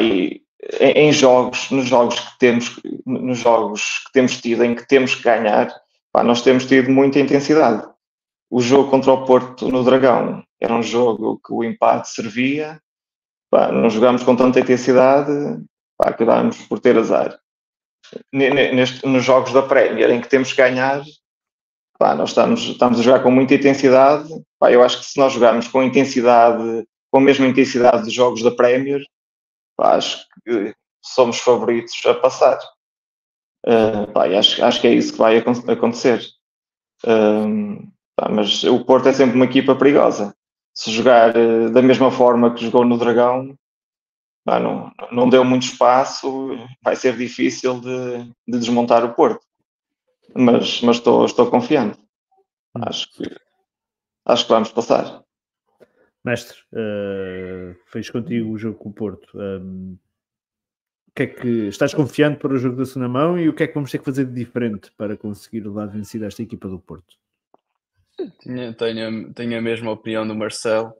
e 0.00 0.42
em, 0.80 1.12
jogos, 1.12 1.70
nos 1.70 1.86
jogos 1.86 2.18
que 2.20 2.38
temos, 2.38 2.80
nos 3.04 3.38
jogos 3.38 4.04
que 4.06 4.12
temos 4.12 4.40
tido, 4.40 4.64
em 4.64 4.74
que 4.74 4.86
temos 4.86 5.14
que 5.14 5.22
ganhar, 5.22 5.74
nós 6.24 6.42
temos 6.42 6.66
tido 6.66 6.90
muita 6.90 7.18
intensidade. 7.18 7.86
O 8.50 8.60
jogo 8.60 8.90
contra 8.90 9.12
o 9.12 9.24
Porto 9.24 9.68
no 9.68 9.82
Dragão 9.82 10.44
era 10.60 10.74
um 10.74 10.82
jogo 10.82 11.40
que 11.44 11.52
o 11.52 11.64
empate 11.64 12.10
servia, 12.10 12.80
não 13.72 13.90
jogámos 13.90 14.22
com 14.22 14.36
tanta 14.36 14.60
intensidade, 14.60 15.32
acabámos 15.98 16.58
por 16.66 16.78
ter 16.78 16.96
azar. 16.96 17.38
Neste, 18.32 19.06
nos 19.06 19.24
jogos 19.24 19.52
da 19.52 19.62
Premier, 19.62 20.10
em 20.10 20.20
que 20.20 20.28
temos 20.28 20.52
que 20.52 20.58
ganhar, 20.58 21.02
pá, 21.98 22.14
nós 22.14 22.30
estamos, 22.30 22.60
estamos 22.62 22.98
a 22.98 23.02
jogar 23.02 23.22
com 23.22 23.30
muita 23.30 23.54
intensidade. 23.54 24.28
Pá, 24.58 24.70
eu 24.72 24.82
acho 24.82 25.00
que 25.00 25.06
se 25.06 25.18
nós 25.18 25.32
jogarmos 25.32 25.68
com 25.68 25.82
intensidade, 25.82 26.86
com 27.10 27.18
a 27.18 27.22
mesma 27.22 27.46
intensidade 27.46 28.04
dos 28.04 28.12
jogos 28.12 28.42
da 28.42 28.50
Premier, 28.50 29.02
pá, 29.76 29.96
acho 29.96 30.26
que 30.44 30.74
somos 31.02 31.38
favoritos 31.38 31.94
a 32.06 32.14
passar. 32.14 32.58
Uh, 33.66 34.10
pá, 34.12 34.26
acho, 34.26 34.64
acho 34.64 34.80
que 34.80 34.86
é 34.88 34.94
isso 34.94 35.12
que 35.12 35.18
vai 35.18 35.38
acontecer. 35.38 36.20
Uh, 37.04 37.86
pá, 38.16 38.28
mas 38.28 38.64
o 38.64 38.84
Porto 38.84 39.08
é 39.08 39.12
sempre 39.12 39.36
uma 39.36 39.44
equipa 39.44 39.74
perigosa. 39.74 40.34
Se 40.74 40.90
jogar 40.90 41.36
uh, 41.36 41.70
da 41.70 41.82
mesma 41.82 42.10
forma 42.10 42.54
que 42.54 42.64
jogou 42.64 42.84
no 42.84 42.98
Dragão, 42.98 43.54
pá, 44.44 44.58
não, 44.58 44.92
não 45.10 45.28
deu 45.28 45.44
muito 45.44 45.64
espaço, 45.64 46.56
vai 46.82 46.96
ser 46.96 47.16
difícil 47.16 47.80
de, 47.80 48.24
de 48.48 48.58
desmontar 48.58 49.04
o 49.04 49.14
Porto. 49.14 49.44
Mas, 50.34 50.80
mas 50.82 50.96
estou, 50.96 51.24
estou 51.24 51.50
confiante. 51.50 51.98
Acho 52.74 53.10
que, 53.12 53.24
acho 54.24 54.44
que 54.44 54.52
vamos 54.52 54.72
passar. 54.72 55.22
Mestre, 56.24 56.58
uh, 56.72 57.74
fez 57.86 58.08
contigo 58.10 58.50
o 58.50 58.58
jogo 58.58 58.78
com 58.78 58.88
o 58.90 58.92
Porto. 58.92 59.28
Um, 59.34 59.98
o 61.08 61.14
que 61.14 61.24
é 61.24 61.26
que 61.26 61.48
estás 61.68 61.92
confiante 61.92 62.38
para 62.38 62.54
o 62.54 62.58
jogo 62.58 62.76
da 62.76 62.86
segunda 62.86 63.08
mão 63.08 63.38
e 63.38 63.48
o 63.48 63.54
que 63.54 63.64
é 63.64 63.66
que 63.66 63.74
vamos 63.74 63.90
ter 63.90 63.98
que 63.98 64.04
fazer 64.04 64.24
de 64.24 64.32
diferente 64.32 64.90
para 64.96 65.16
conseguir 65.16 65.60
levar 65.60 65.86
vencida 65.86 66.26
esta 66.26 66.42
equipa 66.42 66.68
do 66.68 66.78
Porto? 66.78 67.16
Tenho, 68.40 68.74
tenho, 68.74 69.34
tenho 69.34 69.58
a 69.58 69.60
mesma 69.60 69.90
opinião 69.90 70.26
do 70.26 70.34
Marcelo 70.34 70.94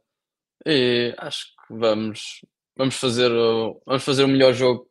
e 0.67 1.15
acho 1.17 1.47
que 1.47 1.75
vamos, 1.75 2.45
vamos, 2.77 2.97
fazer, 2.97 3.33
o, 3.33 3.81
vamos 3.87 4.05
fazer 4.05 4.25
o 4.25 4.29
melhor 4.29 4.53
jogo 4.53 4.87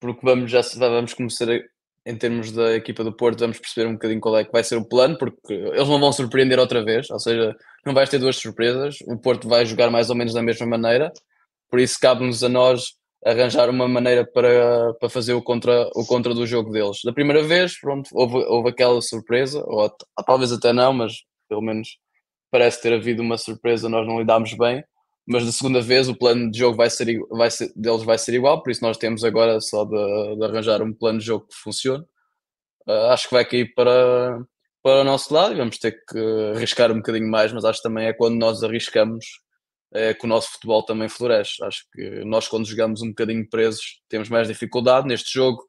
porque 0.00 0.20
vamos, 0.22 0.50
já 0.50 0.60
vamos 0.78 1.12
começar 1.12 1.50
a, 1.50 1.58
em 2.06 2.16
termos 2.16 2.52
da 2.52 2.76
equipa 2.76 3.02
do 3.02 3.12
Porto, 3.12 3.40
vamos 3.40 3.58
perceber 3.58 3.88
um 3.88 3.94
bocadinho 3.94 4.20
qual 4.20 4.38
é 4.38 4.44
que 4.44 4.52
vai 4.52 4.62
ser 4.62 4.76
o 4.76 4.88
plano, 4.88 5.18
porque 5.18 5.52
eles 5.52 5.88
não 5.88 5.98
vão 5.98 6.12
surpreender 6.12 6.56
outra 6.56 6.84
vez, 6.84 7.10
ou 7.10 7.18
seja, 7.18 7.52
não 7.84 7.92
vais 7.92 8.08
ter 8.08 8.18
duas 8.18 8.36
surpresas. 8.36 8.98
O 9.08 9.18
Porto 9.18 9.48
vai 9.48 9.66
jogar 9.66 9.90
mais 9.90 10.08
ou 10.08 10.14
menos 10.14 10.32
da 10.32 10.40
mesma 10.40 10.66
maneira, 10.66 11.12
por 11.68 11.80
isso 11.80 11.98
cabe-nos 12.00 12.44
a 12.44 12.48
nós 12.48 12.94
arranjar 13.24 13.68
uma 13.68 13.88
maneira 13.88 14.24
para, 14.24 14.94
para 15.00 15.08
fazer 15.08 15.34
o 15.34 15.42
contra, 15.42 15.90
o 15.96 16.06
contra 16.06 16.32
do 16.32 16.46
jogo 16.46 16.70
deles. 16.70 16.98
Da 17.04 17.12
primeira 17.12 17.42
vez, 17.42 17.76
pronto, 17.80 18.08
houve, 18.12 18.36
houve 18.46 18.68
aquela 18.68 19.02
surpresa, 19.02 19.64
ou, 19.66 19.90
talvez 20.24 20.52
até 20.52 20.72
não, 20.72 20.92
mas 20.92 21.12
pelo 21.48 21.60
menos 21.60 21.88
parece 22.52 22.80
ter 22.80 22.92
havido 22.92 23.20
uma 23.20 23.36
surpresa, 23.36 23.88
nós 23.88 24.06
não 24.06 24.20
lidámos 24.20 24.54
bem. 24.54 24.84
Mas 25.26 25.44
da 25.44 25.52
segunda 25.52 25.80
vez 25.80 26.08
o 26.08 26.16
plano 26.16 26.50
de 26.50 26.58
jogo 26.58 26.76
vai 26.76 26.88
ser, 26.88 27.18
vai 27.30 27.50
ser, 27.50 27.72
deles 27.74 28.04
vai 28.04 28.16
ser 28.16 28.34
igual, 28.34 28.62
por 28.62 28.70
isso 28.70 28.82
nós 28.82 28.96
temos 28.96 29.24
agora 29.24 29.60
só 29.60 29.84
de, 29.84 30.36
de 30.36 30.44
arranjar 30.44 30.82
um 30.82 30.92
plano 30.92 31.18
de 31.18 31.26
jogo 31.26 31.46
que 31.46 31.56
funcione. 31.56 32.04
Uh, 32.86 33.10
acho 33.10 33.28
que 33.28 33.34
vai 33.34 33.44
cair 33.44 33.74
para, 33.74 34.40
para 34.82 35.00
o 35.00 35.04
nosso 35.04 35.34
lado 35.34 35.52
e 35.54 35.56
vamos 35.56 35.78
ter 35.78 35.92
que 36.08 36.18
arriscar 36.54 36.92
um 36.92 36.96
bocadinho 36.96 37.28
mais, 37.28 37.52
mas 37.52 37.64
acho 37.64 37.78
que 37.78 37.88
também 37.88 38.06
é 38.06 38.12
quando 38.12 38.36
nós 38.36 38.62
arriscamos 38.62 39.24
é 39.92 40.12
que 40.14 40.24
o 40.24 40.28
nosso 40.28 40.52
futebol 40.52 40.82
também 40.84 41.08
floresce. 41.08 41.62
Acho 41.64 41.84
que 41.92 42.24
nós, 42.24 42.48
quando 42.48 42.66
jogamos 42.66 43.02
um 43.02 43.08
bocadinho 43.08 43.48
presos, 43.48 44.00
temos 44.08 44.28
mais 44.28 44.48
dificuldade. 44.48 45.06
Neste 45.06 45.32
jogo, 45.32 45.64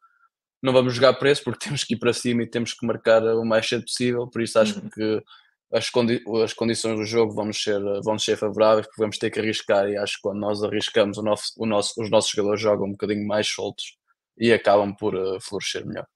não 0.61 0.73
vamos 0.73 0.93
jogar 0.93 1.13
presos 1.13 1.43
porque 1.43 1.63
temos 1.65 1.83
que 1.83 1.93
ir 1.93 1.97
para 1.97 2.13
cima 2.13 2.43
e 2.43 2.49
temos 2.49 2.73
que 2.73 2.85
marcar 2.85 3.23
o 3.23 3.45
mais 3.45 3.67
cedo 3.67 3.83
possível. 3.83 4.27
Por 4.27 4.41
isso, 4.41 4.59
acho 4.59 4.79
uhum. 4.79 4.89
que 4.89 5.23
as, 5.71 5.89
condi 5.89 6.23
as 6.43 6.53
condições 6.53 6.97
do 6.97 7.05
jogo 7.05 7.33
vão 7.33 7.51
ser, 7.51 7.79
vão 8.03 8.17
ser 8.17 8.37
favoráveis 8.37 8.87
porque 8.87 9.01
vamos 9.01 9.17
ter 9.17 9.29
que 9.29 9.39
arriscar. 9.39 9.89
E 9.89 9.97
acho 9.97 10.15
que 10.15 10.21
quando 10.21 10.39
nós 10.39 10.63
arriscamos, 10.63 11.17
o 11.17 11.21
nosso, 11.21 11.53
o 11.57 11.65
nosso, 11.65 12.01
os 12.01 12.09
nossos 12.09 12.31
jogadores 12.31 12.61
jogam 12.61 12.87
um 12.87 12.91
bocadinho 12.91 13.27
mais 13.27 13.47
soltos 13.47 13.97
e 14.37 14.53
acabam 14.53 14.95
por 14.95 15.15
uh, 15.15 15.39
florescer 15.41 15.85
melhor. 15.85 16.07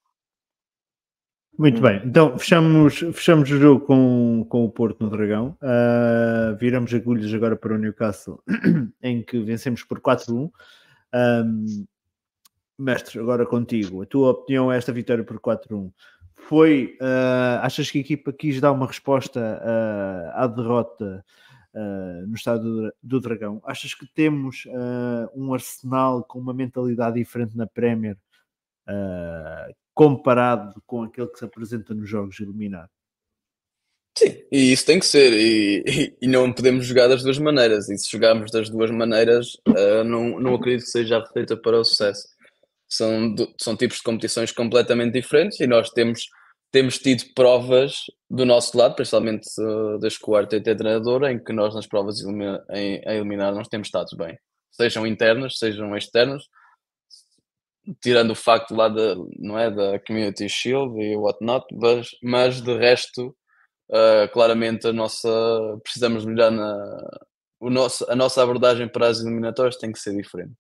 Muito 1.58 1.82
bem, 1.82 2.02
então 2.06 2.39
fechamos, 2.39 2.99
fechamos 3.14 3.52
o 3.52 3.58
jogo 3.58 3.86
com, 3.86 4.45
com 4.49 4.64
o 4.64 4.72
Porto 4.72 5.04
no 5.04 5.10
Dragão. 5.10 5.58
Uh, 5.62 6.58
viramos 6.58 6.93
agulhas 6.93 7.32
agora 7.34 7.56
para 7.56 7.76
o 7.76 7.78
Newcastle, 7.78 8.41
em 9.04 9.22
que 9.22 9.39
vencemos 9.39 9.84
por 9.84 9.99
4-1. 9.99 10.49
Um, 11.14 11.86
mestre, 12.80 13.20
agora 13.20 13.45
contigo. 13.45 14.02
A 14.02 14.06
tua 14.06 14.32
opinião 14.32 14.72
é 14.72 14.78
esta 14.78 14.93
vitória 14.93 15.24
por 15.24 15.39
4-1? 15.39 15.91
Foi, 16.48 16.98
uh, 17.02 17.62
achas 17.62 17.89
que 17.89 17.98
a 17.98 18.02
equipa 18.02 18.34
quis 18.34 18.60
dar 18.60 18.72
uma 18.72 18.88
resposta 18.88 19.39
uh, 19.39 20.32
à 20.34 20.48
derrota 20.48 21.24
no 22.28 22.36
estado 22.36 22.92
do, 23.02 23.22
Dragão? 23.22 23.62
Achas 23.66 23.94
que 23.94 24.06
temos 24.06 24.66
um 25.34 25.54
arsenal 25.54 26.22
com 26.22 26.38
uma 26.38 26.54
mentalidade 26.54 27.18
diferente 27.18 27.56
na 27.56 27.66
Premier? 27.66 28.18
Uh, 28.86 29.74
comparado 29.94 30.82
com 30.86 31.04
aquele 31.04 31.28
que 31.28 31.39
se 31.39 31.46
apresenta 31.46 31.94
nos 31.94 32.10
jogos 32.10 32.39
eliminados. 32.39 32.89
Sim, 34.18 34.44
e 34.52 34.74
isso 34.74 34.86
tem 34.86 35.00
que 35.00 35.06
ser, 35.06 35.32
e, 35.32 35.84
e, 35.88 36.18
e, 36.24 36.28
não 36.28 36.52
podemos 36.52 36.86
jogar 36.86 37.08
das 37.08 37.24
duas 37.24 37.38
maneiras, 37.38 37.89
e 37.89 37.98
se 37.98 38.12
jogarmos 38.12 38.52
das 38.52 38.70
duas 38.70 38.92
maneiras, 38.92 39.54
uh, 39.70 40.04
não, 40.04 40.39
não 40.39 40.56
acredito 40.56 40.84
que 40.84 40.92
seja 40.92 41.18
a 41.18 41.22
receita 41.22 41.56
para 41.56 41.80
o 41.80 41.86
sucesso. 41.86 42.28
São, 42.92 43.34
são 43.60 43.78
tipos 43.78 43.98
de 43.98 44.04
competições 44.04 44.52
completamente 44.52 45.14
diferentes 45.14 45.60
e 45.62 45.68
nós 45.68 45.89
temos, 45.92 46.28
temos 46.72 46.98
tido 46.98 47.24
provas 47.34 48.02
do 48.30 48.46
nosso 48.46 48.78
lado, 48.78 48.96
principalmente 48.96 49.48
uh, 49.60 49.98
o 50.28 50.36
Arte 50.36 50.58
é 50.58 50.60
treinador, 50.60 51.24
em 51.24 51.42
que 51.42 51.54
nós 51.54 51.74
nas 51.74 51.88
provas 51.88 52.22
elimina, 52.22 52.62
em, 52.72 53.02
a 53.06 53.16
eliminar 53.16 53.56
nós 53.56 53.70
temos 53.70 53.88
estado 53.88 54.18
bem, 54.18 54.38
sejam 54.72 55.08
internas, 55.08 55.58
sejam 55.58 55.96
externas, 55.96 56.44
tirando 58.02 58.32
o 58.32 58.36
facto 58.36 58.76
lá 58.76 58.89
da, 58.89 59.16
não 59.39 59.58
é, 59.58 59.72
da 59.72 60.00
Community 60.00 60.50
Shield 60.50 61.00
e 61.02 61.16
whatnot, 61.16 61.66
mas, 61.74 62.10
mas 62.22 62.62
de 62.62 62.78
resto, 62.78 63.36
uh, 63.89 64.32
claramente 64.34 64.88
a 64.88 64.94
nossa, 64.94 65.30
precisamos 65.84 66.26
melhorar 66.26 66.52
na, 66.52 67.10
o 67.60 67.70
nosso, 67.70 68.06
a 68.10 68.16
nossa 68.16 68.44
abordagem 68.44 68.88
para 68.88 69.08
as 69.08 69.22
eliminatórias 69.22 69.78
tem 69.78 69.92
que 69.92 70.00
ser 70.00 70.16
diferente. 70.16 70.54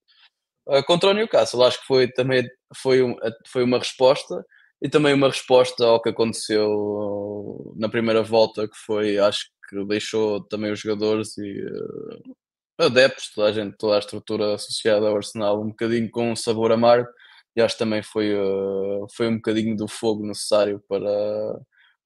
Uh, 0.67 0.83
contra 0.85 1.09
o 1.09 1.13
Newcastle, 1.13 1.63
acho 1.63 1.79
que 1.81 1.87
foi 1.87 2.07
também 2.11 2.47
foi, 2.75 3.01
um, 3.01 3.15
foi 3.47 3.63
uma 3.63 3.79
resposta 3.79 4.45
e 4.81 4.89
também 4.89 5.13
uma 5.13 5.27
resposta 5.27 5.85
ao 5.85 6.01
que 6.01 6.09
aconteceu 6.09 7.73
na 7.77 7.89
primeira 7.89 8.23
volta, 8.23 8.67
que 8.67 8.77
foi, 8.85 9.17
acho 9.17 9.45
que 9.69 9.85
deixou 9.85 10.43
também 10.45 10.71
os 10.71 10.79
jogadores 10.79 11.37
e 11.37 11.63
uh, 11.63 12.35
adeptos, 12.85 13.31
toda 13.33 13.49
a 13.49 13.51
gente, 13.51 13.75
toda 13.77 13.95
a 13.95 13.99
estrutura 13.99 14.55
associada 14.55 15.07
ao 15.07 15.15
Arsenal, 15.15 15.61
um 15.61 15.69
bocadinho 15.69 16.09
com 16.09 16.31
um 16.31 16.35
sabor 16.35 16.71
amargo, 16.71 17.09
e 17.55 17.61
acho 17.61 17.75
que 17.75 17.79
também 17.79 18.01
foi, 18.01 18.33
uh, 18.35 19.05
foi 19.15 19.27
um 19.27 19.35
bocadinho 19.35 19.75
do 19.75 19.87
fogo 19.87 20.25
necessário 20.25 20.83
para, 20.87 21.59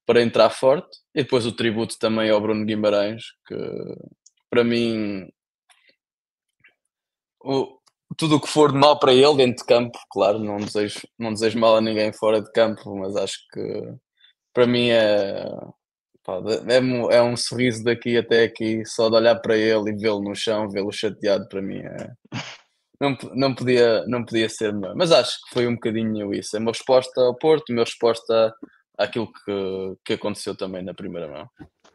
para 0.04 0.22
entrar 0.22 0.50
forte. 0.50 0.98
E 1.14 1.22
depois 1.22 1.46
o 1.46 1.52
tributo 1.52 1.98
também 1.98 2.30
ao 2.30 2.40
Bruno 2.40 2.64
Guimarães, 2.64 3.22
que 3.46 3.54
para 4.50 4.64
mim 4.64 5.28
o, 7.42 7.78
tudo 8.16 8.36
o 8.36 8.40
que 8.40 8.48
for 8.48 8.72
de 8.72 8.78
mal 8.78 8.98
para 8.98 9.12
ele 9.12 9.36
dentro 9.36 9.58
de 9.58 9.64
campo, 9.64 9.98
claro, 10.10 10.38
não 10.38 10.56
desejo, 10.56 11.00
não 11.18 11.32
desejo 11.32 11.58
mal 11.58 11.76
a 11.76 11.80
ninguém 11.80 12.12
fora 12.12 12.40
de 12.40 12.50
campo, 12.52 12.96
mas 12.96 13.16
acho 13.16 13.38
que 13.52 13.94
para 14.54 14.66
mim 14.66 14.90
é 14.90 15.50
Pá, 16.26 16.40
é, 16.68 16.80
um, 16.80 17.10
é 17.10 17.22
um 17.22 17.36
sorriso 17.36 17.84
daqui 17.84 18.18
até 18.18 18.42
aqui, 18.42 18.84
só 18.84 19.08
de 19.08 19.14
olhar 19.14 19.36
para 19.36 19.56
ele 19.56 19.90
e 19.90 19.96
vê-lo 19.96 20.20
no 20.20 20.34
chão, 20.34 20.68
vê-lo 20.68 20.90
chateado, 20.90 21.48
para 21.48 21.62
mim 21.62 21.78
é. 21.78 22.10
Não, 23.00 23.16
não, 23.32 23.54
podia, 23.54 24.04
não 24.08 24.24
podia 24.24 24.48
ser 24.48 24.72
melhor. 24.72 24.96
Mas 24.96 25.12
acho 25.12 25.38
que 25.42 25.54
foi 25.54 25.68
um 25.68 25.74
bocadinho 25.74 26.34
isso. 26.34 26.56
É 26.56 26.58
uma 26.58 26.72
resposta 26.72 27.20
ao 27.20 27.36
Porto, 27.36 27.70
uma 27.70 27.84
resposta 27.84 28.52
àquilo 28.98 29.30
que, 29.30 29.96
que 30.04 30.12
aconteceu 30.14 30.56
também 30.56 30.82
na 30.82 30.94
primeira 30.94 31.28
mão. 31.28 31.48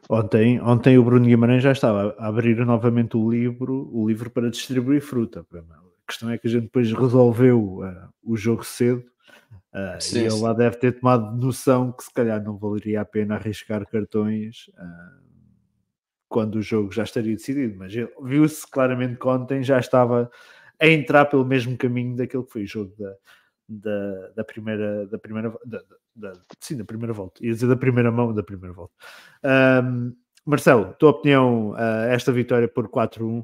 Ontem, 0.08 0.60
ontem 0.62 0.96
o 0.96 1.04
Bruno 1.04 1.26
Guimarães 1.26 1.62
já 1.62 1.72
estava 1.72 2.14
a 2.18 2.28
abrir 2.28 2.56
novamente 2.64 3.16
o 3.16 3.30
livro, 3.30 3.90
o 3.92 4.08
livro 4.08 4.30
para 4.30 4.50
distribuir 4.50 5.02
fruta. 5.02 5.44
A 5.52 5.81
questão 6.12 6.30
é 6.30 6.38
que 6.38 6.46
a 6.46 6.50
gente 6.50 6.64
depois 6.64 6.92
resolveu 6.92 7.80
uh, 7.80 8.08
o 8.22 8.36
jogo 8.36 8.64
cedo 8.64 9.04
Uh, 9.72 9.98
sim, 9.98 10.18
e 10.18 10.24
ele 10.26 10.38
lá 10.38 10.52
deve 10.52 10.76
ter 10.76 10.92
tomado 10.92 11.34
noção 11.34 11.92
que 11.92 12.04
se 12.04 12.12
calhar 12.12 12.42
não 12.42 12.58
valeria 12.58 13.00
a 13.00 13.06
pena 13.06 13.36
arriscar 13.36 13.86
cartões 13.88 14.68
uh, 14.68 15.22
quando 16.28 16.56
o 16.56 16.62
jogo 16.62 16.92
já 16.92 17.04
estaria 17.04 17.34
decidido, 17.34 17.78
mas 17.78 17.90
viu-se 18.22 18.70
claramente 18.70 19.18
que 19.18 19.26
ontem 19.26 19.62
já 19.62 19.78
estava 19.78 20.30
a 20.78 20.86
entrar 20.86 21.24
pelo 21.24 21.46
mesmo 21.46 21.74
caminho 21.78 22.14
daquele 22.14 22.42
que 22.42 22.52
foi 22.52 22.64
o 22.64 22.66
jogo 22.66 22.94
da, 22.98 23.14
da, 23.66 24.28
da 24.36 24.44
primeira 24.44 25.06
da 25.06 25.18
primeira 25.18 25.54
da, 25.64 25.82
da, 26.14 26.32
sim, 26.60 26.76
da 26.76 26.84
primeira 26.84 27.14
volta, 27.14 27.42
ia 27.42 27.52
dizer 27.52 27.66
da 27.66 27.76
primeira 27.76 28.12
mão 28.12 28.34
da 28.34 28.42
primeira 28.42 28.74
volta. 28.74 28.92
Um, 29.82 30.14
Marcelo, 30.44 30.92
tua 30.98 31.10
opinião, 31.10 31.74
esta 32.10 32.30
vitória 32.30 32.68
por 32.68 32.88
4-1 32.88 33.42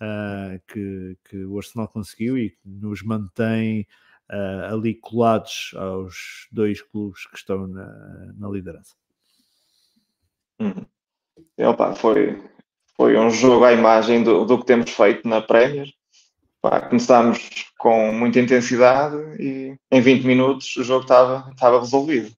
uh, 0.00 0.60
que, 0.66 1.16
que 1.28 1.44
o 1.44 1.56
Arsenal 1.56 1.88
conseguiu 1.88 2.38
e 2.38 2.50
que 2.50 2.58
nos 2.64 3.02
mantém 3.02 3.86
uh, 4.30 4.74
ali 4.74 4.94
colados 4.94 5.72
aos 5.76 6.48
dois 6.50 6.82
clubes 6.82 7.26
que 7.26 7.36
estão 7.36 7.66
na, 7.66 8.32
na 8.38 8.48
liderança. 8.48 8.94
Hum. 10.60 10.84
Opa, 11.58 11.94
foi, 11.94 12.42
foi 12.96 13.18
um 13.18 13.30
jogo 13.30 13.64
à 13.64 13.72
imagem 13.72 14.22
do, 14.22 14.44
do 14.44 14.58
que 14.58 14.66
temos 14.66 14.90
feito 14.90 15.28
na 15.28 15.40
Premier. 15.40 15.88
Começámos 16.88 17.66
com 17.78 18.12
muita 18.12 18.40
intensidade 18.40 19.16
e 19.40 19.78
em 19.90 20.00
20 20.00 20.24
minutos 20.24 20.76
o 20.76 20.82
jogo 20.82 21.02
estava, 21.02 21.48
estava 21.52 21.78
resolvido. 21.78 22.34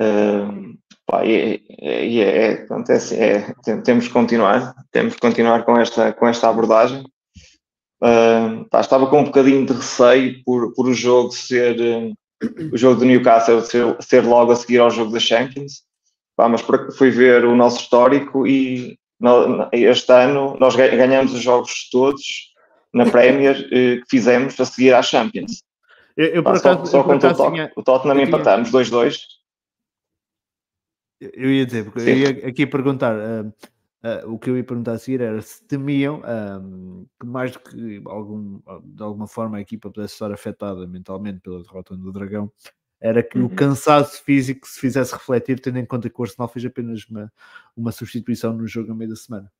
Uh, 0.00 0.78
pá, 1.08 1.24
e, 1.24 1.64
e 1.68 2.20
é, 2.20 2.36
é, 2.36 2.52
acontece, 2.52 3.16
é, 3.16 3.52
temos 3.82 4.06
que 4.06 4.12
continuar, 4.12 4.74
temos 4.92 5.14
que 5.14 5.20
continuar 5.20 5.64
com 5.64 5.76
esta, 5.78 6.12
com 6.12 6.28
esta 6.28 6.48
abordagem. 6.48 7.02
Uh, 8.00 8.64
estava 8.78 9.08
com 9.08 9.20
um 9.20 9.24
bocadinho 9.24 9.66
de 9.66 9.72
receio 9.72 10.40
por, 10.44 10.72
por 10.72 10.86
o 10.86 10.94
jogo 10.94 11.32
ser 11.32 11.80
uh, 11.80 12.14
o 12.72 12.76
jogo 12.76 13.00
do 13.00 13.04
Newcastle 13.04 13.60
ser, 13.62 13.96
ser 14.00 14.24
logo 14.24 14.52
a 14.52 14.56
seguir 14.56 14.78
ao 14.78 14.90
jogo 14.90 15.10
da 15.10 15.18
Champions, 15.18 15.82
pá, 16.36 16.48
mas 16.48 16.62
fui 16.96 17.10
ver 17.10 17.44
o 17.44 17.56
nosso 17.56 17.80
histórico 17.80 18.46
e 18.46 18.96
no, 19.18 19.68
este 19.72 20.12
ano 20.12 20.56
nós 20.60 20.76
ganhamos 20.76 21.34
os 21.34 21.42
jogos 21.42 21.88
todos 21.90 22.22
na 22.94 23.06
Premier 23.06 23.68
eh, 23.72 23.96
que 23.96 24.04
fizemos 24.08 24.58
a 24.60 24.64
seguir 24.64 24.94
à 24.94 25.02
Champions. 25.02 25.64
Eu, 26.16 26.26
eu 26.26 26.42
Pá, 26.42 26.56
só, 26.56 26.84
só 26.84 27.02
contra 27.02 27.32
o, 27.32 27.80
o 27.80 27.82
Tottenham 27.82 28.22
empatamos 28.22 28.70
2-2. 28.70 29.18
Eu 31.20 31.50
ia 31.50 31.66
dizer, 31.66 31.84
porque 31.84 32.00
Sim. 32.00 32.10
eu 32.10 32.16
ia 32.16 32.48
aqui 32.48 32.66
perguntar. 32.66 33.14
Uh, 33.16 33.48
uh, 34.04 34.32
o 34.32 34.38
que 34.38 34.50
eu 34.50 34.56
ia 34.56 34.64
perguntar 34.64 34.92
a 34.92 34.98
seguir 34.98 35.20
era 35.20 35.40
se 35.42 35.64
temiam 35.64 36.20
uh, 36.20 37.08
que 37.18 37.26
mais 37.26 37.52
do 37.52 37.60
que 37.60 38.02
algum, 38.06 38.60
de 38.84 39.02
alguma 39.02 39.26
forma 39.26 39.58
a 39.58 39.60
equipa 39.60 39.90
pudesse 39.90 40.14
estar 40.14 40.32
afetada 40.32 40.86
mentalmente 40.86 41.40
pela 41.40 41.62
derrota 41.62 41.96
do 41.96 42.12
Dragão, 42.12 42.52
era 43.00 43.22
que 43.22 43.38
uhum. 43.38 43.46
o 43.46 43.50
cansaço 43.50 44.22
físico 44.22 44.66
se 44.66 44.80
fizesse 44.80 45.12
refletir, 45.12 45.60
tendo 45.60 45.78
em 45.78 45.86
conta 45.86 46.10
que 46.10 46.20
o 46.20 46.22
Arsenal 46.22 46.48
fez 46.48 46.64
apenas 46.64 47.04
uma, 47.08 47.32
uma 47.76 47.92
substituição 47.92 48.52
no 48.52 48.66
jogo 48.66 48.92
a 48.92 48.94
meio 48.94 49.10
da 49.10 49.16
semana. 49.16 49.50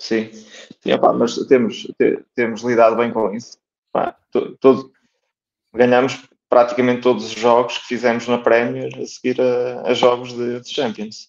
Sim, 0.00 0.30
Sim 0.32 0.92
opa, 0.92 1.12
mas 1.12 1.36
temos, 1.46 1.86
temos 2.34 2.62
lidado 2.62 2.96
bem 2.96 3.12
com 3.12 3.32
isso. 3.32 3.58
Pá, 3.92 4.16
todo, 4.60 4.92
ganhamos 5.72 6.28
praticamente 6.54 7.02
todos 7.02 7.24
os 7.24 7.32
jogos 7.32 7.78
que 7.78 7.86
fizemos 7.86 8.28
na 8.28 8.38
Premier 8.38 8.88
a 8.96 9.06
seguir 9.08 9.40
a, 9.40 9.88
a 9.88 9.92
jogos 9.92 10.32
de, 10.32 10.60
de 10.60 10.70
Champions. 10.72 11.28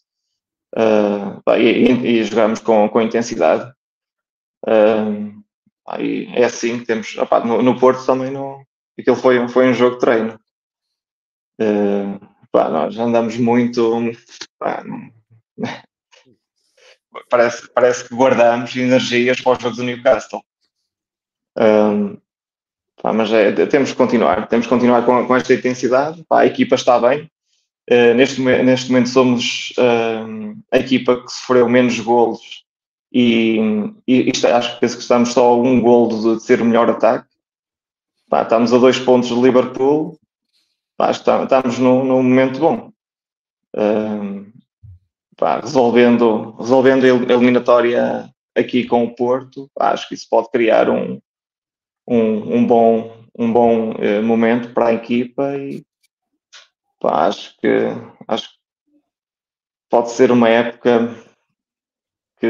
Uh, 0.78 1.42
e, 1.58 2.20
e, 2.20 2.24
jogamos 2.24 2.60
com, 2.60 2.88
com 2.88 3.02
intensidade. 3.02 3.74
Uh, 4.68 5.34
é 6.36 6.44
assim 6.44 6.78
que 6.78 6.86
temos. 6.86 7.18
Opa, 7.18 7.40
no, 7.40 7.64
no 7.64 7.80
Porto 7.80 8.06
também 8.06 8.30
não. 8.30 8.64
Aquilo 9.00 9.16
foi, 9.16 9.48
foi 9.48 9.68
um 9.68 9.74
jogo 9.74 9.96
de 9.96 10.02
treino. 10.02 10.40
Uh, 11.60 12.20
pá, 12.52 12.70
nós 12.70 12.96
andamos 12.96 13.36
muito. 13.36 14.00
Pá, 14.60 14.84
parece, 17.32 17.68
parece 17.74 18.08
que 18.08 18.14
guardamos 18.14 18.76
energias 18.76 19.42
para 19.42 19.58
o 19.58 19.60
jogo 19.60 19.76
do 19.78 19.84
Newcastle. 19.84 20.44
Pá, 23.06 23.14
mas 23.14 23.32
é, 23.32 23.52
temos 23.68 23.92
que 23.92 23.98
continuar, 23.98 24.48
temos 24.48 24.66
que 24.66 24.70
continuar 24.72 25.06
com, 25.06 25.28
com 25.28 25.36
esta 25.36 25.54
intensidade. 25.54 26.26
Pá, 26.28 26.40
a 26.40 26.46
equipa 26.48 26.74
está 26.74 27.00
bem. 27.00 27.30
Uh, 27.88 28.16
neste, 28.16 28.42
neste 28.42 28.90
momento 28.90 29.10
somos 29.10 29.72
uh, 29.78 30.58
a 30.72 30.80
equipa 30.80 31.22
que 31.22 31.32
sofreu 31.32 31.70
menos 31.70 32.00
golos 32.00 32.66
e, 33.14 33.60
e 34.08 34.32
acho 34.52 34.74
que 34.74 34.80
penso 34.80 34.96
que 34.96 35.04
estamos 35.04 35.34
só 35.34 35.52
a 35.52 35.56
um 35.56 35.80
golo 35.80 36.36
de, 36.36 36.44
ser 36.44 36.64
o 36.64 36.66
melhor 36.66 36.90
ataque. 36.90 37.28
Pá, 38.28 38.42
estamos 38.42 38.74
a 38.74 38.80
dois 38.80 38.98
pontos 38.98 39.30
de 39.30 39.36
Liverpool. 39.40 40.20
Pá, 40.98 41.12
estamos 41.12 41.78
num, 41.78 42.04
num 42.04 42.24
momento 42.24 42.58
bom. 42.58 42.92
Uh, 43.78 44.52
pá, 45.38 45.60
resolvendo, 45.60 46.56
resolvendo 46.58 47.04
a 47.04 47.34
eliminatória 47.34 48.28
aqui 48.56 48.84
com 48.84 49.04
o 49.04 49.14
Porto, 49.14 49.70
acho 49.80 50.10
que 50.10 50.16
isso 50.16 50.26
pode 50.28 50.50
criar 50.50 50.90
um, 50.90 51.22
um, 52.08 52.58
um 52.58 52.68
bom, 52.68 53.26
um 53.38 53.52
bom 53.52 53.92
uh, 53.92 54.24
momento 54.24 54.74
para 54.74 54.88
a 54.88 54.94
equipa 54.94 55.58
e 55.58 55.86
pá, 57.00 57.28
acho 57.28 57.56
que 57.60 57.68
acho 58.28 58.50
que 58.50 58.56
pode 59.90 60.12
ser 60.12 60.32
uma 60.32 60.50
época 60.50 61.16
que, 62.40 62.48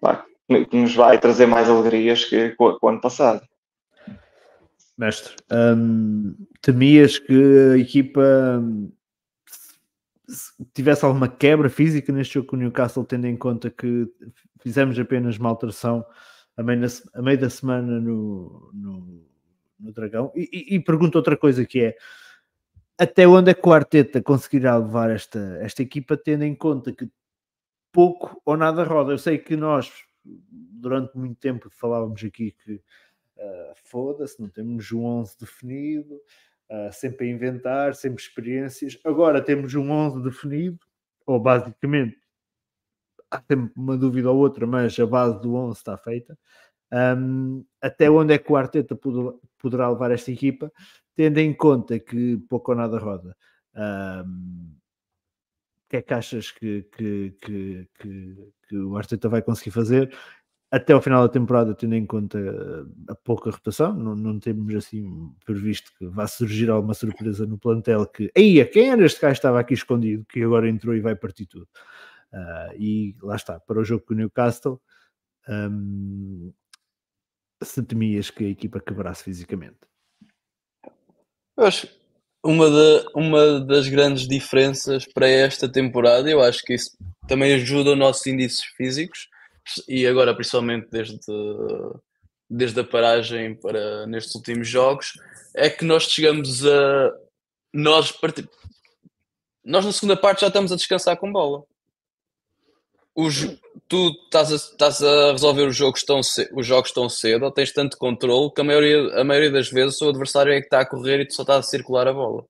pá, 0.00 0.24
que 0.48 0.76
nos 0.76 0.94
vai 0.94 1.18
trazer 1.18 1.46
mais 1.46 1.68
alegrias 1.68 2.24
que, 2.24 2.50
que 2.50 2.56
o 2.58 2.88
ano 2.88 3.00
passado. 3.00 3.46
Mestre, 4.96 5.34
hum, 5.50 6.34
temias 6.60 7.18
que 7.18 7.72
a 7.74 7.78
equipa 7.78 8.62
tivesse 10.74 11.04
alguma 11.04 11.28
quebra 11.28 11.68
física 11.68 12.12
neste 12.12 12.34
jogo 12.34 12.48
com 12.48 12.56
o 12.56 12.58
Newcastle, 12.58 13.04
tendo 13.04 13.26
em 13.26 13.36
conta 13.36 13.70
que 13.70 14.06
fizemos 14.60 14.98
apenas 14.98 15.38
uma 15.38 15.48
alteração 15.48 16.04
a 16.56 16.62
meio, 16.62 16.80
a 17.14 17.22
meio 17.22 17.38
da 17.38 17.50
semana 17.50 18.00
no, 18.00 18.70
no, 18.72 19.26
no 19.78 19.92
Dragão. 19.92 20.32
E, 20.34 20.48
e, 20.52 20.74
e, 20.76 20.80
pergunto 20.80 21.18
outra 21.18 21.36
coisa 21.36 21.64
que 21.64 21.80
é 21.80 21.96
até 22.98 23.26
onde 23.26 23.50
é 23.50 23.54
que 23.54 23.66
o 23.66 23.72
Arteta 23.72 24.22
conseguirá 24.22 24.76
levar 24.76 25.10
esta, 25.10 25.58
esta 25.62 25.82
equipa, 25.82 26.18
tendo 26.18 26.44
em 26.44 26.54
conta 26.54 26.92
que 26.92 27.08
pouco 27.90 28.40
ou 28.44 28.56
nada 28.56 28.84
roda. 28.84 29.12
Eu 29.12 29.18
sei 29.18 29.38
que 29.38 29.56
nós, 29.56 29.90
durante 30.22 31.16
muito 31.16 31.38
tempo, 31.38 31.70
falávamos 31.70 32.22
aqui 32.22 32.54
que 32.62 32.74
uh, 32.74 33.74
foda-se, 33.84 34.38
não 34.38 34.50
temos 34.50 34.92
um 34.92 35.04
11 35.04 35.38
definido, 35.40 36.14
uh, 36.14 36.92
sempre 36.92 37.26
a 37.26 37.30
inventar, 37.30 37.94
sempre 37.94 38.22
experiências. 38.22 38.98
Agora 39.02 39.40
temos 39.40 39.74
um 39.74 39.90
11 39.90 40.22
definido, 40.22 40.78
ou 41.24 41.40
basicamente 41.40 42.19
há 43.30 43.38
sempre 43.38 43.72
uma 43.76 43.96
dúvida 43.96 44.30
ou 44.30 44.38
outra, 44.38 44.66
mas 44.66 44.98
a 44.98 45.06
base 45.06 45.40
do 45.40 45.54
11 45.54 45.78
está 45.78 45.96
feita. 45.96 46.36
Um, 46.92 47.64
até 47.80 48.10
onde 48.10 48.34
é 48.34 48.38
que 48.38 48.50
o 48.50 48.56
Arteta 48.56 48.98
poderá 49.58 49.88
levar 49.88 50.10
esta 50.10 50.32
equipa, 50.32 50.72
tendo 51.14 51.38
em 51.38 51.54
conta 51.54 51.98
que 51.98 52.38
pouco 52.48 52.72
ou 52.72 52.76
nada 52.76 52.98
roda. 52.98 53.36
Um, 53.74 54.74
o 55.86 55.90
que 55.90 55.96
é 55.98 56.02
que 56.02 56.14
achas 56.14 56.50
que, 56.50 56.82
que, 56.96 57.34
que, 57.40 57.88
que, 58.68 58.76
o 58.76 58.96
Arteta 58.96 59.28
vai 59.28 59.42
conseguir 59.42 59.72
fazer 59.72 60.14
até 60.70 60.92
ao 60.92 61.02
final 61.02 61.22
da 61.26 61.32
temporada, 61.32 61.74
tendo 61.74 61.96
em 61.96 62.06
conta 62.06 62.38
a 63.08 63.14
pouca 63.14 63.50
rotação? 63.50 63.92
Não, 63.92 64.14
não 64.14 64.38
temos 64.38 64.72
assim 64.74 65.32
previsto 65.44 65.90
que 65.98 66.06
vá 66.06 66.26
surgir 66.26 66.70
alguma 66.70 66.94
surpresa 66.94 67.44
no 67.44 67.58
plantel 67.58 68.06
que, 68.06 68.30
aí, 68.36 68.64
quem 68.66 68.90
era 68.90 69.04
este 69.04 69.20
gajo 69.20 69.34
que 69.34 69.38
estava 69.38 69.60
aqui 69.60 69.74
escondido, 69.74 70.24
que 70.28 70.42
agora 70.42 70.68
entrou 70.68 70.94
e 70.94 71.00
vai 71.00 71.16
partir 71.16 71.46
tudo. 71.46 71.68
Uh, 72.32 72.76
e 72.78 73.16
lá 73.22 73.36
está, 73.36 73.58
para 73.58 73.80
o 73.80 73.84
jogo 73.84 74.04
com 74.06 74.14
o 74.14 74.16
Newcastle, 74.16 74.80
um, 75.48 76.52
se 77.62 77.82
temias 77.82 78.30
que 78.30 78.44
a 78.44 78.48
equipa 78.48 78.80
quebrasse 78.80 79.24
fisicamente? 79.24 79.78
Eu 81.56 81.64
acho 81.64 81.88
uma, 82.42 82.70
de, 82.70 83.06
uma 83.14 83.60
das 83.60 83.88
grandes 83.88 84.26
diferenças 84.26 85.04
para 85.06 85.28
esta 85.28 85.68
temporada, 85.68 86.30
eu 86.30 86.40
acho 86.40 86.62
que 86.62 86.74
isso 86.74 86.96
também 87.28 87.52
ajuda 87.52 87.92
os 87.92 87.98
nossos 87.98 88.26
índices 88.26 88.64
físicos 88.76 89.28
e 89.86 90.06
agora 90.06 90.34
principalmente 90.34 90.88
desde, 90.90 91.18
desde 92.48 92.80
a 92.80 92.84
paragem 92.84 93.54
para 93.56 94.06
nestes 94.06 94.34
últimos 94.34 94.68
jogos, 94.68 95.12
é 95.54 95.68
que 95.68 95.84
nós 95.84 96.04
chegamos 96.04 96.64
a 96.64 97.12
nós, 97.74 98.12
nós 99.64 99.84
na 99.84 99.92
segunda 99.92 100.16
parte 100.16 100.40
já 100.40 100.46
estamos 100.46 100.72
a 100.72 100.76
descansar 100.76 101.16
com 101.18 101.30
bola 101.30 101.62
os, 103.14 103.56
tu 103.88 104.10
estás 104.24 104.52
a, 104.52 104.56
estás 104.56 105.02
a 105.02 105.32
resolver 105.32 105.66
os 105.66 105.76
jogos, 105.76 106.04
tão 106.04 106.22
cedo, 106.22 106.50
os 106.56 106.66
jogos 106.66 106.92
tão 106.92 107.08
cedo 107.08 107.44
ou 107.44 107.50
tens 107.50 107.72
tanto 107.72 107.96
controle 107.98 108.52
que 108.54 108.60
a 108.60 108.64
maioria, 108.64 109.20
a 109.20 109.24
maioria 109.24 109.50
das 109.50 109.70
vezes 109.70 110.00
o 110.00 110.08
adversário 110.08 110.52
é 110.52 110.60
que 110.60 110.66
está 110.66 110.80
a 110.80 110.86
correr 110.86 111.20
e 111.20 111.26
tu 111.26 111.34
só 111.34 111.42
estás 111.42 111.66
a 111.66 111.68
circular 111.68 112.06
a 112.06 112.12
bola. 112.12 112.44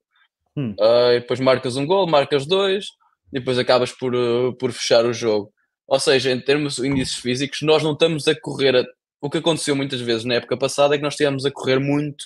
Hum. 0.56 0.74
Uh, 0.78 1.12
e 1.12 1.20
depois 1.20 1.40
marcas 1.40 1.76
um 1.76 1.86
gol, 1.86 2.06
marcas 2.06 2.46
dois 2.46 2.86
e 3.32 3.38
depois 3.38 3.58
acabas 3.58 3.92
por, 3.92 4.14
uh, 4.14 4.54
por 4.56 4.72
fechar 4.72 5.04
o 5.04 5.12
jogo. 5.12 5.52
Ou 5.86 5.98
seja, 5.98 6.30
em 6.30 6.40
termos 6.40 6.76
de 6.76 6.86
índices 6.86 7.16
físicos, 7.16 7.60
nós 7.62 7.82
não 7.82 7.92
estamos 7.92 8.28
a 8.28 8.34
correr. 8.40 8.76
A... 8.76 8.84
O 9.20 9.28
que 9.28 9.38
aconteceu 9.38 9.74
muitas 9.74 10.00
vezes 10.00 10.24
na 10.24 10.34
época 10.34 10.56
passada 10.56 10.94
é 10.94 10.98
que 10.98 11.02
nós 11.02 11.14
estivemos 11.14 11.44
a 11.44 11.50
correr 11.50 11.78
muito 11.78 12.24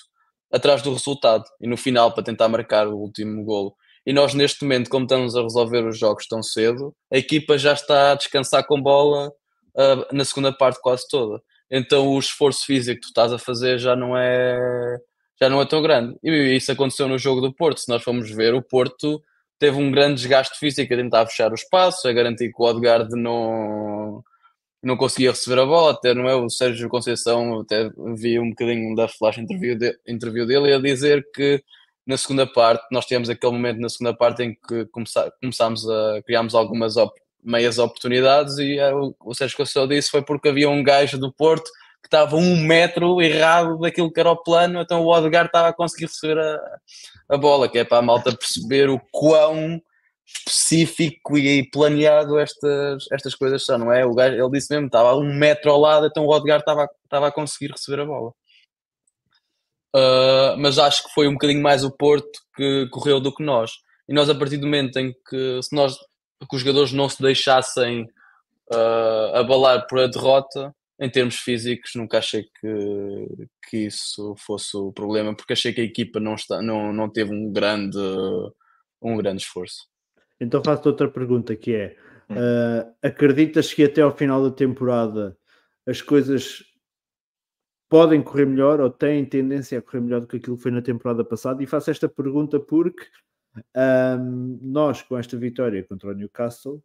atrás 0.51 0.81
do 0.81 0.93
resultado 0.93 1.43
e 1.59 1.67
no 1.67 1.75
final 1.75 2.13
para 2.13 2.23
tentar 2.23 2.47
marcar 2.47 2.87
o 2.87 2.97
último 2.97 3.43
golo. 3.43 3.75
E 4.05 4.13
nós, 4.13 4.33
neste 4.33 4.63
momento, 4.63 4.89
como 4.89 5.05
estamos 5.05 5.35
a 5.35 5.41
resolver 5.41 5.85
os 5.85 5.97
jogos 5.97 6.27
tão 6.27 6.43
cedo, 6.43 6.93
a 7.11 7.17
equipa 7.17 7.57
já 7.57 7.73
está 7.73 8.11
a 8.11 8.15
descansar 8.15 8.65
com 8.65 8.81
bola 8.81 9.29
uh, 9.29 10.15
na 10.15 10.23
segunda 10.23 10.53
parte 10.53 10.79
quase 10.81 11.07
toda. 11.09 11.41
Então 11.69 12.07
o 12.09 12.19
esforço 12.19 12.65
físico 12.65 12.95
que 12.95 13.07
tu 13.07 13.07
estás 13.07 13.33
a 13.33 13.39
fazer 13.39 13.79
já 13.79 13.95
não 13.95 14.15
é 14.15 14.97
já 15.41 15.49
não 15.49 15.61
é 15.61 15.65
tão 15.65 15.81
grande. 15.81 16.15
E 16.23 16.55
isso 16.55 16.71
aconteceu 16.71 17.07
no 17.07 17.17
jogo 17.17 17.41
do 17.41 17.53
Porto. 17.53 17.79
Se 17.79 17.89
nós 17.89 18.03
formos 18.03 18.29
ver, 18.31 18.53
o 18.53 18.61
Porto 18.61 19.21
teve 19.59 19.77
um 19.77 19.91
grande 19.91 20.15
desgaste 20.15 20.57
físico 20.57 20.93
a 20.93 20.97
tentar 20.97 21.25
fechar 21.27 21.51
o 21.51 21.55
espaço, 21.55 22.07
a 22.07 22.13
garantir 22.13 22.51
que 22.51 22.61
o 22.61 22.65
Odegaard 22.65 23.09
não, 23.15 24.23
não 24.83 24.95
conseguia 24.95 25.31
receber 25.31 25.59
a 25.59 25.65
bola, 25.65 25.91
até 25.91 26.13
não 26.13 26.29
é 26.29 26.35
o 26.35 26.49
Sérgio 26.49 26.89
Conceição, 26.89 27.61
até 27.61 27.89
vi 28.15 28.39
um 28.39 28.49
bocadinho 28.49 28.95
da 28.95 29.07
flash 29.07 29.37
interview, 29.37 29.77
de, 29.77 29.97
interview 30.07 30.45
dele 30.45 30.73
a 30.73 30.79
dizer 30.79 31.25
que 31.33 31.61
na 32.05 32.17
segunda 32.17 32.45
parte, 32.45 32.85
nós 32.91 33.05
tivemos 33.05 33.29
aquele 33.29 33.53
momento 33.53 33.79
na 33.79 33.89
segunda 33.89 34.15
parte 34.15 34.43
em 34.43 34.53
que 34.53 34.85
começá, 34.85 35.31
começámos 35.41 35.89
a 35.89 36.21
criarmos 36.23 36.53
algumas 36.53 36.97
op, 36.97 37.13
meias 37.43 37.79
oportunidades 37.79 38.57
e 38.57 38.77
é, 38.77 38.93
o, 38.93 39.15
o 39.23 39.33
Sérgio 39.33 39.57
Conceição 39.57 39.87
disse 39.87 40.09
foi 40.09 40.21
porque 40.21 40.49
havia 40.49 40.69
um 40.69 40.83
gajo 40.83 41.17
do 41.17 41.31
Porto 41.31 41.69
que 42.01 42.07
estava 42.07 42.35
um 42.35 42.57
metro 42.57 43.19
errado 43.21 43.79
daquilo 43.79 44.11
que 44.11 44.19
era 44.19 44.29
o 44.29 44.37
plano, 44.37 44.79
então 44.79 45.01
o 45.01 45.07
Odegaard 45.07 45.47
estava 45.47 45.69
a 45.69 45.73
conseguir 45.73 46.05
receber 46.05 46.37
a, 46.37 46.59
a 47.29 47.37
bola, 47.37 47.67
que 47.67 47.79
é 47.79 47.83
para 47.83 47.97
a 47.97 48.01
malta 48.01 48.35
perceber 48.35 48.89
o 48.89 49.01
quão 49.11 49.81
específico 50.23 51.35
e 51.35 51.67
planeado 51.69 52.37
estas, 52.37 53.05
estas 53.11 53.33
coisas 53.33 53.65
são, 53.65 53.79
não 53.79 53.91
é? 53.91 54.05
O 54.05 54.13
gajo, 54.13 54.35
ele 54.35 54.51
disse 54.51 54.71
mesmo, 54.71 54.85
estava 54.85 55.15
um 55.15 55.33
metro 55.33 55.71
ao 55.71 55.79
lado, 55.79 56.05
então 56.05 56.25
o 56.25 56.29
Odegaard 56.29 56.61
estava, 56.61 56.87
estava 57.03 57.27
a 57.27 57.31
conseguir 57.31 57.71
receber 57.71 58.01
a 58.01 58.05
bola. 58.05 58.31
Uh, 59.95 60.57
mas 60.57 60.77
acho 60.77 61.03
que 61.03 61.13
foi 61.13 61.25
um 61.25 61.33
bocadinho 61.33 61.61
mais 61.61 61.85
o 61.85 61.95
Porto 61.95 62.39
que 62.53 62.85
correu 62.91 63.21
do 63.21 63.33
que 63.33 63.41
nós. 63.41 63.71
E 64.09 64.13
nós, 64.13 64.29
a 64.29 64.35
partir 64.35 64.57
do 64.57 64.65
momento 64.65 64.97
em 64.97 65.13
que, 65.29 65.61
se 65.63 65.73
nós, 65.73 65.95
que 65.95 66.53
os 66.55 66.61
jogadores 66.61 66.91
não 66.91 67.07
se 67.07 67.21
deixassem 67.21 68.03
uh, 68.73 69.35
abalar 69.35 69.87
por 69.87 69.99
a 69.99 70.07
derrota, 70.07 70.75
em 70.99 71.09
termos 71.09 71.35
físicos, 71.35 71.91
nunca 71.95 72.17
achei 72.17 72.43
que, 72.43 73.47
que 73.69 73.77
isso 73.85 74.35
fosse 74.37 74.75
o 74.75 74.91
problema, 74.91 75.33
porque 75.33 75.53
achei 75.53 75.73
que 75.73 75.81
a 75.81 75.85
equipa 75.85 76.19
não, 76.19 76.35
está, 76.35 76.61
não, 76.61 76.91
não 76.91 77.09
teve 77.09 77.33
um 77.33 77.51
grande, 77.51 77.97
um 79.01 79.15
grande 79.15 79.43
esforço. 79.43 79.87
Então 80.39 80.61
faço 80.63 80.89
outra 80.89 81.09
pergunta 81.09 81.55
que 81.55 81.73
é: 81.73 81.95
uh, 82.29 82.93
acreditas 83.01 83.73
que 83.73 83.83
até 83.83 84.01
ao 84.01 84.15
final 84.15 84.43
da 84.43 84.55
temporada 84.55 85.37
as 85.87 86.01
coisas 86.01 86.63
podem 87.89 88.21
correr 88.21 88.45
melhor 88.45 88.79
ou 88.79 88.89
têm 88.89 89.25
tendência 89.25 89.79
a 89.79 89.81
correr 89.81 90.01
melhor 90.01 90.21
do 90.21 90.27
que 90.27 90.37
aquilo 90.37 90.57
que 90.57 90.63
foi 90.63 90.71
na 90.71 90.81
temporada 90.81 91.23
passada? 91.23 91.61
E 91.63 91.67
faço 91.67 91.91
esta 91.91 92.09
pergunta 92.09 92.59
porque 92.59 93.05
um, 94.19 94.59
nós, 94.61 95.01
com 95.01 95.17
esta 95.17 95.37
vitória 95.37 95.83
contra 95.83 96.09
o 96.09 96.13
Newcastle, 96.13 96.83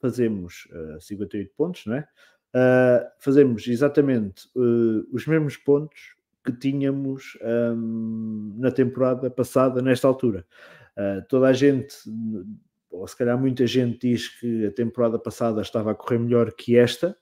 fazemos 0.00 0.68
uh, 0.96 1.00
58 1.00 1.52
pontos, 1.56 1.86
não 1.86 1.96
é? 1.96 2.08
Uh, 2.54 3.06
fazemos 3.18 3.66
exatamente 3.66 4.46
uh, 4.54 5.06
os 5.12 5.26
mesmos 5.26 5.56
pontos 5.56 6.14
que 6.44 6.52
tínhamos 6.52 7.36
um, 7.42 8.54
na 8.56 8.70
temporada 8.70 9.28
passada, 9.30 9.82
nesta 9.82 10.06
altura. 10.06 10.46
Toda 11.28 11.48
a 11.48 11.52
gente 11.52 11.94
ou 12.96 13.06
se 13.06 13.16
calhar 13.16 13.38
muita 13.38 13.66
gente 13.66 14.08
diz 14.08 14.28
que 14.28 14.66
a 14.66 14.72
temporada 14.72 15.18
passada 15.18 15.60
estava 15.60 15.92
a 15.92 15.94
correr 15.94 16.18
melhor 16.18 16.52
que 16.52 16.76
esta, 16.76 17.16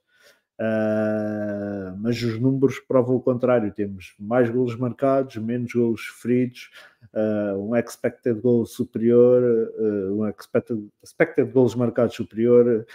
uh, 0.60 1.96
mas 1.98 2.22
os 2.22 2.38
números 2.38 2.78
provam 2.80 3.16
o 3.16 3.20
contrário. 3.20 3.72
Temos 3.72 4.14
mais 4.18 4.50
golos 4.50 4.76
marcados, 4.76 5.36
menos 5.36 5.72
golos 5.72 6.06
sofridos, 6.06 6.70
uh, 7.12 7.58
um 7.58 7.76
expected 7.76 8.40
goal 8.40 8.66
superior, 8.66 9.42
uh, 9.78 10.20
um 10.20 10.28
expected, 10.28 10.88
expected 11.02 11.50
goals 11.52 11.74
marcados 11.74 12.14
superior, 12.14 12.86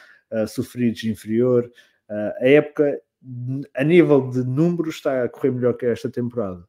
sofridos 0.47 1.03
inferior. 1.05 1.71
a 2.07 2.47
época, 2.47 3.01
a 3.75 3.83
nível 3.83 4.29
de 4.29 4.43
números, 4.43 4.95
está 4.95 5.23
a 5.23 5.29
correr 5.29 5.51
melhor 5.51 5.73
que 5.73 5.87
esta 5.87 6.07
temporada 6.07 6.63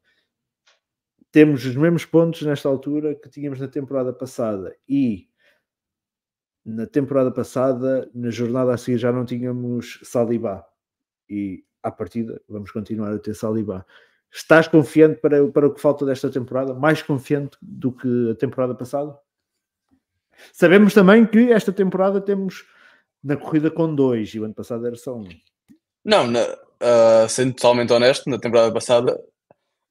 temos 1.33 1.65
os 1.65 1.77
mesmos 1.77 2.05
pontos 2.05 2.43
nesta 2.43 2.69
altura 2.69 3.15
que 3.15 3.29
tínhamos 3.29 3.61
na 3.61 3.69
temporada 3.69 4.13
passada 4.13 4.75
e 4.89 5.29
na 6.65 6.87
temporada 6.87 7.31
passada, 7.31 8.11
na 8.15 8.31
jornada 8.31 8.75
a 8.75 8.77
seguir, 8.77 8.99
já 8.99 9.13
não 9.13 9.25
tínhamos 9.25 10.01
Saliba 10.03 10.67
e 11.31 11.65
à 11.83 11.91
partida 11.91 12.41
vamos 12.49 12.71
continuar 12.71 13.13
a 13.13 13.19
ter 13.19 13.35
Saliba. 13.35 13.87
Estás 14.33 14.69
confiante 14.69 15.21
para, 15.21 15.47
para 15.49 15.67
o 15.67 15.75
que 15.75 15.81
falta 15.81 16.05
desta 16.05 16.31
temporada? 16.31 16.75
Mais 16.75 17.03
confiante 17.03 17.57
do 17.61 17.93
que 17.93 18.31
a 18.31 18.35
temporada 18.35 18.75
passada? 18.75 19.17
Sabemos 20.53 20.95
também 20.95 21.27
que 21.27 21.53
esta 21.53 21.73
temporada 21.73 22.21
temos 22.21 22.65
na 23.23 23.37
corrida 23.37 23.71
com 23.71 23.95
dois 23.95 24.35
e 24.35 24.41
o 24.41 24.45
ano 24.45 24.55
passado 24.55 24.87
era 24.87 24.97
só 24.97 25.17
um. 25.17 25.29
Não, 26.05 26.27
na, 26.27 26.43
uh, 26.43 27.29
sendo 27.29 27.55
totalmente 27.55 27.93
honesto, 27.93 28.31
na 28.31 28.39
temporada 28.39 28.73
passada, 28.73 29.21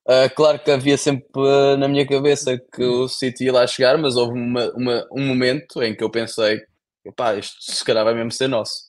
uh, 0.08 0.36
claro 0.36 0.60
que 0.60 0.72
havia 0.72 0.98
sempre 0.98 1.28
uh, 1.36 1.78
na 1.78 1.88
minha 1.88 2.08
cabeça 2.08 2.58
que 2.58 2.84
o 2.84 3.08
City 3.08 3.46
ia 3.46 3.54
lá 3.54 3.68
chegar, 3.68 3.98
mas 3.98 4.16
houve 4.16 4.34
uma, 4.34 4.72
uma, 4.72 5.08
um 5.12 5.26
momento 5.26 5.84
em 5.84 5.96
que 5.96 6.04
eu 6.04 6.10
pensei 6.10 6.62
pá, 7.16 7.36
isto 7.36 7.56
se 7.60 7.84
calhar 7.84 8.04
vai 8.04 8.14
mesmo 8.14 8.32
ser 8.32 8.48
nosso. 8.48 8.89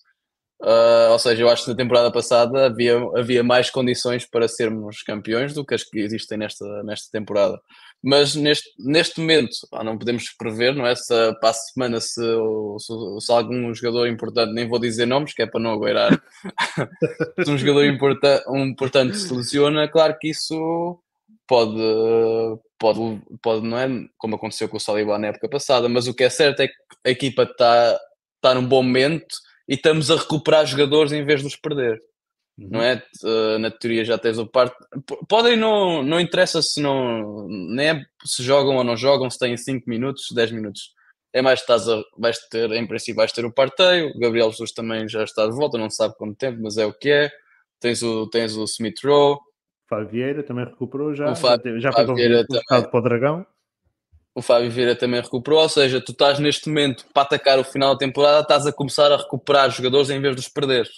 Uh, 0.63 1.13
ou 1.13 1.19
seja, 1.19 1.43
eu 1.43 1.49
acho 1.49 1.65
que 1.65 1.71
na 1.71 1.77
temporada 1.77 2.13
passada 2.13 2.67
havia, 2.67 2.99
havia 3.17 3.43
mais 3.43 3.71
condições 3.71 4.27
para 4.27 4.47
sermos 4.47 5.03
campeões 5.03 5.55
do 5.55 5.65
que 5.65 5.75
as 5.75 5.83
que 5.83 5.99
existem 5.99 6.37
nesta, 6.37 6.83
nesta 6.83 7.11
temporada. 7.11 7.59
Mas 8.03 8.35
neste, 8.35 8.69
neste 8.79 9.21
momento, 9.21 9.57
ah, 9.73 9.83
não 9.83 9.97
podemos 9.97 10.31
prever, 10.37 10.75
não 10.75 10.87
é? 10.87 10.95
Se 10.95 11.15
para 11.41 11.51
a 11.51 11.53
semana, 11.55 12.01
se, 12.01 12.21
se, 12.79 12.93
se, 13.21 13.33
algum 13.33 13.75
jogador 13.75 14.07
importante, 14.07 14.53
nem 14.53 14.69
vou 14.69 14.79
dizer 14.79 15.07
nomes, 15.07 15.33
que 15.33 15.43
é 15.43 15.47
para 15.47 15.61
não 15.61 15.73
agueirar, 15.73 16.23
se 17.43 17.51
um 17.51 17.57
jogador 17.57 17.87
importa, 17.87 18.45
um 18.49 18.67
importante 18.67 19.17
se 19.17 19.33
lesiona, 19.33 19.89
claro 19.89 20.17
que 20.19 20.29
isso 20.29 20.99
pode, 21.47 21.81
pode, 22.79 23.23
pode, 23.43 23.67
não 23.67 23.79
é 23.79 23.89
como 24.19 24.37
aconteceu 24.37 24.69
com 24.69 24.77
o 24.77 24.81
Saliba 24.81 25.19
na 25.19 25.29
época 25.29 25.49
passada, 25.49 25.89
mas 25.89 26.07
o 26.07 26.15
que 26.15 26.25
é 26.25 26.31
certo 26.31 26.61
é 26.61 26.69
que 26.69 26.75
a 27.07 27.11
equipa 27.11 27.45
está 27.45 27.99
está 28.43 28.55
num 28.55 28.67
bom 28.67 28.83
momento 28.83 29.37
e 29.71 29.75
estamos 29.75 30.11
a 30.11 30.17
recuperar 30.17 30.67
jogadores 30.67 31.13
em 31.13 31.25
vez 31.25 31.41
de 31.41 31.47
os 31.47 31.55
perder. 31.55 32.03
Uhum. 32.59 32.69
Não 32.73 32.83
é? 32.83 33.01
Uh, 33.23 33.59
na 33.61 33.71
teoria 33.71 34.05
já 34.05 34.19
tens 34.19 34.37
o 34.37 34.45
parte. 34.45 34.75
Podem, 35.29 35.57
não, 35.57 36.03
não 36.03 36.19
interessa 36.19 36.61
se 36.61 36.83
não. 36.83 37.47
Nem 37.49 37.91
é 37.91 38.03
se 38.25 38.43
jogam 38.43 38.77
ou 38.77 38.83
não 38.83 38.97
jogam, 38.97 39.31
se 39.31 39.39
têm 39.39 39.57
5 39.57 39.89
minutos, 39.89 40.27
10 40.35 40.51
minutos. 40.51 40.93
É 41.33 41.41
mais 41.41 41.61
estás 41.61 41.89
a, 41.89 42.03
vais 42.19 42.37
ter, 42.49 42.69
em 42.73 42.85
princípio, 42.85 43.15
vais 43.15 43.31
ter 43.31 43.45
o 43.45 43.55
parteio. 43.55 44.09
O 44.09 44.19
Gabriel 44.19 44.51
Jesus 44.51 44.73
também 44.73 45.09
já 45.09 45.23
está 45.23 45.47
de 45.47 45.55
volta, 45.55 45.79
não 45.79 45.89
sabe 45.89 46.17
quanto 46.19 46.37
tempo, 46.37 46.59
mas 46.61 46.77
é 46.77 46.85
o 46.85 46.93
que 46.93 47.09
é. 47.09 47.31
Tens 47.79 48.03
o, 48.03 48.27
tens 48.27 48.57
o 48.57 48.65
Smith 48.65 48.99
Rowe. 49.05 49.39
Fábio 49.89 50.09
Vieira 50.09 50.43
também 50.43 50.65
recuperou 50.65 51.15
já. 51.15 51.31
O 51.31 51.37
Fábio, 51.37 51.81
já 51.81 51.93
foi 51.93 52.05
convocado 52.05 52.91
para 52.91 52.99
o 52.99 53.03
Dragão 53.03 53.47
o 54.35 54.43
Fábio 54.43 54.71
Vieira 54.71 54.95
também 54.95 55.21
recuperou, 55.21 55.61
ou 55.61 55.69
seja, 55.69 56.01
tu 56.01 56.13
estás 56.13 56.39
neste 56.39 56.69
momento 56.69 57.05
para 57.13 57.23
atacar 57.25 57.59
o 57.59 57.65
final 57.65 57.95
da 57.95 57.99
temporada, 57.99 58.41
estás 58.41 58.67
a 58.67 58.73
começar 58.73 59.11
a 59.11 59.17
recuperar 59.17 59.71
jogadores 59.71 60.11
em 60.11 60.21
vez 60.21 60.37
de 60.37 60.43
os 60.43 60.49
perder. 60.49 60.89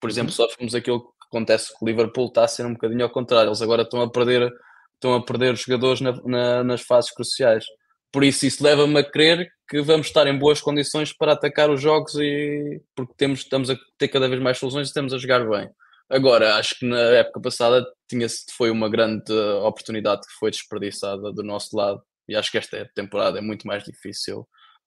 Por 0.00 0.08
exemplo, 0.08 0.30
uhum. 0.30 0.36
sofremos 0.36 0.74
aquilo 0.74 1.00
que 1.00 1.26
acontece 1.28 1.72
com 1.76 1.84
o 1.84 1.88
Liverpool, 1.88 2.28
está 2.28 2.44
a 2.44 2.48
ser 2.48 2.64
um 2.64 2.72
bocadinho 2.72 3.02
ao 3.02 3.10
contrário, 3.10 3.48
eles 3.48 3.62
agora 3.62 3.82
estão 3.82 4.00
a 4.00 4.10
perder, 4.10 4.50
estão 4.94 5.14
a 5.14 5.24
perder 5.24 5.56
jogadores 5.56 6.00
na, 6.00 6.12
na, 6.24 6.64
nas 6.64 6.82
fases 6.82 7.10
cruciais. 7.10 7.64
Por 8.12 8.24
isso, 8.24 8.46
isso 8.46 8.62
leva-me 8.64 9.00
a 9.00 9.04
crer 9.04 9.48
que 9.68 9.82
vamos 9.82 10.06
estar 10.06 10.26
em 10.26 10.38
boas 10.38 10.60
condições 10.60 11.12
para 11.12 11.32
atacar 11.32 11.68
os 11.70 11.80
jogos 11.80 12.14
e 12.14 12.80
porque 12.96 13.12
temos, 13.16 13.40
estamos 13.40 13.68
a 13.68 13.76
ter 13.98 14.08
cada 14.08 14.28
vez 14.28 14.40
mais 14.40 14.56
soluções 14.56 14.86
e 14.86 14.90
estamos 14.90 15.12
a 15.12 15.18
jogar 15.18 15.46
bem. 15.46 15.68
Agora, 16.08 16.56
acho 16.56 16.78
que 16.78 16.86
na 16.86 16.98
época 16.98 17.40
passada 17.40 17.84
tinha 18.08 18.26
foi 18.56 18.70
uma 18.70 18.88
grande 18.88 19.30
oportunidade 19.62 20.22
que 20.22 20.32
foi 20.38 20.50
desperdiçada 20.50 21.30
do 21.32 21.42
nosso 21.42 21.76
lado 21.76 22.02
e 22.28 22.36
acho 22.36 22.50
que 22.50 22.58
esta 22.58 22.84
temporada 22.94 23.38
é 23.38 23.40
muito 23.40 23.66
mais 23.66 23.82
difícil 23.82 24.46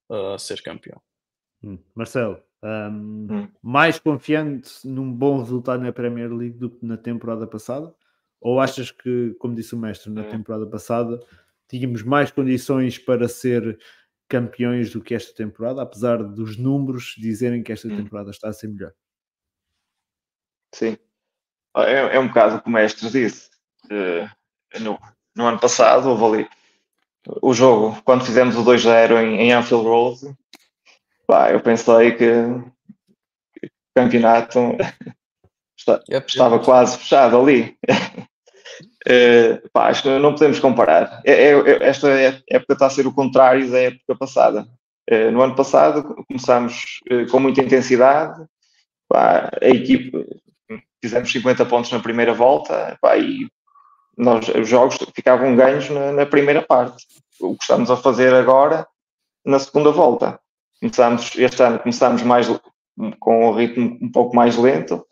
uh, 0.10 0.38
ser 0.38 0.62
campeão. 0.62 1.02
Hum. 1.64 1.80
Marcelo, 1.96 2.42
um, 2.64 3.28
hum. 3.30 3.52
mais 3.62 4.00
confiante 4.00 4.88
num 4.88 5.12
bom 5.12 5.40
resultado 5.40 5.82
na 5.82 5.92
Premier 5.92 6.32
League 6.32 6.58
do 6.58 6.70
que 6.70 6.86
na 6.86 6.98
temporada 6.98 7.48
passada? 7.48 7.94
Ou 8.40 8.60
achas 8.60 8.92
que, 8.92 9.36
como 9.40 9.56
disse 9.56 9.76
o 9.76 9.78
mestre, 9.78 10.12
na 10.12 10.22
hum. 10.22 10.30
temporada 10.30 10.68
passada 10.68 11.20
tínhamos 11.68 12.04
mais 12.04 12.30
condições 12.32 12.98
para 12.98 13.28
ser 13.28 13.80
campeões 14.28 14.92
do 14.92 15.02
que 15.02 15.14
esta 15.14 15.34
temporada, 15.34 15.82
apesar 15.82 16.18
dos 16.24 16.58
números 16.58 17.16
dizerem 17.18 17.64
que 17.64 17.72
esta 17.72 17.88
hum. 17.88 17.98
temporada 17.98 18.30
está 18.30 18.50
a 18.50 18.54
ser 18.54 18.68
melhor? 18.68 18.94
Sim, 20.74 20.98
é, 21.78 22.16
é 22.16 22.20
um 22.20 22.28
bocado 22.28 22.62
como 22.62 22.78
o 22.78 22.80
mestre 22.80 23.10
disse. 23.10 23.50
Uh, 23.86 24.80
no, 24.80 25.00
no 25.36 25.48
ano 25.48 25.60
passado 25.60 26.10
houve 26.10 26.40
ali 26.40 26.50
o 27.42 27.54
jogo, 27.54 28.02
quando 28.04 28.26
fizemos 28.26 28.56
o 28.56 28.64
2-0 28.64 29.22
em, 29.22 29.42
em, 29.42 29.54
Anfield 29.54 29.86
Road, 29.86 30.36
pá, 31.28 31.52
eu 31.52 31.60
pensei 31.62 32.12
que, 32.14 32.32
o 32.32 33.70
campeonato 33.96 34.60
está, 35.78 36.02
yep, 36.10 36.28
estava 36.28 36.56
yep. 36.56 36.66
quase 36.66 36.98
fechado 36.98 37.40
ali. 37.40 37.78
uh, 39.08 39.70
pá, 39.72 39.90
acho 39.90 40.04
que 40.04 40.20
não 40.20 40.34
podemos 40.34 40.60
comparar. 40.60 41.22
É, 41.26 41.32
é, 41.32 41.52
é, 41.52 41.88
esta 41.88 42.10
época 42.10 42.74
está 42.74 42.88
a 42.88 42.90
ser 42.90 43.06
o 43.06 43.14
contrário 43.14 43.70
da 43.70 43.80
época 43.80 44.16
passada. 44.18 44.68
Uh, 45.10 45.32
no 45.32 45.42
ano 45.42 45.56
passado 45.56 46.24
começámos 46.28 47.00
uh, 47.12 47.30
com 47.30 47.40
muita 47.40 47.62
intensidade, 47.62 48.46
pá, 49.08 49.52
a 49.62 49.68
equipe 49.68 50.12
fizemos 51.04 51.32
50 51.32 51.66
pontos 51.66 51.92
na 51.92 52.00
primeira 52.00 52.34
volta 52.34 52.98
pá, 53.02 53.18
e 53.18 53.50
nós, 54.18 54.48
os 54.50 54.68
jogos 54.68 54.98
ficavam 55.14 55.56
ganhos 55.56 55.90
na, 55.90 56.12
na, 56.12 56.26
primeira 56.26 56.62
parte. 56.62 57.06
O 57.40 57.56
que 57.56 57.64
estamos 57.64 57.90
a 57.90 57.98
fazer 57.98 58.34
agora 58.34 58.88
na 59.46 59.60
segunda 59.60 59.92
volta. 59.92 60.40
Começamos, 60.80 61.36
este 61.36 61.64
ano 61.64 61.80
começámos 61.80 62.22
mais, 62.24 62.48
com 63.20 63.50
um 63.50 63.54
ritmo 63.54 63.98
um 64.02 64.12
pouco 64.12 64.36
mais 64.36 64.58
lento 64.58 65.06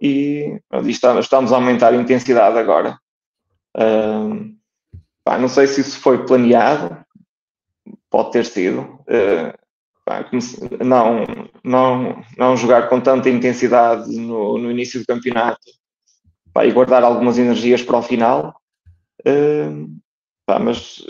e, 0.00 0.60
e 0.84 0.90
estamos 0.90 1.52
a 1.52 1.56
aumentar 1.56 1.92
a 1.92 1.96
intensidade 1.96 2.58
agora. 2.58 2.98
Pá, 5.28 5.36
não 5.36 5.48
sei 5.48 5.66
se 5.66 5.82
isso 5.82 6.00
foi 6.00 6.24
planeado, 6.24 7.04
pode 8.08 8.32
ter 8.32 8.46
sido. 8.46 8.80
Uh, 9.02 9.52
pá, 10.06 10.24
não, 10.82 11.26
não, 11.62 12.24
não 12.38 12.56
jogar 12.56 12.88
com 12.88 12.98
tanta 12.98 13.28
intensidade 13.28 14.10
no, 14.16 14.56
no 14.56 14.70
início 14.70 14.98
do 15.00 15.06
campeonato 15.06 15.60
pá, 16.58 16.66
e 16.66 16.72
guardar 16.72 17.04
algumas 17.04 17.38
energias 17.38 17.82
para 17.82 17.98
o 17.98 18.02
final. 18.02 18.60
Uh, 19.20 19.88
pá, 20.44 20.58
mas 20.58 21.04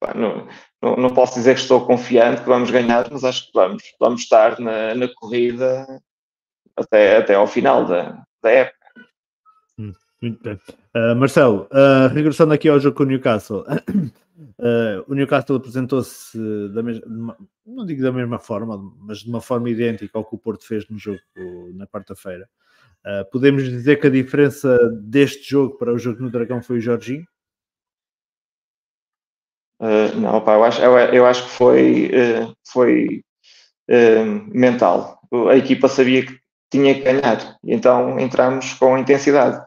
pá, 0.00 0.14
não, 0.14 0.48
não, 0.82 0.96
não, 0.96 1.10
posso 1.10 1.34
dizer 1.34 1.54
que 1.54 1.60
estou 1.60 1.86
confiante 1.86 2.40
que 2.40 2.48
vamos 2.48 2.70
ganhar, 2.70 3.06
mas 3.10 3.22
acho 3.22 3.46
que 3.46 3.52
vamos, 3.52 3.82
vamos 4.00 4.22
estar 4.22 4.58
na, 4.58 4.94
na 4.94 5.08
corrida 5.14 5.86
até, 6.74 7.18
até 7.18 7.34
ao 7.34 7.46
final 7.46 7.84
da, 7.84 8.24
da 8.42 8.50
época. 8.50 8.86
Hum, 9.78 9.92
muito 10.22 10.42
bem. 10.42 10.58
Uh, 10.96 11.14
Marcelo, 11.16 11.68
uh, 11.70 12.08
regressando 12.12 12.54
aqui 12.54 12.68
ao 12.68 12.80
jogo 12.80 12.96
com 12.96 13.02
o 13.02 13.06
Newcastle, 13.06 13.60
uh, 13.68 15.04
o 15.06 15.14
Newcastle 15.14 15.56
apresentou-se 15.56 16.38
da 16.70 16.82
mesma, 16.82 17.36
não 17.66 17.84
digo 17.84 18.02
da 18.02 18.10
mesma 18.10 18.38
forma, 18.38 18.78
mas 19.00 19.18
de 19.18 19.28
uma 19.28 19.42
forma 19.42 19.68
idêntica 19.68 20.16
ao 20.16 20.24
que 20.24 20.34
o 20.34 20.38
Porto 20.38 20.66
fez 20.66 20.88
no 20.88 20.98
jogo 20.98 21.20
na 21.74 21.86
quarta-feira. 21.86 22.48
Podemos 23.30 23.64
dizer 23.64 24.00
que 24.00 24.06
a 24.06 24.10
diferença 24.10 24.78
deste 25.02 25.48
jogo 25.50 25.76
para 25.78 25.92
o 25.92 25.98
jogo 25.98 26.22
no 26.22 26.30
Dragão 26.30 26.62
foi 26.62 26.78
o 26.78 26.80
Jorginho? 26.80 27.24
não, 30.16 30.42
pá, 30.42 30.54
eu 30.54 30.64
acho, 30.64 30.82
eu, 30.82 30.98
eu 30.98 31.26
acho 31.26 31.44
que 31.44 31.50
foi, 31.50 32.10
foi 32.70 33.22
mental. 34.52 35.18
A 35.48 35.56
equipa 35.56 35.88
sabia 35.88 36.26
que 36.26 36.38
tinha 36.70 36.94
que 36.94 37.00
ganhar. 37.00 37.56
Então 37.64 38.18
entramos 38.18 38.74
com 38.74 38.96
intensidade. 38.96 39.64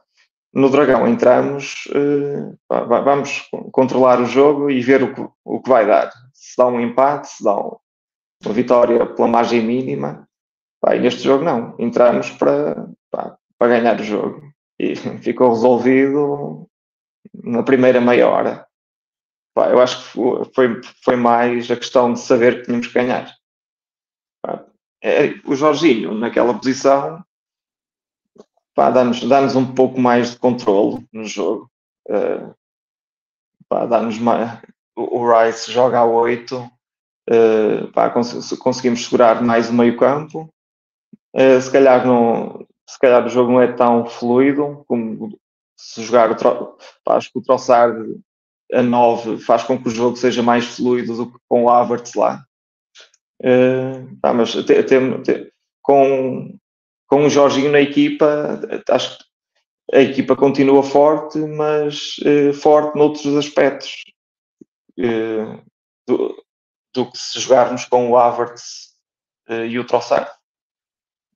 No 0.53 0.69
Dragão 0.69 1.07
entramos, 1.07 1.85
uh, 1.87 2.57
vamos 2.69 3.49
controlar 3.71 4.21
o 4.21 4.25
jogo 4.25 4.69
e 4.69 4.81
ver 4.81 5.03
o 5.03 5.13
que, 5.13 5.27
o 5.43 5.61
que 5.61 5.69
vai 5.69 5.85
dar. 5.85 6.11
Se 6.31 6.55
dá 6.57 6.67
um 6.67 6.79
empate, 6.79 7.27
se 7.27 7.43
dá 7.43 7.57
um, 7.57 7.75
uma 8.45 8.53
vitória 8.53 9.05
pela 9.05 9.27
margem 9.27 9.63
mínima. 9.63 10.27
Pá, 10.83 10.95
neste 10.95 11.21
jogo 11.21 11.45
não. 11.45 11.73
Entramos 11.79 12.29
para, 12.31 12.89
pá, 13.09 13.37
para 13.57 13.79
ganhar 13.79 13.97
o 13.97 14.03
jogo. 14.03 14.53
E 14.77 14.95
ficou 15.23 15.53
resolvido 15.53 16.69
na 17.41 17.63
primeira 17.63 18.01
meia 18.01 18.27
hora. 18.27 18.67
Pá, 19.55 19.69
eu 19.69 19.79
acho 19.79 20.03
que 20.03 20.53
foi, 20.53 20.81
foi 21.01 21.15
mais 21.15 21.71
a 21.71 21.77
questão 21.77 22.11
de 22.11 22.19
saber 22.19 22.59
que 22.59 22.65
tínhamos 22.65 22.87
que 22.87 22.93
ganhar. 22.93 23.33
Pá, 24.41 24.65
é, 25.01 25.29
o 25.45 25.55
Jorginho, 25.55 26.13
naquela 26.15 26.53
posição, 26.53 27.23
dá-nos 28.75 29.23
dá 29.23 29.39
um 29.57 29.73
pouco 29.73 30.01
mais 30.01 30.31
de 30.31 30.37
controle 30.39 31.07
no 31.13 31.23
jogo. 31.23 31.71
Uh, 32.09 32.53
dá-nos. 33.87 34.17
O 34.97 35.25
Rice 35.31 35.71
joga 35.71 35.99
a 35.99 36.05
8, 36.05 36.57
uh, 36.57 37.91
pá, 37.93 38.09
cons 38.09 38.51
conseguimos 38.57 39.05
segurar 39.05 39.41
mais 39.41 39.69
o 39.69 39.73
meio-campo. 39.73 40.53
Uh, 41.35 41.59
se, 41.61 41.71
calhar 41.71 42.05
não, 42.05 42.65
se 42.87 42.99
calhar 42.99 43.25
o 43.25 43.29
jogo 43.29 43.51
não 43.51 43.61
é 43.61 43.71
tão 43.71 44.05
fluido 44.05 44.83
como 44.87 45.37
se 45.75 46.03
jogar 46.03 46.31
o, 46.31 46.35
tro 46.35 46.77
acho 47.09 47.31
que 47.31 47.39
o 47.39 47.41
Trossard 47.41 48.15
a 48.71 48.81
9 48.81 49.37
faz 49.37 49.63
com 49.63 49.81
que 49.81 49.87
o 49.87 49.91
jogo 49.91 50.15
seja 50.15 50.41
mais 50.41 50.65
fluido 50.65 51.15
do 51.15 51.31
que 51.31 51.37
com 51.47 51.63
o 51.65 51.69
Havertz 51.69 52.13
lá. 52.15 52.43
Uh, 53.41 54.17
mas 54.33 54.53
te, 54.53 54.63
te, 54.63 55.21
te, 55.23 55.53
com, 55.81 56.57
com 57.07 57.25
o 57.25 57.29
Jorginho 57.29 57.71
na 57.71 57.81
equipa, 57.81 58.61
acho 58.89 59.17
que 59.17 59.23
a 59.93 60.01
equipa 60.01 60.35
continua 60.35 60.81
forte, 60.81 61.37
mas 61.39 62.15
uh, 62.19 62.53
forte 62.53 62.97
noutros 62.97 63.35
aspectos. 63.35 64.03
Uh, 64.97 65.61
do, 66.07 66.43
do, 66.93 67.11
que 67.11 67.17
se 67.17 67.39
jogarmos 67.39 67.85
com 67.85 68.09
o 68.09 68.17
Havertz 68.17 68.93
e 69.67 69.79
o 69.79 69.85
Trossard. 69.85 70.29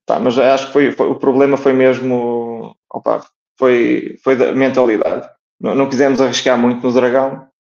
Tá, 0.08 0.22
mas 0.22 0.40
acho 0.40 0.68
que 0.68 0.74
foi, 0.74 0.92
foi, 0.94 1.08
o 1.10 1.20
problema 1.20 1.58
foi 1.58 1.74
mesmo 1.74 2.78
opa, 2.90 3.30
foi, 3.58 4.18
foi 4.24 4.38
da 4.38 4.54
mentalidade. 4.54 5.30
Não, 5.60 5.76
não 5.76 5.90
quisemos 5.90 6.22
arriscar 6.22 6.58
muito 6.58 6.82
no 6.82 6.94
Dragão 6.94 7.52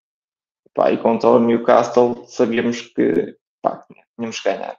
pá, 0.73 0.89
e 0.89 0.97
contra 0.97 1.29
o 1.29 1.39
Newcastle 1.39 2.25
sabíamos 2.25 2.81
que 2.81 3.35
pá, 3.61 3.85
tínhamos 4.15 4.39
que 4.39 4.49
ganhar. 4.49 4.77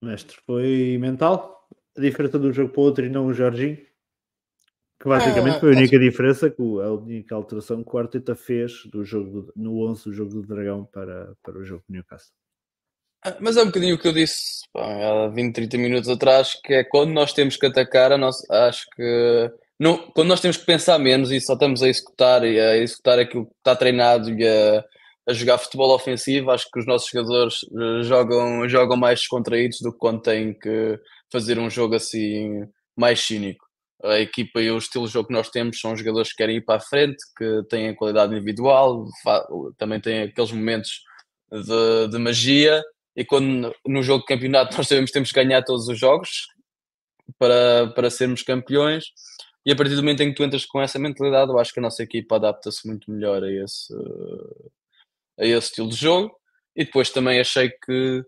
Mestre, 0.00 0.38
foi 0.46 0.96
mental? 1.00 1.66
A 1.98 2.00
diferença 2.00 2.38
de 2.38 2.46
um 2.46 2.52
jogo 2.52 2.72
para 2.72 2.80
o 2.80 2.84
outro 2.84 3.04
e 3.04 3.08
não 3.08 3.26
o 3.26 3.34
Jorginho? 3.34 3.78
Que 5.00 5.08
basicamente 5.08 5.58
foi 5.58 5.74
a 5.74 5.76
única 5.78 5.98
diferença, 5.98 6.46
a 6.46 6.92
única 6.92 7.34
alteração 7.34 7.82
que 7.82 7.96
o 7.96 7.98
Arteta 7.98 8.36
fez 8.36 8.86
do 8.86 9.04
jogo 9.04 9.52
no 9.56 9.84
11 9.88 10.04
do 10.04 10.12
jogo 10.12 10.30
do 10.30 10.46
Dragão 10.46 10.84
para, 10.84 11.34
para 11.42 11.58
o 11.58 11.64
jogo 11.64 11.82
do 11.88 11.92
Newcastle. 11.92 12.32
Ah, 13.26 13.36
mas 13.40 13.56
é 13.56 13.62
um 13.62 13.66
bocadinho 13.66 13.96
o 13.96 13.98
que 13.98 14.06
eu 14.06 14.12
disse 14.12 14.62
pá, 14.72 15.24
há 15.24 15.28
20, 15.28 15.52
30 15.52 15.78
minutos 15.78 16.08
atrás, 16.08 16.56
que 16.64 16.74
é 16.74 16.84
quando 16.84 17.10
nós 17.10 17.32
temos 17.32 17.56
que 17.56 17.66
atacar, 17.66 18.12
a 18.12 18.16
nossa, 18.16 18.46
acho 18.68 18.86
que 18.94 19.50
não, 19.80 19.98
quando 20.12 20.28
nós 20.28 20.40
temos 20.40 20.56
que 20.56 20.64
pensar 20.64 20.96
menos 21.00 21.32
e 21.32 21.40
só 21.40 21.54
estamos 21.54 21.82
a 21.82 21.88
executar 21.88 22.44
e 22.44 22.60
a 22.60 22.76
executar 22.76 23.18
aquilo 23.18 23.46
que 23.46 23.52
está 23.58 23.74
treinado 23.74 24.30
e 24.30 24.46
a, 24.46 24.84
a 25.28 25.32
jogar 25.32 25.58
futebol 25.58 25.92
ofensivo, 25.92 26.52
acho 26.52 26.70
que 26.72 26.78
os 26.78 26.86
nossos 26.86 27.10
jogadores 27.10 27.56
eh, 27.64 28.02
jogam, 28.04 28.68
jogam 28.68 28.96
mais 28.96 29.18
descontraídos 29.18 29.80
do 29.80 29.92
que 29.92 29.98
quando 29.98 30.22
têm 30.22 30.54
que 30.54 30.96
fazer 31.30 31.58
um 31.58 31.68
jogo 31.68 31.96
assim 31.96 32.64
mais 32.96 33.20
cínico. 33.20 33.66
A 34.04 34.20
equipa 34.20 34.60
e 34.62 34.70
o 34.70 34.78
estilo 34.78 35.06
de 35.06 35.12
jogo 35.12 35.28
que 35.28 35.34
nós 35.34 35.50
temos 35.50 35.80
são 35.80 35.96
jogadores 35.96 36.30
que 36.30 36.36
querem 36.36 36.58
ir 36.58 36.64
para 36.64 36.76
a 36.76 36.80
frente, 36.80 37.16
que 37.36 37.62
têm 37.68 37.94
qualidade 37.94 38.34
individual, 38.34 39.04
também 39.76 40.00
têm 40.00 40.22
aqueles 40.22 40.52
momentos 40.52 41.02
de, 41.50 42.08
de 42.08 42.18
magia. 42.18 42.82
E 43.16 43.24
quando 43.24 43.74
no 43.86 44.02
jogo 44.02 44.20
de 44.20 44.26
campeonato 44.26 44.76
nós 44.76 44.86
sabemos 44.86 45.10
que 45.10 45.14
temos 45.14 45.32
que 45.32 45.42
ganhar 45.42 45.62
todos 45.62 45.88
os 45.88 45.98
jogos 45.98 46.48
para, 47.38 47.88
para 47.94 48.10
sermos 48.10 48.42
campeões, 48.42 49.06
e 49.66 49.72
a 49.72 49.76
partir 49.76 49.96
do 49.96 50.02
momento 50.02 50.22
em 50.22 50.28
que 50.28 50.36
tu 50.36 50.44
entras 50.44 50.64
com 50.64 50.80
essa 50.80 50.96
mentalidade, 50.96 51.50
eu 51.50 51.58
acho 51.58 51.72
que 51.72 51.80
a 51.80 51.82
nossa 51.82 52.00
equipa 52.00 52.36
adapta-se 52.36 52.86
muito 52.86 53.10
melhor 53.10 53.42
a 53.42 53.50
esse, 53.50 53.92
a 55.36 55.44
esse 55.44 55.70
estilo 55.70 55.88
de 55.88 55.96
jogo. 55.96 56.32
E 56.76 56.84
depois 56.84 57.10
também 57.10 57.40
achei 57.40 57.70
que 57.70 58.24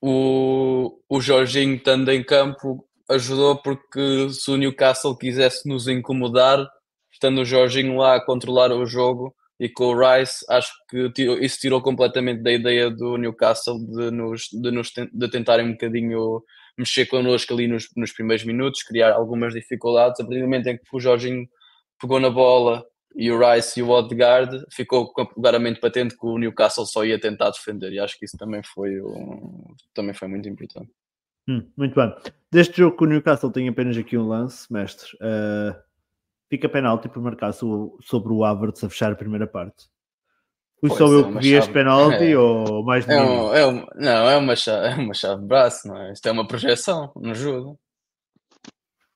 o, 0.00 1.00
o 1.08 1.20
Jorginho 1.20 1.74
estando 1.74 2.12
em 2.12 2.22
campo 2.22 2.88
ajudou 3.10 3.60
porque 3.60 4.28
se 4.30 4.48
o 4.52 4.56
Newcastle 4.56 5.16
quisesse 5.16 5.68
nos 5.68 5.88
incomodar, 5.88 6.64
estando 7.10 7.40
o 7.40 7.44
Jorginho 7.44 7.96
lá 7.96 8.14
a 8.14 8.24
controlar 8.24 8.70
o 8.70 8.86
jogo 8.86 9.34
e 9.60 9.68
com 9.68 9.86
o 9.86 9.98
Rice, 9.98 10.44
acho 10.48 10.70
que 10.88 11.12
isso 11.40 11.58
tirou 11.58 11.82
completamente 11.82 12.42
da 12.42 12.52
ideia 12.52 12.90
do 12.90 13.16
Newcastle 13.16 13.78
de, 13.78 14.10
nos, 14.10 14.48
de, 14.52 14.70
nos, 14.70 14.92
de 15.12 15.30
tentarem 15.30 15.66
um 15.66 15.72
bocadinho 15.72 16.42
mexer 16.78 17.06
connosco 17.06 17.52
ali 17.52 17.66
nos, 17.66 17.88
nos 17.96 18.12
primeiros 18.12 18.44
minutos, 18.44 18.84
criar 18.84 19.12
algumas 19.12 19.52
dificuldades. 19.52 20.20
A 20.20 20.24
partir 20.24 20.38
do 20.38 20.44
momento 20.44 20.68
em 20.68 20.78
que 20.78 20.84
o 20.92 21.00
Jorginho 21.00 21.48
pegou 22.00 22.20
na 22.20 22.30
bola 22.30 22.86
e 23.16 23.32
o 23.32 23.38
Rice 23.38 23.80
e 23.80 23.82
o 23.82 23.88
Odegaard, 23.88 24.64
ficou 24.70 25.12
claramente 25.12 25.80
patente 25.80 26.16
que 26.16 26.24
o 26.24 26.38
Newcastle 26.38 26.86
só 26.86 27.04
ia 27.04 27.18
tentar 27.18 27.50
defender 27.50 27.92
e 27.92 27.98
acho 27.98 28.16
que 28.16 28.26
isso 28.26 28.36
também 28.38 28.62
foi, 28.62 29.00
um, 29.02 29.74
também 29.92 30.14
foi 30.14 30.28
muito 30.28 30.48
importante. 30.48 30.90
Hum, 31.48 31.68
muito 31.76 31.94
bem. 31.94 32.14
Deste 32.52 32.76
jogo 32.76 33.04
o 33.04 33.08
Newcastle 33.08 33.50
tem 33.50 33.68
apenas 33.68 33.96
aqui 33.96 34.16
um 34.16 34.28
lance, 34.28 34.72
mestre, 34.72 35.08
uh, 35.16 35.74
fica 36.48 36.68
penalti 36.68 37.08
por 37.08 37.22
marcar 37.22 37.52
sobre 37.52 38.32
o 38.32 38.44
Havertz 38.44 38.84
a 38.84 38.88
fechar 38.88 39.12
a 39.12 39.16
primeira 39.16 39.46
parte. 39.46 39.86
Fui 40.80 40.90
só 40.90 41.06
eu 41.06 41.28
é 41.28 41.32
que 41.32 41.38
vi 41.40 41.54
este 41.54 41.72
penalti 41.72 42.30
é, 42.32 42.38
ou 42.38 42.84
mais 42.84 43.08
é 43.08 43.20
um, 43.20 43.54
é 43.54 43.66
um, 43.66 43.86
Não, 43.96 44.30
é 44.30 44.36
uma, 44.36 44.54
chave, 44.54 44.86
é 44.86 44.94
uma 44.94 45.12
chave 45.12 45.40
de 45.42 45.48
braço, 45.48 45.88
não 45.88 45.96
é? 45.96 46.12
Isto 46.12 46.28
é 46.28 46.32
uma 46.32 46.46
projeção 46.46 47.10
no 47.16 47.34
jogo. 47.34 47.78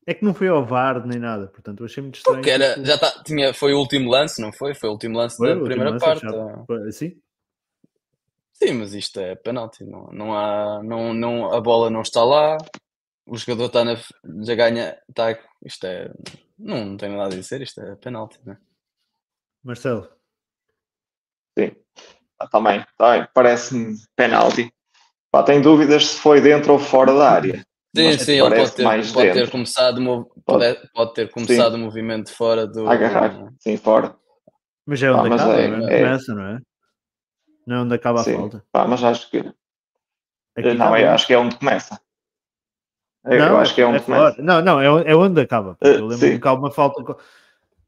É 0.04 0.12
que 0.12 0.24
não 0.24 0.34
foi 0.34 0.48
ao 0.48 0.66
VAR 0.66 1.06
nem 1.06 1.20
nada, 1.20 1.46
portanto 1.46 1.80
eu 1.80 1.86
achei 1.86 2.02
muito 2.02 2.16
estranho. 2.16 2.38
Porque 2.38 2.50
era, 2.50 2.84
já 2.84 2.98
tá, 2.98 3.22
tinha, 3.24 3.54
foi 3.54 3.72
o 3.72 3.78
último 3.78 4.10
lance, 4.10 4.42
não 4.42 4.52
foi? 4.52 4.74
Foi 4.74 4.88
o 4.88 4.92
último 4.92 5.16
lance 5.16 5.36
foi, 5.36 5.54
da 5.54 5.60
primeira 5.62 5.90
lance, 5.90 6.04
parte. 6.04 6.26
Foi, 6.66 6.90
sim? 6.90 7.12
Sim, 8.52 8.72
mas 8.74 8.94
isto 8.94 9.20
é 9.20 9.36
penalti. 9.36 9.84
Não, 9.84 10.08
não 10.12 10.34
há, 10.36 10.82
não, 10.82 11.14
não, 11.14 11.52
a 11.52 11.60
bola 11.60 11.88
não 11.88 12.02
está 12.02 12.24
lá, 12.24 12.58
o 13.24 13.36
jogador 13.36 13.66
está 13.66 13.84
na, 13.84 13.96
já 14.44 14.54
ganha. 14.56 14.98
Tá, 15.14 15.38
isto 15.64 15.86
é. 15.86 16.10
Não, 16.58 16.84
não 16.84 16.96
tem 16.96 17.10
nada 17.10 17.34
a 17.34 17.38
dizer, 17.38 17.60
isto 17.62 17.80
é 17.80 17.96
penalti, 17.96 18.38
né? 18.44 18.58
Marcelo. 19.62 20.08
Sim, 21.58 21.72
ah, 22.38 22.48
também, 22.48 22.84
também 22.96 23.26
parece-me 23.32 23.96
penalti. 24.16 24.72
Pá, 25.30 25.42
tem 25.42 25.60
dúvidas 25.60 26.06
se 26.06 26.18
foi 26.18 26.40
dentro 26.40 26.72
ou 26.72 26.78
fora 26.78 27.14
da 27.14 27.30
área. 27.30 27.64
Sim, 27.94 28.18
sim, 28.18 28.32
ele 28.32 28.56
pode 28.56 28.74
ter, 28.74 28.84
pode 28.84 29.32
ter 29.32 29.50
começado, 29.50 30.32
pode, 30.44 30.90
pode 30.94 31.14
ter 31.14 31.30
começado 31.30 31.74
o 31.74 31.78
movimento 31.78 32.32
fora 32.32 32.66
do. 32.66 32.88
Agarrar, 32.88 33.52
sim, 33.60 33.76
fora. 33.76 34.16
Mas 34.86 35.02
é 35.02 35.12
onde 35.12 35.30
ah, 35.30 35.34
acaba, 35.34 35.60
é, 35.60 35.64
é, 35.66 35.68
começa, 35.68 36.34
não 36.34 36.46
é? 36.46 36.58
Não 37.66 37.76
é 37.76 37.80
onde 37.80 37.94
acaba 37.94 38.20
a 38.20 38.24
sim. 38.24 38.34
falta. 38.34 38.64
Pá, 38.72 38.86
mas 38.86 39.04
acho 39.04 39.30
que. 39.30 39.38
Aqui 40.56 40.74
não, 40.74 40.96
eu 40.96 41.10
acho 41.10 41.26
que 41.26 41.34
é 41.34 41.38
onde 41.38 41.56
começa. 41.56 42.00
Eu, 43.24 43.38
não, 43.38 43.46
eu 43.46 43.56
acho 43.58 43.74
que 43.74 43.80
é 43.80 43.86
onde 43.86 43.98
é. 43.98 44.42
Não, 44.42 44.60
não, 44.62 44.80
é, 44.80 45.10
é 45.10 45.14
onde 45.14 45.40
acaba. 45.40 45.76
Eu 45.80 46.06
lembro 46.06 46.40
que 46.40 46.48
há 46.48 46.52
uma 46.52 46.70
falta. 46.70 47.16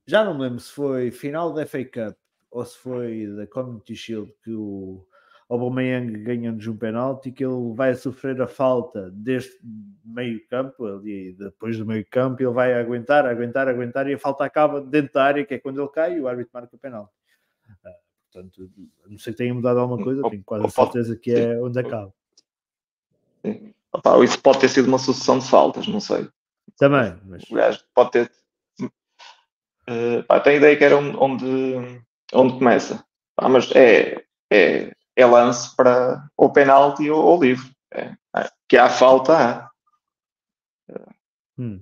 Já 0.06 0.24
não 0.24 0.34
me 0.34 0.42
lembro 0.42 0.60
se 0.60 0.70
foi 0.70 1.10
final 1.10 1.52
da 1.52 1.66
FA 1.66 1.84
Cup 1.84 2.16
ou 2.50 2.64
se 2.64 2.78
foi 2.78 3.26
da 3.36 3.46
Community 3.46 3.96
Shield 3.96 4.32
que 4.44 4.52
o 4.52 5.04
Aubameyang 5.48 6.22
ganha-nos 6.22 6.66
um 6.66 6.76
penalti 6.76 7.32
que 7.32 7.44
ele 7.44 7.74
vai 7.74 7.94
sofrer 7.96 8.40
a 8.40 8.46
falta 8.46 9.10
deste 9.10 9.58
meio 10.04 10.46
campo, 10.46 10.86
ali 10.86 11.32
depois 11.32 11.76
do 11.76 11.84
meio 11.84 12.06
campo, 12.08 12.42
ele 12.42 12.52
vai 12.52 12.74
aguentar, 12.74 13.26
aguentar, 13.26 13.66
aguentar 13.66 14.08
e 14.08 14.14
a 14.14 14.18
falta 14.18 14.44
acaba 14.44 14.80
dentro 14.80 15.14
da 15.14 15.24
área, 15.24 15.44
que 15.44 15.54
é 15.54 15.58
quando 15.58 15.80
ele 15.80 15.90
cai 15.90 16.16
e 16.16 16.20
o 16.20 16.28
árbitro 16.28 16.50
marca 16.54 16.76
o 16.76 16.78
penalti. 16.78 17.12
Ah, 17.84 17.90
portanto, 18.32 18.70
não 19.06 19.18
sei 19.18 19.32
se 19.32 19.36
tenha 19.36 19.52
mudado 19.52 19.80
alguma 19.80 20.02
coisa, 20.02 20.28
tenho 20.30 20.44
quase 20.44 20.66
a 20.66 20.70
certeza 20.70 21.16
que 21.16 21.32
é 21.32 21.60
onde 21.60 21.80
acaba. 21.80 22.14
Sim. 23.44 23.73
Opa, 23.94 24.24
isso 24.24 24.40
pode 24.40 24.58
ter 24.58 24.68
sido 24.68 24.88
uma 24.88 24.98
sucessão 24.98 25.38
de 25.38 25.48
faltas, 25.48 25.86
não 25.86 26.00
sei. 26.00 26.28
Também, 26.76 27.16
mas... 27.24 27.44
O 27.44 27.54
gajo 27.54 27.80
pode 27.94 28.10
ter. 28.10 28.32
Uh, 29.88 30.24
pá, 30.26 30.40
tenho 30.40 30.56
a 30.56 30.58
ideia 30.58 30.76
que 30.76 30.84
era 30.84 30.96
onde, 30.96 32.02
onde 32.32 32.58
começa. 32.58 33.04
Pá, 33.36 33.48
mas 33.48 33.70
é, 33.70 34.24
é, 34.52 34.92
é 35.14 35.26
lance 35.26 35.74
para 35.76 36.28
o 36.36 36.50
penalti 36.50 37.08
ou, 37.08 37.24
ou 37.24 37.40
livre. 37.40 37.70
É, 37.92 38.16
é, 38.36 38.50
que 38.68 38.76
há 38.76 38.90
falta, 38.90 39.36
há. 39.36 39.70
Hum. 41.56 41.80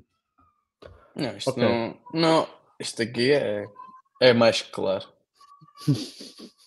Não, 1.16 1.36
isto 1.36 1.50
okay. 1.50 1.62
não, 1.62 1.98
não. 2.12 2.48
Isto 2.78 3.02
aqui 3.02 3.32
é, 3.32 3.66
é 4.20 4.34
mais 4.34 4.60
claro. 4.60 5.08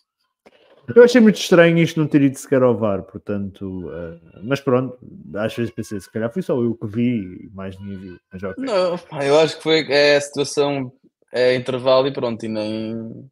Eu 0.94 1.04
achei 1.04 1.22
muito 1.22 1.38
estranho 1.38 1.78
isto 1.78 2.00
não 2.00 2.08
ter 2.08 2.22
ido 2.22 2.38
sequer 2.38 2.62
ao 2.62 2.78
VAR, 2.78 3.04
portanto, 3.04 3.88
uh, 3.88 4.20
mas 4.44 4.60
pronto, 4.60 4.98
às 5.36 5.56
vezes 5.56 5.74
pensei, 5.74 6.00
se 6.00 6.12
calhar 6.12 6.32
fui 6.32 6.42
só 6.42 6.62
eu 6.62 6.76
que 6.76 6.88
vi, 6.88 7.50
mais 7.54 7.80
ninguém 7.80 7.98
viu. 7.98 8.20
Mas 8.32 8.44
okay. 8.44 8.64
Não, 8.64 9.00
eu 9.22 9.40
acho 9.40 9.58
que 9.58 9.64
foi 9.64 9.86
é 9.90 10.18
a 10.18 10.22
situação, 10.22 10.92
é 11.34 11.56
intervalo 11.56 12.08
e 12.08 12.14
pronto, 12.14 12.46
e 12.46 12.50
nem, 12.50 13.30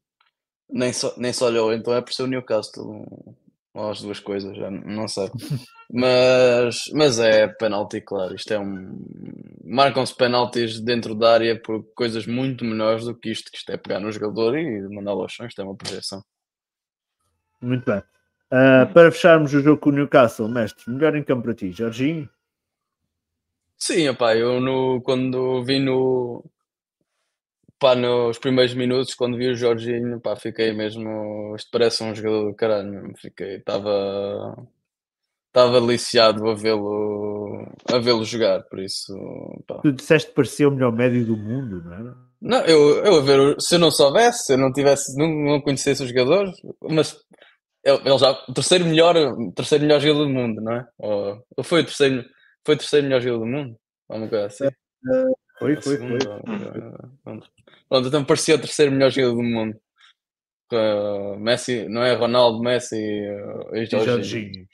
nem, 0.69 0.93
só, 0.93 1.13
nem 1.17 1.33
só 1.33 1.47
olhou, 1.47 1.73
então 1.73 1.93
é 1.93 2.01
por 2.01 2.13
ser 2.13 2.23
o 2.23 2.27
Newcastle, 2.27 3.05
ou 3.73 3.89
as 3.89 4.01
duas 4.01 4.19
coisas, 4.19 4.55
já 4.55 4.69
não 4.69 5.07
sei. 5.07 5.29
Mas, 5.95 6.85
mas 6.91 7.19
é 7.19 7.47
penalti, 7.47 8.01
claro. 8.01 8.33
Isto 8.33 8.51
é 8.53 8.59
um. 8.59 8.97
Marcam-se 9.63 10.15
penaltis 10.15 10.79
dentro 10.79 11.13
da 11.13 11.33
área 11.33 11.61
por 11.61 11.83
coisas 11.93 12.25
muito 12.25 12.65
menores 12.65 13.05
do 13.05 13.13
que 13.13 13.29
isto, 13.29 13.51
que 13.51 13.57
isto 13.57 13.71
é 13.71 13.77
pegar 13.77 13.99
no 13.99 14.11
jogador 14.11 14.57
e 14.57 14.89
mandá-lo 14.89 15.21
ao 15.21 15.29
chão. 15.29 15.45
Isto 15.45 15.61
é 15.61 15.63
uma 15.63 15.75
projeção. 15.75 16.23
Muito 17.63 17.85
bem. 17.85 17.99
Uh, 18.51 18.93
para 18.93 19.11
fecharmos 19.11 19.53
o 19.53 19.61
jogo 19.61 19.79
com 19.79 19.89
o 19.89 19.93
Newcastle, 19.93 20.47
mestre, 20.47 20.91
melhor 20.91 21.15
em 21.15 21.23
campo 21.23 21.43
para 21.43 21.55
ti, 21.55 21.71
Jorginho? 21.71 22.29
Sim, 23.77 24.09
opa, 24.09 24.35
eu 24.35 24.61
no, 24.61 25.01
quando 25.01 25.63
vi 25.63 25.79
no, 25.79 26.45
pá, 27.83 27.95
nos 27.95 28.37
primeiros 28.37 28.73
minutos, 28.73 29.13
quando 29.13 29.37
vi 29.37 29.49
o 29.49 29.55
Jorginho, 29.55 30.19
pá, 30.21 30.35
fiquei 30.35 30.71
mesmo. 30.71 31.53
Isto 31.55 31.69
parece 31.71 32.01
um 32.01 32.15
jogador 32.15 32.49
do 32.49 32.55
caralho. 32.55 33.13
Fiquei, 33.17 33.55
estava. 33.55 34.55
Estava 35.47 35.79
deliciado 35.81 36.49
a 36.49 36.55
vê-lo 36.55 37.67
a 37.91 37.99
vê-lo 37.99 38.23
jogar, 38.23 38.63
por 38.63 38.79
isso. 38.79 39.13
Pá. 39.67 39.79
Tu 39.81 39.91
disseste 39.91 40.29
que 40.29 40.35
parecia 40.35 40.67
o 40.67 40.71
melhor 40.71 40.91
médio 40.91 41.25
do 41.25 41.37
mundo, 41.37 41.83
não 41.83 41.93
era? 41.93 42.15
Não, 42.41 42.61
eu, 42.65 43.03
eu 43.05 43.15
a 43.17 43.21
ver, 43.21 43.61
se 43.61 43.75
eu 43.75 43.79
não 43.79 43.91
soubesse, 43.91 44.45
se 44.45 44.53
eu 44.53 44.57
não 44.57 44.71
tivesse, 44.71 45.17
não, 45.17 45.27
não 45.27 45.61
conhecesse 45.61 46.03
o 46.03 46.07
jogador, 46.07 46.51
mas 46.89 47.15
ele 47.83 48.17
já, 48.17 48.31
o 48.31 48.53
terceiro 48.53 48.85
melhor, 48.85 49.15
terceiro 49.55 49.83
melhor 49.83 49.99
jogador 49.99 50.23
do 50.25 50.29
mundo, 50.29 50.61
não 50.61 50.73
é? 50.73 50.87
Ou, 50.97 51.45
ou 51.57 51.63
foi 51.63 51.81
o 51.81 51.85
terceiro, 51.85 52.25
foi 52.65 52.75
o 52.75 52.77
terceiro 52.77 53.05
melhor 53.05 53.21
jogador 53.21 53.45
do 53.45 53.51
mundo? 53.51 53.79
Alguma 54.09 54.29
coisa 54.29 54.45
assim? 54.45 54.69
Foi, 55.59 55.75
foi, 55.75 55.97
foi. 55.97 56.19
Pronto. 57.23 57.49
Pronto, 57.89 58.07
então 58.07 58.25
parecia 58.25 58.55
o 58.55 58.59
terceiro 58.59 58.91
melhor 58.91 59.11
jogador 59.11 59.35
do 59.35 59.43
mundo. 59.43 59.79
Uh, 60.71 61.37
Messi, 61.37 61.87
não 61.87 62.03
é 62.03 62.15
Ronaldo, 62.15 62.59
Messi 62.59 62.95
uh, 62.95 63.75
e 63.75 63.85
Jorginho. 63.85 64.65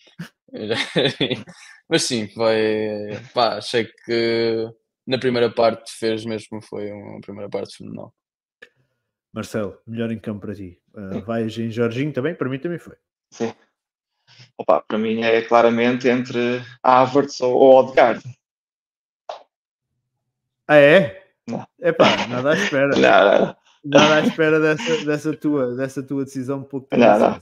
Mas 1.89 2.03
sim, 2.03 2.27
foi. 2.29 3.09
Pá, 3.33 3.57
achei 3.57 3.85
que 4.05 4.71
na 5.05 5.17
primeira 5.17 5.51
parte 5.51 5.91
fez 5.91 6.23
mesmo, 6.23 6.61
foi 6.61 6.91
uma 6.91 7.19
primeira 7.19 7.49
parte 7.49 7.75
fenomenal. 7.75 8.13
Marcelo, 9.33 9.77
melhor 9.85 10.11
em 10.11 10.19
campo 10.19 10.41
para 10.41 10.55
ti. 10.55 10.78
Uh, 10.93 11.21
vais 11.21 11.57
em 11.57 11.69
Jorginho 11.69 12.11
também? 12.11 12.33
Para 12.33 12.49
mim 12.49 12.59
também 12.59 12.79
foi. 12.79 12.95
Sim. 13.31 13.53
Opa, 14.57 14.81
para 14.81 14.97
mim 14.97 15.21
é 15.21 15.41
claramente 15.41 16.07
entre 16.07 16.61
Havertz 16.83 17.39
ou 17.41 17.61
Odegaard. 17.61 18.21
Ah, 20.67 20.77
é? 20.77 21.23
Não. 21.47 21.65
Epá, 21.79 22.27
nada 22.27 22.51
à 22.51 22.53
espera. 22.55 22.89
não, 22.95 23.45
não. 23.45 23.55
Nada 23.83 24.15
à 24.15 24.19
espera 24.21 24.59
dessa, 24.59 25.05
dessa, 25.05 25.35
tua, 25.35 25.75
dessa 25.75 26.03
tua 26.03 26.25
decisão 26.25 26.59
um 26.59 26.63
pouco. 26.63 26.87
Não, 26.95 27.19
não. 27.19 27.41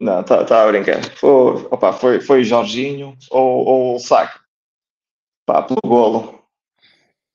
Não, 0.00 0.20
está 0.20 0.44
tá 0.44 0.62
a 0.62 0.66
brincar. 0.68 1.04
Foi, 1.16 1.66
opa, 1.70 1.92
foi, 1.92 2.20
foi 2.20 2.44
Jorginho 2.44 3.16
ou, 3.30 3.66
ou 3.66 3.96
o 3.96 3.98
Saco. 3.98 4.40
Pá, 5.44 5.62
pelo 5.62 5.80
golo. 5.84 6.42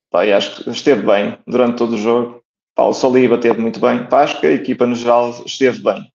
Pá, 0.10 0.26
e 0.26 0.32
acho 0.32 0.64
que 0.64 0.70
esteve 0.70 1.06
bem 1.06 1.38
durante 1.46 1.78
todo 1.78 1.96
o 1.96 1.98
jogo. 1.98 2.43
Pá, 2.76 2.84
o 2.84 2.94
Saliba 2.94 3.36
esteve 3.36 3.62
muito 3.62 3.80
bem. 3.80 4.08
Que 4.40 4.48
a 4.48 4.52
equipa 4.52 4.86
no 4.86 4.96
geral 4.96 5.30
esteve 5.46 5.82
bem. 5.82 6.12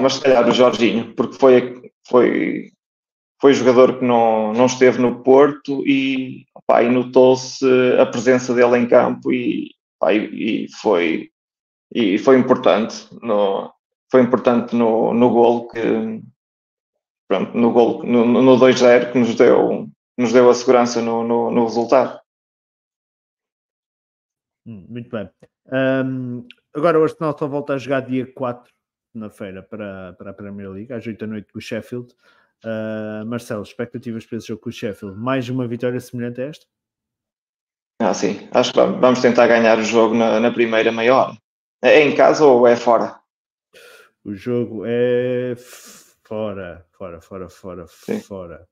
Mas 0.00 0.14
se 0.14 0.22
calhar 0.22 0.48
o 0.48 0.52
Jorginho, 0.52 1.14
porque 1.14 1.36
foi, 1.36 1.92
foi, 2.08 2.72
foi 3.40 3.52
jogador 3.52 3.98
que 3.98 4.04
não, 4.04 4.52
não 4.52 4.66
esteve 4.66 4.98
no 4.98 5.22
Porto 5.22 5.86
e, 5.86 6.46
e 6.46 6.88
notou-se 6.88 7.66
a 8.00 8.06
presença 8.06 8.54
dele 8.54 8.78
em 8.78 8.88
campo 8.88 9.32
e, 9.32 9.74
pá, 9.98 10.14
e, 10.14 10.64
e, 10.64 10.72
foi, 10.80 11.30
e 11.94 12.16
foi 12.18 12.38
importante. 12.38 13.06
No, 13.20 13.72
foi 14.10 14.22
importante 14.22 14.74
no, 14.74 15.12
no 15.12 15.30
golo 15.30 15.68
que 15.68 16.22
pronto, 17.28 17.56
no 17.56 17.72
golo 17.72 18.04
no, 18.04 18.24
no 18.24 18.58
2-0 18.58 19.12
que 19.12 19.18
nos 19.18 19.34
deu, 19.34 19.88
nos 20.18 20.32
deu 20.32 20.50
a 20.50 20.54
segurança 20.54 21.00
no, 21.00 21.24
no, 21.24 21.50
no 21.50 21.64
resultado. 21.64 22.20
Hum, 24.66 24.86
muito 24.88 25.10
bem. 25.10 25.28
Um, 25.72 26.46
agora 26.74 27.00
o 27.00 27.02
Arsenal 27.02 27.36
só 27.36 27.48
volta 27.48 27.72
a 27.72 27.78
jogar 27.78 28.00
dia 28.00 28.30
4 28.30 28.70
na 29.14 29.30
feira 29.30 29.62
para, 29.62 30.12
para 30.12 30.30
a 30.30 30.34
Premier 30.34 30.70
League, 30.70 30.92
às 30.92 31.06
8 31.06 31.18
da 31.18 31.26
noite 31.26 31.52
com 31.52 31.58
o 31.58 31.62
Sheffield. 31.62 32.14
Uh, 32.64 33.26
Marcelo, 33.26 33.62
expectativas 33.62 34.26
para 34.26 34.38
esse 34.38 34.48
jogo 34.48 34.60
com 34.60 34.68
o 34.68 34.72
Sheffield? 34.72 35.18
Mais 35.18 35.48
uma 35.48 35.66
vitória 35.66 35.98
semelhante 35.98 36.40
a 36.42 36.44
esta? 36.44 36.66
Ah, 38.00 38.12
sim. 38.12 38.48
Acho 38.52 38.72
que 38.72 38.78
vamos 38.78 39.20
tentar 39.20 39.46
ganhar 39.46 39.78
o 39.78 39.84
jogo 39.84 40.14
na, 40.14 40.38
na 40.38 40.50
primeira 40.50 40.92
meia 40.92 41.16
hora. 41.16 41.38
É 41.80 42.00
em 42.00 42.14
casa 42.14 42.44
ou 42.44 42.66
é 42.66 42.76
fora? 42.76 43.18
O 44.24 44.34
jogo 44.34 44.84
é 44.86 45.54
fora, 45.56 46.86
fora, 46.92 47.20
fora, 47.20 47.48
fora, 47.48 47.86
sim. 47.88 48.20
fora. 48.20 48.68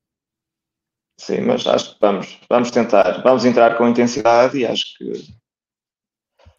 Sim, 1.18 1.42
mas 1.42 1.66
acho 1.66 1.94
que 1.94 2.00
vamos, 2.00 2.40
vamos 2.48 2.70
tentar. 2.70 3.22
Vamos 3.22 3.44
entrar 3.44 3.76
com 3.76 3.88
intensidade 3.88 4.58
e 4.58 4.66
acho 4.66 4.96
que 4.96 5.39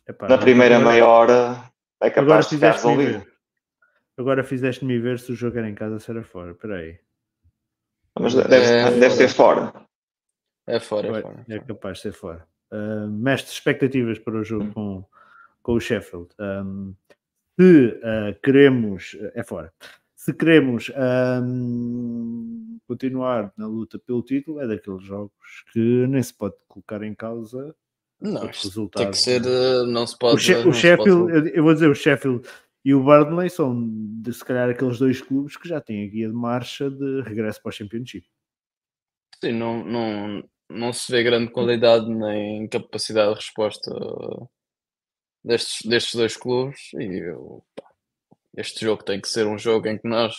Epá, 0.07 0.27
na 0.27 0.37
primeira 0.37 0.77
agora, 0.77 0.91
meia 0.91 1.07
hora 1.07 1.71
é 2.01 2.09
capaz 2.09 2.47
de 2.47 2.55
ficar 2.55 2.71
resolvido. 2.73 3.25
Agora 4.17 4.43
fizeste-me 4.43 4.99
ver 4.99 5.19
se 5.19 5.31
o 5.31 5.35
jogo 5.35 5.57
era 5.57 5.69
em 5.69 5.75
casa 5.75 5.93
ou 5.93 5.99
se 5.99 6.11
era 6.11 6.23
fora. 6.23 6.51
Espera 6.51 6.77
aí. 6.77 6.99
Mas 8.19 8.33
deve, 8.33 8.55
é 8.55 8.91
deve 8.91 9.15
ser 9.15 9.29
fora. 9.29 9.73
É 10.67 10.79
fora, 10.79 11.07
é, 11.07 11.21
fora. 11.21 11.45
é 11.49 11.59
capaz 11.59 11.97
de 11.97 12.03
ser 12.03 12.13
fora. 12.13 12.47
Uh, 12.71 13.09
mestre, 13.09 13.51
expectativas 13.51 14.19
para 14.19 14.35
o 14.35 14.43
jogo 14.43 14.65
hum. 14.65 14.71
com, 14.73 15.05
com 15.63 15.73
o 15.73 15.79
Sheffield. 15.79 16.29
Um, 16.39 16.93
se 17.59 17.87
uh, 17.87 18.39
queremos. 18.43 19.17
É 19.33 19.43
fora. 19.43 19.73
Se 20.15 20.33
queremos 20.33 20.91
um, 21.43 22.79
continuar 22.87 23.51
na 23.57 23.65
luta 23.65 23.97
pelo 23.97 24.21
título, 24.21 24.59
é 24.61 24.67
daqueles 24.67 25.03
jogos 25.03 25.65
que 25.73 26.05
nem 26.07 26.21
se 26.21 26.33
pode 26.33 26.55
colocar 26.67 27.01
em 27.01 27.15
causa 27.15 27.75
não, 28.21 28.45
resultado. 28.45 29.03
Tem 29.03 29.11
que 29.11 29.17
ser, 29.17 29.41
eh, 29.43 29.83
não 29.87 30.05
se 30.05 30.17
pode. 30.17 30.35
O, 30.35 30.39
She 30.39 30.53
o 30.53 30.73
Sheffield, 30.73 31.31
pode... 31.31 31.57
eu 31.57 31.63
vou 31.63 31.73
dizer, 31.73 31.89
o 31.89 31.95
Sheffield 31.95 32.47
e 32.83 32.93
o 32.93 33.03
Burnley 33.03 33.49
são, 33.49 33.75
de, 34.21 34.33
se 34.33 34.43
calhar, 34.43 34.69
aqueles 34.69 34.99
dois 34.99 35.21
clubes 35.21 35.55
que 35.55 35.67
já 35.67 35.79
têm 35.79 36.05
a 36.05 36.09
guia 36.09 36.27
de 36.27 36.33
marcha 36.33 36.89
de 36.89 37.21
regresso 37.21 37.61
para 37.61 37.69
o 37.69 37.73
Championship. 37.73 38.27
Sim, 39.43 39.53
não, 39.53 39.83
não, 39.83 40.43
não 40.69 40.93
se 40.93 41.11
vê 41.11 41.23
grande 41.23 41.51
qualidade 41.51 42.07
nem 42.07 42.67
capacidade 42.67 43.29
de 43.29 43.35
resposta 43.35 43.91
destes, 45.43 45.87
destes 45.87 46.15
dois 46.15 46.37
clubes. 46.37 46.93
E 46.93 47.29
eu, 47.29 47.63
pá, 47.75 47.89
este 48.55 48.85
jogo 48.85 49.03
tem 49.03 49.19
que 49.19 49.29
ser 49.29 49.45
um 49.47 49.57
jogo 49.57 49.87
em 49.87 49.97
que 49.97 50.07
nós 50.07 50.35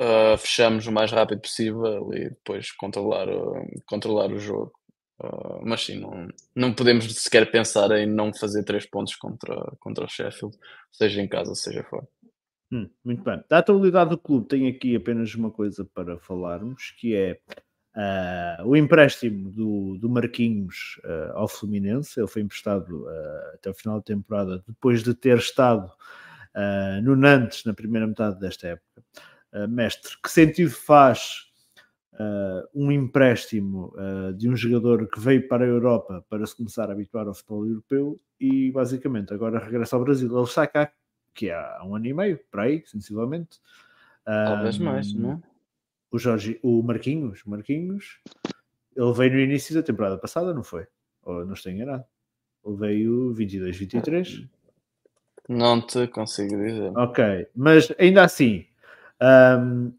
uh, 0.00 0.36
fechamos 0.38 0.86
o 0.86 0.92
mais 0.92 1.10
rápido 1.10 1.40
possível 1.40 2.12
e 2.14 2.30
depois 2.30 2.70
controlar, 2.72 3.28
uh, 3.28 3.82
controlar 3.86 4.32
o 4.32 4.38
jogo. 4.38 4.72
Uh, 5.22 5.60
mas 5.62 5.84
sim, 5.84 6.00
não, 6.00 6.28
não 6.56 6.72
podemos 6.72 7.04
sequer 7.14 7.50
pensar 7.50 7.90
em 7.90 8.06
não 8.06 8.32
fazer 8.32 8.64
três 8.64 8.86
pontos 8.86 9.14
contra, 9.16 9.54
contra 9.78 10.06
o 10.06 10.08
Sheffield, 10.08 10.56
seja 10.90 11.20
em 11.20 11.28
casa, 11.28 11.54
seja 11.54 11.84
fora. 11.84 12.08
Hum, 12.72 12.88
muito 13.04 13.22
bem. 13.22 13.42
Da 13.48 13.58
atualidade 13.58 14.10
do 14.10 14.18
clube, 14.18 14.48
tenho 14.48 14.70
aqui 14.70 14.96
apenas 14.96 15.34
uma 15.34 15.50
coisa 15.50 15.84
para 15.94 16.18
falarmos, 16.18 16.94
que 16.98 17.14
é 17.14 17.38
uh, 17.94 18.66
o 18.66 18.74
empréstimo 18.74 19.50
do, 19.50 19.98
do 19.98 20.08
Marquinhos 20.08 20.98
uh, 21.04 21.36
ao 21.36 21.48
Fluminense. 21.48 22.18
Ele 22.18 22.28
foi 22.28 22.40
emprestado 22.40 23.06
até 23.52 23.68
o 23.68 23.74
final 23.74 23.96
da 23.96 24.04
temporada, 24.04 24.64
depois 24.66 25.02
de 25.02 25.14
ter 25.14 25.36
estado 25.36 25.92
no 27.04 27.14
Nantes 27.14 27.64
na 27.64 27.72
primeira 27.72 28.08
metade 28.08 28.40
desta 28.40 28.66
época. 28.68 29.04
mestre, 29.68 30.16
que 30.20 30.28
sentido 30.28 30.72
faz 30.72 31.49
um 32.74 32.90
empréstimo 32.92 33.94
de 34.36 34.48
um 34.48 34.56
jogador 34.56 35.08
que 35.08 35.20
veio 35.20 35.46
para 35.48 35.64
a 35.64 35.68
Europa 35.68 36.24
para 36.28 36.46
se 36.46 36.56
começar 36.56 36.88
a 36.90 36.92
habituar 36.92 37.26
ao 37.26 37.34
futebol 37.34 37.66
europeu 37.66 38.20
e 38.38 38.70
basicamente 38.70 39.32
agora 39.32 39.58
regressa 39.58 39.96
ao 39.96 40.04
Brasil? 40.04 40.30
Ele 40.30 40.44
está 40.44 40.66
cá 40.66 40.92
que 41.34 41.50
há 41.50 41.80
um 41.84 41.94
ano 41.94 42.06
e 42.06 42.12
meio, 42.12 42.40
para 42.50 42.64
aí, 42.64 42.82
sensivelmente. 42.86 43.60
Talvez 44.24 44.78
um, 44.78 44.84
mais, 44.84 45.12
não 45.14 45.32
é? 45.32 45.40
O, 46.10 46.18
Jorge, 46.18 46.58
o 46.62 46.82
Marquinhos, 46.82 47.42
Marquinhos, 47.44 48.20
ele 48.96 49.12
veio 49.12 49.32
no 49.32 49.40
início 49.40 49.74
da 49.74 49.82
temporada 49.82 50.18
passada, 50.18 50.52
não 50.52 50.62
foi? 50.62 50.86
Ou 51.22 51.44
não 51.46 51.54
estou 51.54 51.72
enganado? 51.72 52.04
Ele 52.64 52.76
veio 52.76 53.32
22, 53.32 53.76
23? 53.76 54.46
Não 55.48 55.80
te 55.80 56.06
consigo 56.08 56.56
dizer. 56.56 56.92
Ok, 56.96 57.48
mas 57.56 57.92
ainda 57.98 58.24
assim, 58.24 58.66
um, 59.58 59.92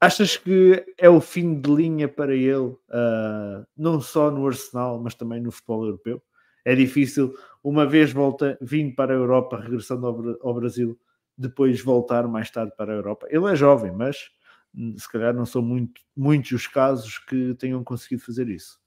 achas 0.00 0.36
que 0.36 0.84
é 0.96 1.08
o 1.08 1.20
fim 1.20 1.60
de 1.60 1.70
linha 1.70 2.08
para 2.08 2.34
ele, 2.34 2.68
uh, 2.68 3.66
não 3.76 4.00
só 4.00 4.30
no 4.30 4.46
Arsenal, 4.46 5.00
mas 5.00 5.14
também 5.14 5.40
no 5.40 5.50
futebol 5.50 5.84
europeu? 5.84 6.22
é 6.68 6.74
difícil, 6.74 7.34
uma 7.64 7.86
vez 7.86 8.12
volta, 8.12 8.58
vindo 8.60 8.94
para 8.94 9.14
a 9.14 9.16
Europa, 9.16 9.58
regressando 9.58 10.06
ao, 10.06 10.48
ao 10.48 10.54
Brasil, 10.54 10.98
depois 11.36 11.80
voltar 11.80 12.28
mais 12.28 12.50
tarde 12.50 12.74
para 12.76 12.92
a 12.92 12.96
Europa. 12.96 13.26
Ele 13.30 13.50
é 13.50 13.56
jovem, 13.56 13.90
mas 13.90 14.28
hum, 14.74 14.94
se 14.98 15.10
calhar 15.10 15.32
não 15.32 15.46
são 15.46 15.62
muito, 15.62 15.98
muitos 16.14 16.52
os 16.52 16.66
casos 16.66 17.18
que 17.20 17.54
tenham 17.54 17.82
conseguido 17.82 18.22
fazer 18.22 18.48
isso. 18.48 18.78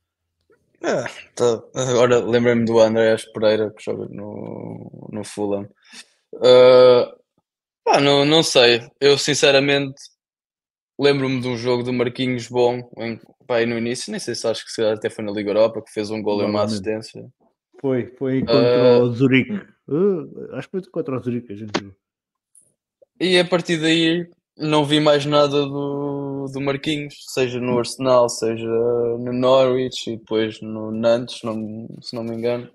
Ah, 0.84 1.08
tá. 1.34 1.64
Agora 1.74 2.20
lembrei-me 2.20 2.66
do 2.66 2.80
Andrés 2.80 3.26
Pereira 3.32 3.72
que 3.72 3.84
joga 3.84 4.08
no, 4.10 5.10
no 5.12 5.24
Fulham. 5.24 5.68
Uh, 6.34 8.00
não, 8.00 8.26
não 8.26 8.44
sei, 8.44 8.88
eu 9.00 9.18
sinceramente 9.18 10.00
lembro-me 11.02 11.42
de 11.42 11.48
um 11.48 11.58
jogo 11.58 11.82
do 11.82 11.92
Marquinhos 11.92 12.48
bom 12.48 12.88
em, 13.00 13.20
pá, 13.48 13.66
no 13.66 13.78
início, 13.78 14.12
nem 14.12 14.20
sei 14.20 14.36
se 14.36 14.48
acho 14.48 14.64
que 14.64 14.82
até 14.84 15.10
foi 15.10 15.26
na 15.26 15.32
Liga 15.32 15.50
Europa 15.50 15.82
que 15.82 15.92
fez 15.92 16.12
um 16.12 16.22
gol 16.22 16.44
e 16.44 16.46
uma 16.46 16.64
assistência. 16.64 17.26
Foi, 17.80 18.06
foi 18.18 18.42
contra 18.42 19.00
uh, 19.00 19.02
o 19.02 19.12
Zurique. 19.12 19.60
Uh, 19.88 20.54
acho 20.54 20.70
que 20.70 20.80
foi 20.80 20.92
contra 20.92 21.18
o 21.18 21.20
Zurique 21.20 21.52
a 21.52 21.56
gente 21.56 21.72
viu. 21.82 21.92
E 23.20 23.40
a 23.40 23.46
partir 23.46 23.78
daí 23.78 24.30
não 24.56 24.86
vi 24.86 25.00
mais 25.00 25.26
nada 25.26 25.66
do, 25.66 26.46
do 26.54 26.62
Marquinhos, 26.62 27.16
seja 27.30 27.60
no 27.60 27.80
Arsenal, 27.80 28.30
seja 28.30 28.68
no 28.68 29.34
Norwich 29.34 30.12
e 30.12 30.18
depois 30.18 30.62
no 30.62 30.92
Nantes, 30.92 31.42
não, 31.44 31.88
se 32.00 32.16
não 32.16 32.24
me 32.24 32.36
engano. 32.36 32.70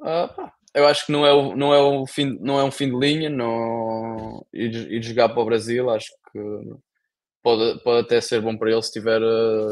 Uh, 0.00 0.48
eu 0.74 0.86
acho 0.86 1.04
que 1.04 1.12
não 1.12 1.26
é, 1.26 1.32
o, 1.32 1.54
não, 1.54 1.74
é 1.74 1.80
o 1.80 2.06
fim, 2.06 2.38
não 2.40 2.58
é 2.58 2.64
um 2.64 2.70
fim 2.70 2.88
de 2.88 2.96
linha 2.96 3.28
não, 3.28 4.46
ir, 4.52 4.92
ir 4.92 5.02
jogar 5.02 5.28
para 5.28 5.42
o 5.42 5.44
Brasil. 5.44 5.90
Acho 5.90 6.10
que 6.32 6.38
pode, 7.42 7.82
pode 7.82 8.00
até 8.06 8.20
ser 8.20 8.40
bom 8.40 8.56
para 8.56 8.70
ele 8.70 8.82
se 8.82 8.92
tiver, 8.92 9.20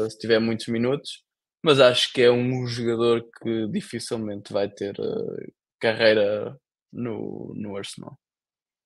se 0.09 0.17
tiver 0.17 0.39
muitos 0.39 0.67
minutos 0.67 1.27
mas 1.63 1.79
acho 1.79 2.13
que 2.13 2.21
é 2.21 2.31
um 2.31 2.65
jogador 2.65 3.27
que 3.41 3.67
dificilmente 3.67 4.53
vai 4.53 4.69
ter 4.69 4.97
uh, 4.99 5.53
carreira 5.79 6.57
no, 6.93 7.53
no 7.55 7.75
Arsenal. 7.75 8.17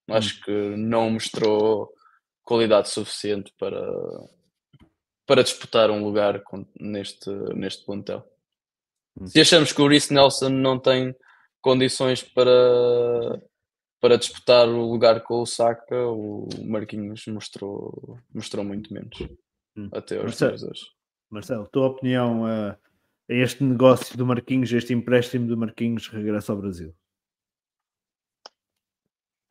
Hum. 0.09 0.15
Acho 0.15 0.41
que 0.41 0.51
não 0.51 1.11
mostrou 1.11 1.93
qualidade 2.43 2.89
suficiente 2.89 3.53
para, 3.59 3.79
para 5.27 5.43
disputar 5.43 5.91
um 5.91 6.03
lugar 6.03 6.41
com, 6.41 6.65
neste, 6.79 7.29
neste 7.53 7.85
plantel. 7.85 8.27
Hum. 9.19 9.27
Se 9.27 9.39
achamos 9.39 9.71
que 9.71 9.81
o 9.81 9.87
Reece 9.87 10.13
Nelson 10.13 10.49
não 10.49 10.79
tem 10.79 11.15
condições 11.61 12.23
para, 12.23 13.39
para 14.01 14.17
disputar 14.17 14.67
o 14.67 14.91
lugar 14.91 15.21
com 15.21 15.41
o 15.41 15.45
Saka, 15.45 15.95
o 15.95 16.49
Marquinhos 16.65 17.23
mostrou, 17.27 18.19
mostrou 18.33 18.65
muito 18.65 18.91
menos 18.91 19.15
hum. 19.77 19.89
até 19.93 20.17
aos 20.17 20.35
dias 20.35 20.63
hoje. 20.63 20.87
Marcelo, 21.29 21.69
tua 21.71 21.87
opinião 21.87 22.43
uh, 22.43 22.71
a 22.71 22.77
este 23.33 23.63
negócio 23.63 24.17
do 24.17 24.25
Marquinhos, 24.25 24.73
este 24.73 24.91
empréstimo 24.91 25.47
do 25.47 25.55
Marquinhos 25.55 26.07
regressa 26.07 26.51
ao 26.51 26.57
Brasil? 26.57 26.93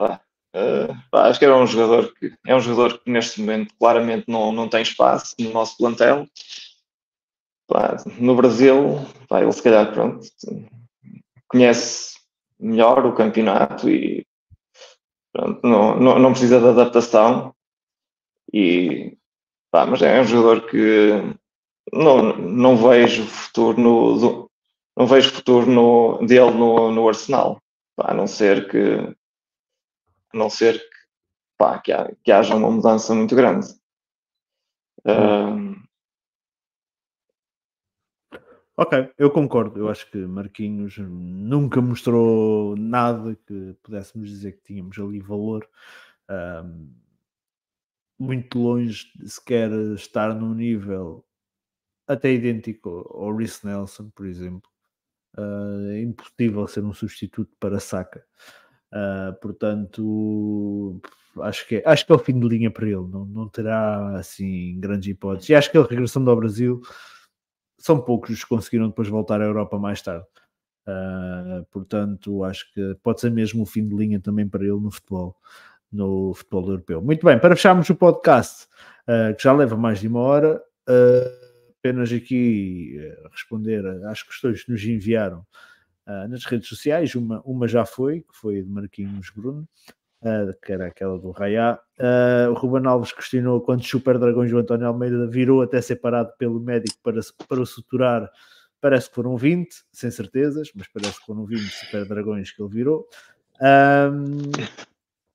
Ah, 0.01 0.21
uh, 0.55 1.17
acho 1.17 1.39
que 1.39 1.45
era 1.45 1.57
um 1.57 1.67
jogador 1.67 2.13
que 2.15 2.35
é 2.45 2.55
um 2.55 2.61
jogador 2.61 2.99
que 2.99 3.11
neste 3.11 3.41
momento 3.41 3.73
claramente 3.79 4.25
não, 4.27 4.51
não 4.51 4.69
tem 4.69 4.83
espaço 4.83 5.37
no 5.39 5.53
nosso 5.53 5.77
plantel. 5.79 6.27
no 8.19 8.35
Brasil, 8.35 8.99
ele 9.31 9.53
se 9.53 9.63
calhar 9.63 9.93
pronto, 9.93 10.27
conhece 11.47 12.19
melhor 12.59 13.07
o 13.07 13.15
campeonato 13.15 13.89
e 13.89 14.27
pronto, 15.33 15.67
não, 15.67 15.97
não, 15.99 16.19
não 16.19 16.31
precisa 16.33 16.61
de 16.61 16.69
adaptação. 16.69 17.55
E, 18.53 19.17
mas 19.73 20.03
é 20.03 20.21
um 20.21 20.25
jogador 20.25 20.69
que 20.69 21.37
não, 21.93 22.37
não 22.37 22.77
vejo 22.77 23.25
futuro 23.25 23.81
no 23.81 24.51
não 24.97 25.07
vejo 25.07 25.33
futuro 25.33 25.67
no, 25.67 26.19
dele 26.27 26.51
no, 26.51 26.93
no 26.93 27.09
Arsenal, 27.09 27.63
a 27.99 28.13
não 28.13 28.27
ser 28.27 28.69
que 28.69 29.17
a 30.33 30.37
não 30.37 30.51
ser 30.51 30.79
que, 30.79 30.97
pá, 31.57 31.79
que, 31.79 31.93
ha, 31.93 32.11
que 32.23 32.31
haja 32.31 32.55
uma 32.55 32.71
mudança 32.71 33.15
muito 33.15 33.35
grande. 33.35 33.67
Uh... 35.05 35.70
Ok, 38.81 39.13
eu 39.19 39.31
concordo. 39.31 39.79
Eu 39.79 39.91
acho 39.91 40.11
que 40.11 40.17
Marquinhos 40.17 40.97
nunca 40.97 41.83
mostrou 41.83 42.75
nada 42.79 43.37
que 43.47 43.77
pudéssemos 43.83 44.31
dizer 44.31 44.53
que 44.53 44.63
tínhamos 44.73 44.99
ali 44.99 45.21
valor. 45.21 45.69
muito 48.19 48.59
longe 48.59 49.13
de 49.19 49.29
sequer 49.29 49.71
estar 49.95 50.35
num 50.35 50.55
nível 50.55 51.23
até 52.07 52.33
idêntico 52.33 53.07
ao 53.11 53.37
Rhys 53.37 53.63
Nelson, 53.63 54.09
por 54.15 54.25
exemplo. 54.25 54.71
Uh, 55.37 55.91
é 55.91 56.01
impossível 56.01 56.67
ser 56.67 56.83
um 56.83 56.95
substituto 56.95 57.55
para 57.61 57.81
Saka. 57.81 58.25
Uh, 58.91 59.39
portanto, 59.43 61.03
acho 61.43 61.69
que, 61.69 61.77
é, 61.77 61.83
acho 61.85 62.07
que 62.07 62.13
é 62.13 62.15
o 62.15 62.19
fim 62.19 62.41
de 62.41 62.49
linha 62.49 62.71
para 62.71 62.87
ele. 62.87 63.07
Não, 63.09 63.27
não 63.27 63.47
terá 63.47 64.17
assim 64.17 64.81
grandes 64.81 65.11
hipóteses. 65.11 65.51
E 65.51 65.55
acho 65.55 65.71
que 65.71 65.77
ele 65.77 65.87
regressando 65.87 66.31
ao 66.31 66.37
Brasil 66.37 66.81
são 67.81 68.01
poucos 68.01 68.31
os 68.31 68.43
que 68.45 68.49
conseguiram 68.49 68.89
depois 68.89 69.09
voltar 69.09 69.41
à 69.41 69.45
Europa 69.45 69.79
mais 69.79 70.01
tarde. 70.03 70.25
Uh, 70.87 71.65
portanto, 71.71 72.45
acho 72.45 72.73
que 72.73 72.97
pode 73.03 73.21
ser 73.21 73.31
mesmo 73.31 73.63
o 73.63 73.67
fim 73.67 73.87
de 73.87 73.95
linha 73.95 74.21
também 74.21 74.49
para 74.49 74.63
ele 74.63 74.81
no 74.81 74.91
futebol, 74.91 75.37
no 75.91 76.35
futebol 76.35 76.69
europeu. 76.69 77.03
Muito 77.03 77.25
bem, 77.25 77.39
para 77.39 77.57
fecharmos 77.57 77.89
o 77.89 77.95
podcast, 77.95 78.67
uh, 79.09 79.35
que 79.37 79.43
já 79.43 79.53
leva 79.53 79.77
mais 79.77 80.01
de 80.01 80.09
uma 80.09 80.21
hora, 80.21 80.63
uh, 80.89 81.51
apenas 81.79 82.13
aqui 82.13 82.99
responder 83.31 83.87
às 84.07 84.23
questões 84.23 84.65
que 84.65 84.71
nos 84.71 84.85
enviaram 84.85 85.47
nas 86.29 86.45
redes 86.45 86.69
sociais. 86.69 87.15
Uma, 87.15 87.41
uma 87.43 87.67
já 87.67 87.87
foi, 87.87 88.21
que 88.21 88.35
foi 88.35 88.63
de 88.63 88.69
Marquinhos 88.69 89.31
Bruno, 89.31 89.67
uh, 90.23 90.53
que 90.63 90.73
era 90.73 90.87
aquela 90.87 91.19
do 91.19 91.31
Raiá. 91.31 91.79
Uh, 91.99 92.51
o 92.51 92.55
Ruben 92.55 92.87
Alves 92.87 93.13
questionou 93.13 93.61
quantos 93.61 93.89
Super 93.89 94.19
Dragões 94.19 94.53
o 94.53 94.59
António 94.59 94.87
Almeida 94.87 95.27
virou 95.27 95.63
até 95.63 95.81
ser 95.81 95.97
parado 95.97 96.33
pelo 96.39 96.61
médico 96.61 96.99
para, 97.03 97.21
para 97.49 97.61
o 97.61 97.67
suturar. 97.67 98.31
Parece 98.81 99.09
que 99.09 99.15
foram 99.15 99.37
20, 99.37 99.69
sem 99.93 100.11
certezas, 100.11 100.71
mas 100.75 100.89
parece 100.89 101.21
que 101.21 101.27
foram 101.27 101.45
20 101.45 101.61
Super 101.61 102.07
Dragões 102.07 102.51
que 102.51 102.63
ele 102.63 102.71
virou. 102.71 103.07
Um, 103.61 104.51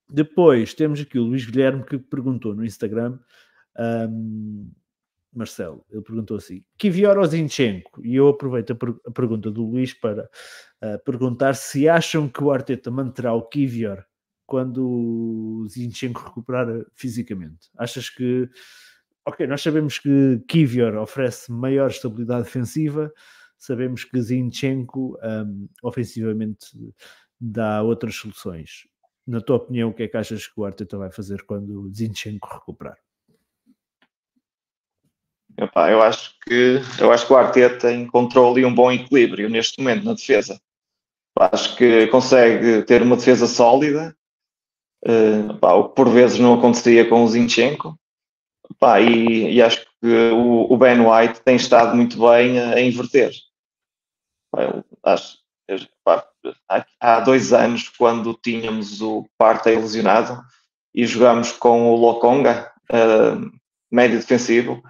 depois 0.10 0.74
temos 0.74 1.00
aqui 1.00 1.20
o 1.20 1.24
Luís 1.24 1.46
Guilherme 1.46 1.84
que 1.84 1.98
perguntou 1.98 2.56
no 2.56 2.66
Instagram 2.66 3.20
um, 3.78 4.72
Marcelo, 5.34 5.86
ele 5.92 6.02
perguntou 6.02 6.38
assim: 6.38 6.64
Kivior 6.78 7.18
ou 7.18 7.26
Zinchenko? 7.26 8.04
E 8.04 8.16
eu 8.16 8.30
aproveito 8.30 8.72
a, 8.72 8.76
per 8.76 8.96
a 9.06 9.12
pergunta 9.12 9.52
do 9.52 9.64
Luís 9.64 9.94
para 9.94 10.24
uh, 10.82 11.04
perguntar 11.04 11.56
se 11.56 11.90
acham 11.90 12.30
que 12.30 12.42
o 12.44 12.52
Arteta 12.52 12.90
manterá 12.90 13.34
o 13.34 13.44
Kivior 13.44 14.06
quando 14.46 15.66
Zinchenko 15.70 16.22
recuperar 16.22 16.68
fisicamente. 16.94 17.70
Achas 17.78 18.10
que, 18.10 18.50
ok, 19.26 19.48
nós 19.48 19.62
sabemos 19.62 20.00
que 20.00 20.42
Kivior 20.48 20.96
oferece 20.98 21.52
maior 21.52 21.90
estabilidade 21.90 22.46
defensiva, 22.46 23.12
sabemos 23.58 24.04
que 24.04 24.22
Zinchenko 24.22 25.18
um, 25.24 25.68
ofensivamente 25.84 26.68
dá 27.40 27.82
outras 27.82 28.16
soluções. 28.16 28.88
Na 29.26 29.42
tua 29.42 29.56
opinião, 29.56 29.90
o 29.90 29.94
que 29.94 30.04
é 30.04 30.08
que 30.08 30.18
achas 30.18 30.48
que 30.48 30.60
o 30.60 30.66
Arteta 30.66 30.98
vai 30.98 31.12
fazer 31.12 31.44
quando 31.44 31.92
Zinchenko 31.92 32.48
recuperar? 32.48 32.98
Epá, 35.58 35.90
eu 35.90 36.02
acho 36.02 36.38
que 36.42 36.82
eu 37.00 37.12
acho 37.12 37.26
que 37.26 37.34
o 37.34 37.38
Arteta 37.38 37.92
encontrou 37.92 38.52
ali 38.52 38.66
um 38.66 38.76
bom 38.76 38.92
equilíbrio 38.92 39.50
neste 39.50 39.80
momento 39.80 40.04
na 40.04 40.14
defesa. 40.14 40.60
Acho 41.38 41.76
que 41.78 42.08
consegue 42.08 42.84
ter 42.84 43.02
uma 43.02 43.16
defesa 43.16 43.48
sólida, 43.48 44.16
uh, 45.06 45.58
pá, 45.58 45.74
o 45.74 45.90
que 45.90 45.96
por 45.96 46.10
vezes 46.10 46.40
não 46.40 46.56
acontecia 46.56 47.08
com 47.08 47.24
o 47.24 47.28
Zinchenko. 47.28 47.98
Pá, 48.80 49.00
e, 49.00 49.54
e, 49.54 49.62
acho 49.62 49.86
que 50.02 50.08
o, 50.34 50.72
o, 50.72 50.78
Ben 50.78 51.00
White 51.00 51.42
tem 51.42 51.56
estado 51.56 51.96
muito 51.96 52.18
bem 52.20 52.60
a, 52.60 52.74
a 52.74 52.82
inverter. 52.82 53.32
Pá, 54.52 54.84
acho, 55.04 55.38
pá, 56.04 56.26
há, 57.00 57.20
dois 57.20 57.54
anos, 57.54 57.90
quando 57.90 58.34
tínhamos 58.34 59.02
o 59.02 59.26
Partey 59.38 59.76
lesionado 59.76 60.42
e 60.94 61.06
jogámos 61.06 61.52
com 61.52 61.92
o 61.92 61.96
Lokonga, 61.96 62.72
uh, 62.92 63.52
médio 63.92 64.18
defensivo, 64.18 64.82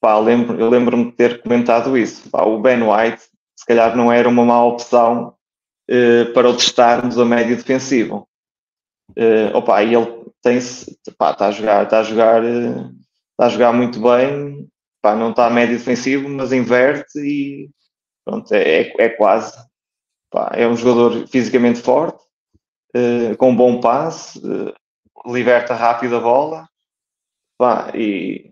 pá, 0.00 0.18
lembro, 0.18 0.58
eu 0.60 0.68
lembro-me 0.68 1.06
de 1.06 1.12
ter 1.12 1.42
comentado 1.42 1.96
isso. 1.96 2.28
Pá, 2.30 2.44
o 2.44 2.60
Ben 2.60 2.82
White, 2.82 3.22
se 3.56 3.66
calhar, 3.66 3.96
não 3.96 4.12
era 4.12 4.28
uma 4.28 4.44
má 4.44 4.62
opção 4.62 5.34
uh, 5.90 6.32
para 6.34 6.48
o 6.48 6.56
testarmos 6.56 7.18
a 7.18 7.24
médio 7.24 7.56
defensivo. 7.56 8.28
Uh, 9.16 9.56
opa, 9.56 9.82
e 9.82 9.94
ele 9.94 10.24
tem-se, 10.42 10.98
está 11.06 11.46
a 11.46 11.50
jogar, 11.50 11.84
está 11.84 12.00
a 12.00 12.02
jogar, 12.02 12.42
uh, 12.42 12.90
está 13.30 13.46
a 13.46 13.48
jogar 13.48 13.72
muito 13.72 14.00
bem, 14.00 14.68
pá, 15.00 15.14
não 15.14 15.30
está 15.30 15.46
a 15.46 15.50
médio 15.50 15.78
defensivo, 15.78 16.28
mas 16.28 16.52
inverte 16.52 17.18
e 17.18 17.70
pronto, 18.24 18.52
é, 18.52 18.82
é, 18.82 18.94
é 18.98 19.08
quase. 19.10 19.56
Pá, 20.30 20.50
é 20.54 20.66
um 20.66 20.76
jogador 20.76 21.28
fisicamente 21.28 21.80
forte, 21.80 22.22
uh, 22.96 23.36
com 23.36 23.50
um 23.50 23.56
bom 23.56 23.80
passe, 23.80 24.40
liberta 25.26 25.74
rápido 25.74 26.16
a 26.16 26.20
bola, 26.20 26.68
pá, 27.56 27.92
e, 27.94 28.50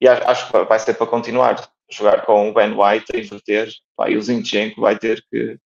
e 0.00 0.08
acho 0.08 0.50
que 0.50 0.64
vai 0.64 0.78
ser 0.78 0.94
para 0.94 1.06
continuar 1.06 1.70
jogar 1.90 2.24
com 2.24 2.48
o 2.48 2.54
Ben 2.54 2.72
White 2.72 3.14
a 3.14 3.18
inverter, 3.18 3.68
pá, 3.96 4.08
e 4.08 4.16
o 4.16 4.22
Zinchenko 4.22 4.80
vai 4.80 4.98
ter 4.98 5.22
que 5.30 5.58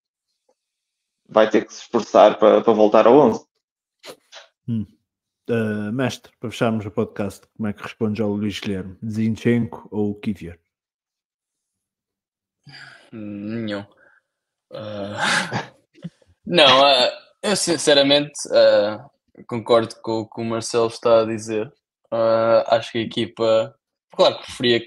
vai 1.28 1.48
ter 1.48 1.64
que 1.64 1.72
se 1.72 1.82
esforçar 1.82 2.38
para, 2.38 2.60
para 2.60 2.72
voltar 2.72 3.06
ao 3.06 3.16
11. 3.16 3.46
Hum. 4.68 4.86
Uh, 5.48 5.92
mestre, 5.92 6.32
para 6.40 6.50
fecharmos 6.50 6.86
o 6.86 6.90
podcast, 6.90 7.46
como 7.54 7.68
é 7.68 7.72
que 7.72 7.82
responde 7.82 8.22
ao 8.22 8.30
Luís 8.30 8.58
Guilherme? 8.60 8.96
Zinchenko 9.06 9.88
ou 9.90 10.14
Kivier? 10.14 10.58
Nenhum. 13.12 13.84
Uh... 14.70 15.16
não, 16.46 16.80
uh, 16.80 17.10
eu 17.42 17.56
sinceramente 17.56 18.32
concordo 19.46 19.94
com 20.00 20.20
o 20.20 20.28
que 20.28 20.40
o 20.40 20.44
Marcelo 20.44 20.86
está 20.86 21.20
a 21.20 21.26
dizer. 21.26 21.70
acho 22.68 22.92
que 22.92 22.98
a 22.98 23.02
equipa, 23.02 23.78
claro 24.16 24.38
que 24.38 24.46
preferia 24.46 24.80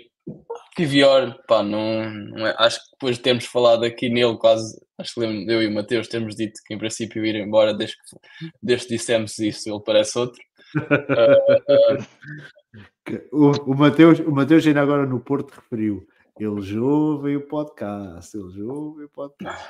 Kivior, 0.76 1.44
pá, 1.48 1.64
não, 1.64 2.10
não 2.10 2.48
é, 2.48 2.56
acho 2.60 2.84
que 2.84 2.92
depois 2.92 3.18
de 3.18 3.24
termos 3.24 3.46
falado 3.46 3.84
aqui 3.84 4.10
nele 4.10 4.38
quase 4.38 4.80
Acho 5.00 5.14
que 5.14 5.20
eu 5.20 5.62
e 5.62 5.68
o 5.68 5.74
Mateus 5.74 6.08
temos 6.08 6.36
dito 6.36 6.60
que 6.66 6.74
em 6.74 6.78
princípio 6.78 7.26
ir 7.26 7.36
embora 7.36 7.74
desde 7.74 7.96
que, 7.98 8.02
desde 8.62 8.88
que 8.88 8.94
dissemos 8.96 9.38
isso, 9.38 9.70
ele 9.70 9.84
parece 9.86 10.18
outro. 10.18 10.42
o, 13.32 13.52
o, 13.72 13.76
Mateus, 13.76 14.20
o 14.20 14.32
Mateus 14.32 14.66
ainda 14.66 14.82
agora 14.82 15.06
no 15.06 15.20
Porto 15.20 15.54
referiu. 15.54 16.08
Eles 16.40 16.72
ouvem 16.72 17.36
o 17.36 17.48
podcast, 17.48 18.36
eles 18.36 18.58
ouvem 18.58 19.06
o 19.06 19.10
podcast. 19.10 19.66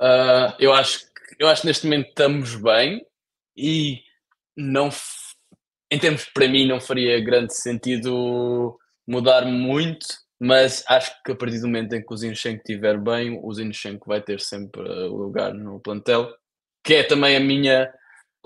Uh, 0.00 0.54
eu, 0.58 0.72
acho, 0.72 1.06
eu 1.38 1.48
acho 1.48 1.62
que 1.62 1.66
neste 1.66 1.86
momento 1.86 2.08
estamos 2.08 2.54
bem 2.56 3.04
e 3.56 4.00
não 4.56 4.88
em 5.90 5.98
termos 5.98 6.24
para 6.26 6.48
mim 6.48 6.66
não 6.66 6.80
faria 6.80 7.22
grande 7.22 7.54
sentido 7.54 8.78
mudar 9.06 9.44
muito 9.44 10.06
mas 10.44 10.82
acho 10.88 11.12
que 11.22 11.30
a 11.30 11.36
partir 11.36 11.60
do 11.60 11.68
momento 11.68 11.92
em 11.92 12.04
que 12.04 12.12
o 12.12 12.16
Zinchenko 12.16 12.62
estiver 12.62 12.98
bem, 12.98 13.38
o 13.40 13.54
Zinchenko 13.54 14.08
vai 14.08 14.20
ter 14.20 14.40
sempre 14.40 14.82
o 14.82 15.14
lugar 15.14 15.54
no 15.54 15.78
plantel, 15.78 16.34
que 16.82 16.94
é 16.94 17.04
também 17.04 17.36
a 17.36 17.40
minha, 17.40 17.88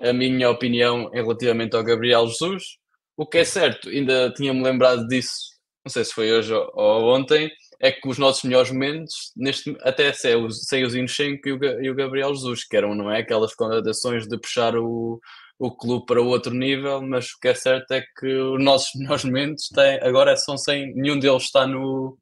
a 0.03 0.12
minha 0.12 0.51
opinião 0.51 1.09
relativamente 1.09 1.74
ao 1.74 1.82
Gabriel 1.82 2.26
Jesus. 2.26 2.76
O 3.16 3.26
que 3.26 3.38
é 3.38 3.44
certo, 3.44 3.88
ainda 3.88 4.30
tinha-me 4.36 4.62
lembrado 4.62 5.07
disso, 5.09 5.57
não 5.86 5.90
sei 5.90 6.05
se 6.05 6.12
foi 6.12 6.30
hoje 6.30 6.53
ou, 6.53 7.14
ontem, 7.14 7.51
é 7.80 7.90
que 7.90 8.07
os 8.07 8.18
nossos 8.18 8.44
melhores 8.44 8.70
momentos, 8.70 9.32
neste, 9.34 9.74
até 9.80 10.12
sem 10.12 10.36
o, 10.36 10.51
Zinchenko 10.51 11.49
e 11.49 11.90
o, 11.90 11.94
Gabriel 11.94 12.34
Jesus, 12.34 12.62
que 12.62 12.76
eram, 12.76 12.94
não 12.94 13.11
é? 13.11 13.20
Aquelas 13.20 13.55
condenações 13.55 14.28
de 14.28 14.38
puxar 14.38 14.76
o, 14.76 15.18
o 15.59 15.71
clube 15.71 16.07
para 16.07 16.21
outro 16.21 16.53
nível, 16.53 17.01
mas 17.03 17.31
o 17.31 17.41
que 17.41 17.49
é 17.49 17.55
certo 17.55 17.91
é 17.93 18.03
que 18.19 18.27
os 18.27 18.63
nossos 18.63 18.95
melhores 19.01 19.25
momentos 19.25 19.69
têm, 19.69 19.99
agora 20.03 20.37
são 20.37 20.57
sem 20.57 20.95
nenhum 20.95 21.19
deles 21.19 21.45
está 21.45 21.67
no 21.67 22.19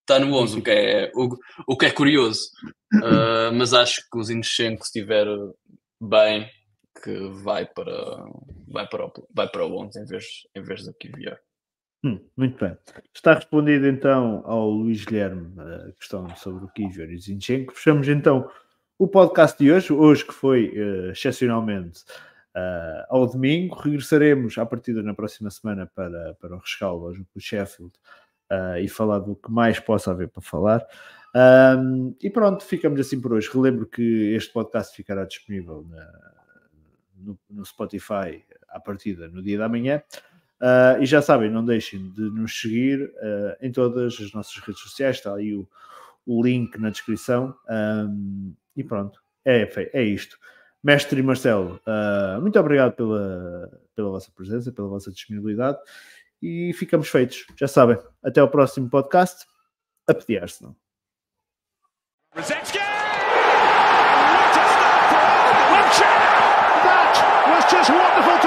está 0.00 0.18
no 0.18 0.34
11, 0.34 0.58
o 0.58 0.62
que 0.62 0.70
é, 0.70 1.12
o, 1.14 1.36
o 1.68 1.76
que 1.76 1.86
é 1.86 1.90
curioso. 1.90 2.50
Uh, 2.94 3.52
mas 3.54 3.72
acho 3.72 4.02
que 4.10 4.18
o 4.18 4.24
Zinchenko 4.24 4.82
estiver 4.82 5.26
bem, 6.00 6.50
que 7.02 7.28
vai 7.42 7.64
para 7.64 8.26
vai 8.66 8.88
para 8.88 9.06
o, 9.06 9.12
vai 9.32 9.48
para 9.48 9.64
o 9.64 9.78
11 9.78 10.00
em 10.00 10.04
vez, 10.06 10.24
em 10.54 10.62
vez 10.62 10.84
do 10.84 10.94
Kivior. 10.94 11.38
Hum, 12.02 12.18
muito 12.36 12.64
bem. 12.64 12.76
Está 13.14 13.34
respondido 13.34 13.86
então 13.86 14.42
ao 14.46 14.70
Luís 14.70 15.04
Guilherme 15.04 15.52
a 15.60 15.92
questão 15.92 16.34
sobre 16.34 16.64
o 16.64 16.68
Kivior 16.68 17.08
e 17.10 17.16
o 17.16 17.20
Zinchenko. 17.20 17.74
Fechamos 17.74 18.08
então 18.08 18.50
o 18.98 19.06
podcast 19.06 19.62
de 19.62 19.70
hoje, 19.70 19.92
hoje 19.92 20.24
que 20.24 20.32
foi 20.32 20.68
uh, 20.68 21.10
excepcionalmente 21.10 22.02
uh, 22.56 23.04
ao 23.08 23.26
domingo. 23.26 23.74
Regressaremos 23.74 24.56
à 24.58 24.66
partida 24.66 25.02
na 25.02 25.14
próxima 25.14 25.50
semana 25.50 25.90
para, 25.94 26.34
para 26.34 26.54
o 26.54 26.58
rescaldo 26.58 27.14
junto 27.14 27.28
do 27.34 27.40
Sheffield 27.40 27.92
uh, 28.50 28.78
e 28.78 28.88
falar 28.88 29.20
do 29.20 29.36
que 29.36 29.50
mais 29.50 29.78
possa 29.78 30.10
haver 30.10 30.28
para 30.28 30.42
falar. 30.42 30.86
Um, 31.34 32.14
e 32.20 32.28
pronto, 32.28 32.64
ficamos 32.64 33.00
assim 33.00 33.20
por 33.20 33.32
hoje. 33.32 33.50
Relembro 33.52 33.86
que 33.86 34.34
este 34.34 34.52
podcast 34.52 34.94
ficará 34.94 35.24
disponível 35.24 35.86
na, 35.88 36.32
no, 37.16 37.38
no, 37.48 37.64
Spotify 37.64 38.44
à 38.68 38.80
partida 38.80 39.28
no 39.28 39.42
dia 39.42 39.58
da 39.58 39.68
manhã. 39.68 40.02
Uh, 40.60 41.00
e 41.00 41.06
já 41.06 41.22
sabem, 41.22 41.50
não 41.50 41.64
deixem 41.64 42.10
de 42.12 42.22
nos 42.22 42.60
seguir 42.60 43.10
em 43.62 43.72
todas 43.72 44.20
as 44.20 44.32
nossas 44.32 44.54
redes 44.56 44.82
sociais, 44.82 45.16
está 45.16 45.34
aí 45.34 45.54
o, 45.54 45.66
o 46.26 46.42
link 46.42 46.76
na 46.78 46.90
descrição. 46.90 47.54
Um, 47.68 48.54
e 48.76 48.84
pronto, 48.84 49.22
é, 49.44 49.68
é 49.92 50.02
isto. 50.02 50.38
Mestre 50.82 51.22
Marcelo, 51.22 51.80
uh, 51.86 52.40
muito 52.40 52.58
obrigado 52.58 52.92
pela, 52.92 53.70
pela 53.94 54.10
vossa 54.10 54.30
presença, 54.34 54.72
pela 54.72 54.88
vossa 54.88 55.10
disponibilidade 55.10 55.78
e 56.42 56.72
ficamos 56.72 57.08
feitos. 57.08 57.46
Já 57.56 57.68
sabem, 57.68 57.98
até 58.22 58.40
ao 58.40 58.48
próximo 58.48 58.88
podcast. 58.88 59.46
A 60.08 60.14
pedir 60.14 60.42
Arsenal. 60.42 60.74
Just 67.70 67.88
wonderful. 67.88 68.39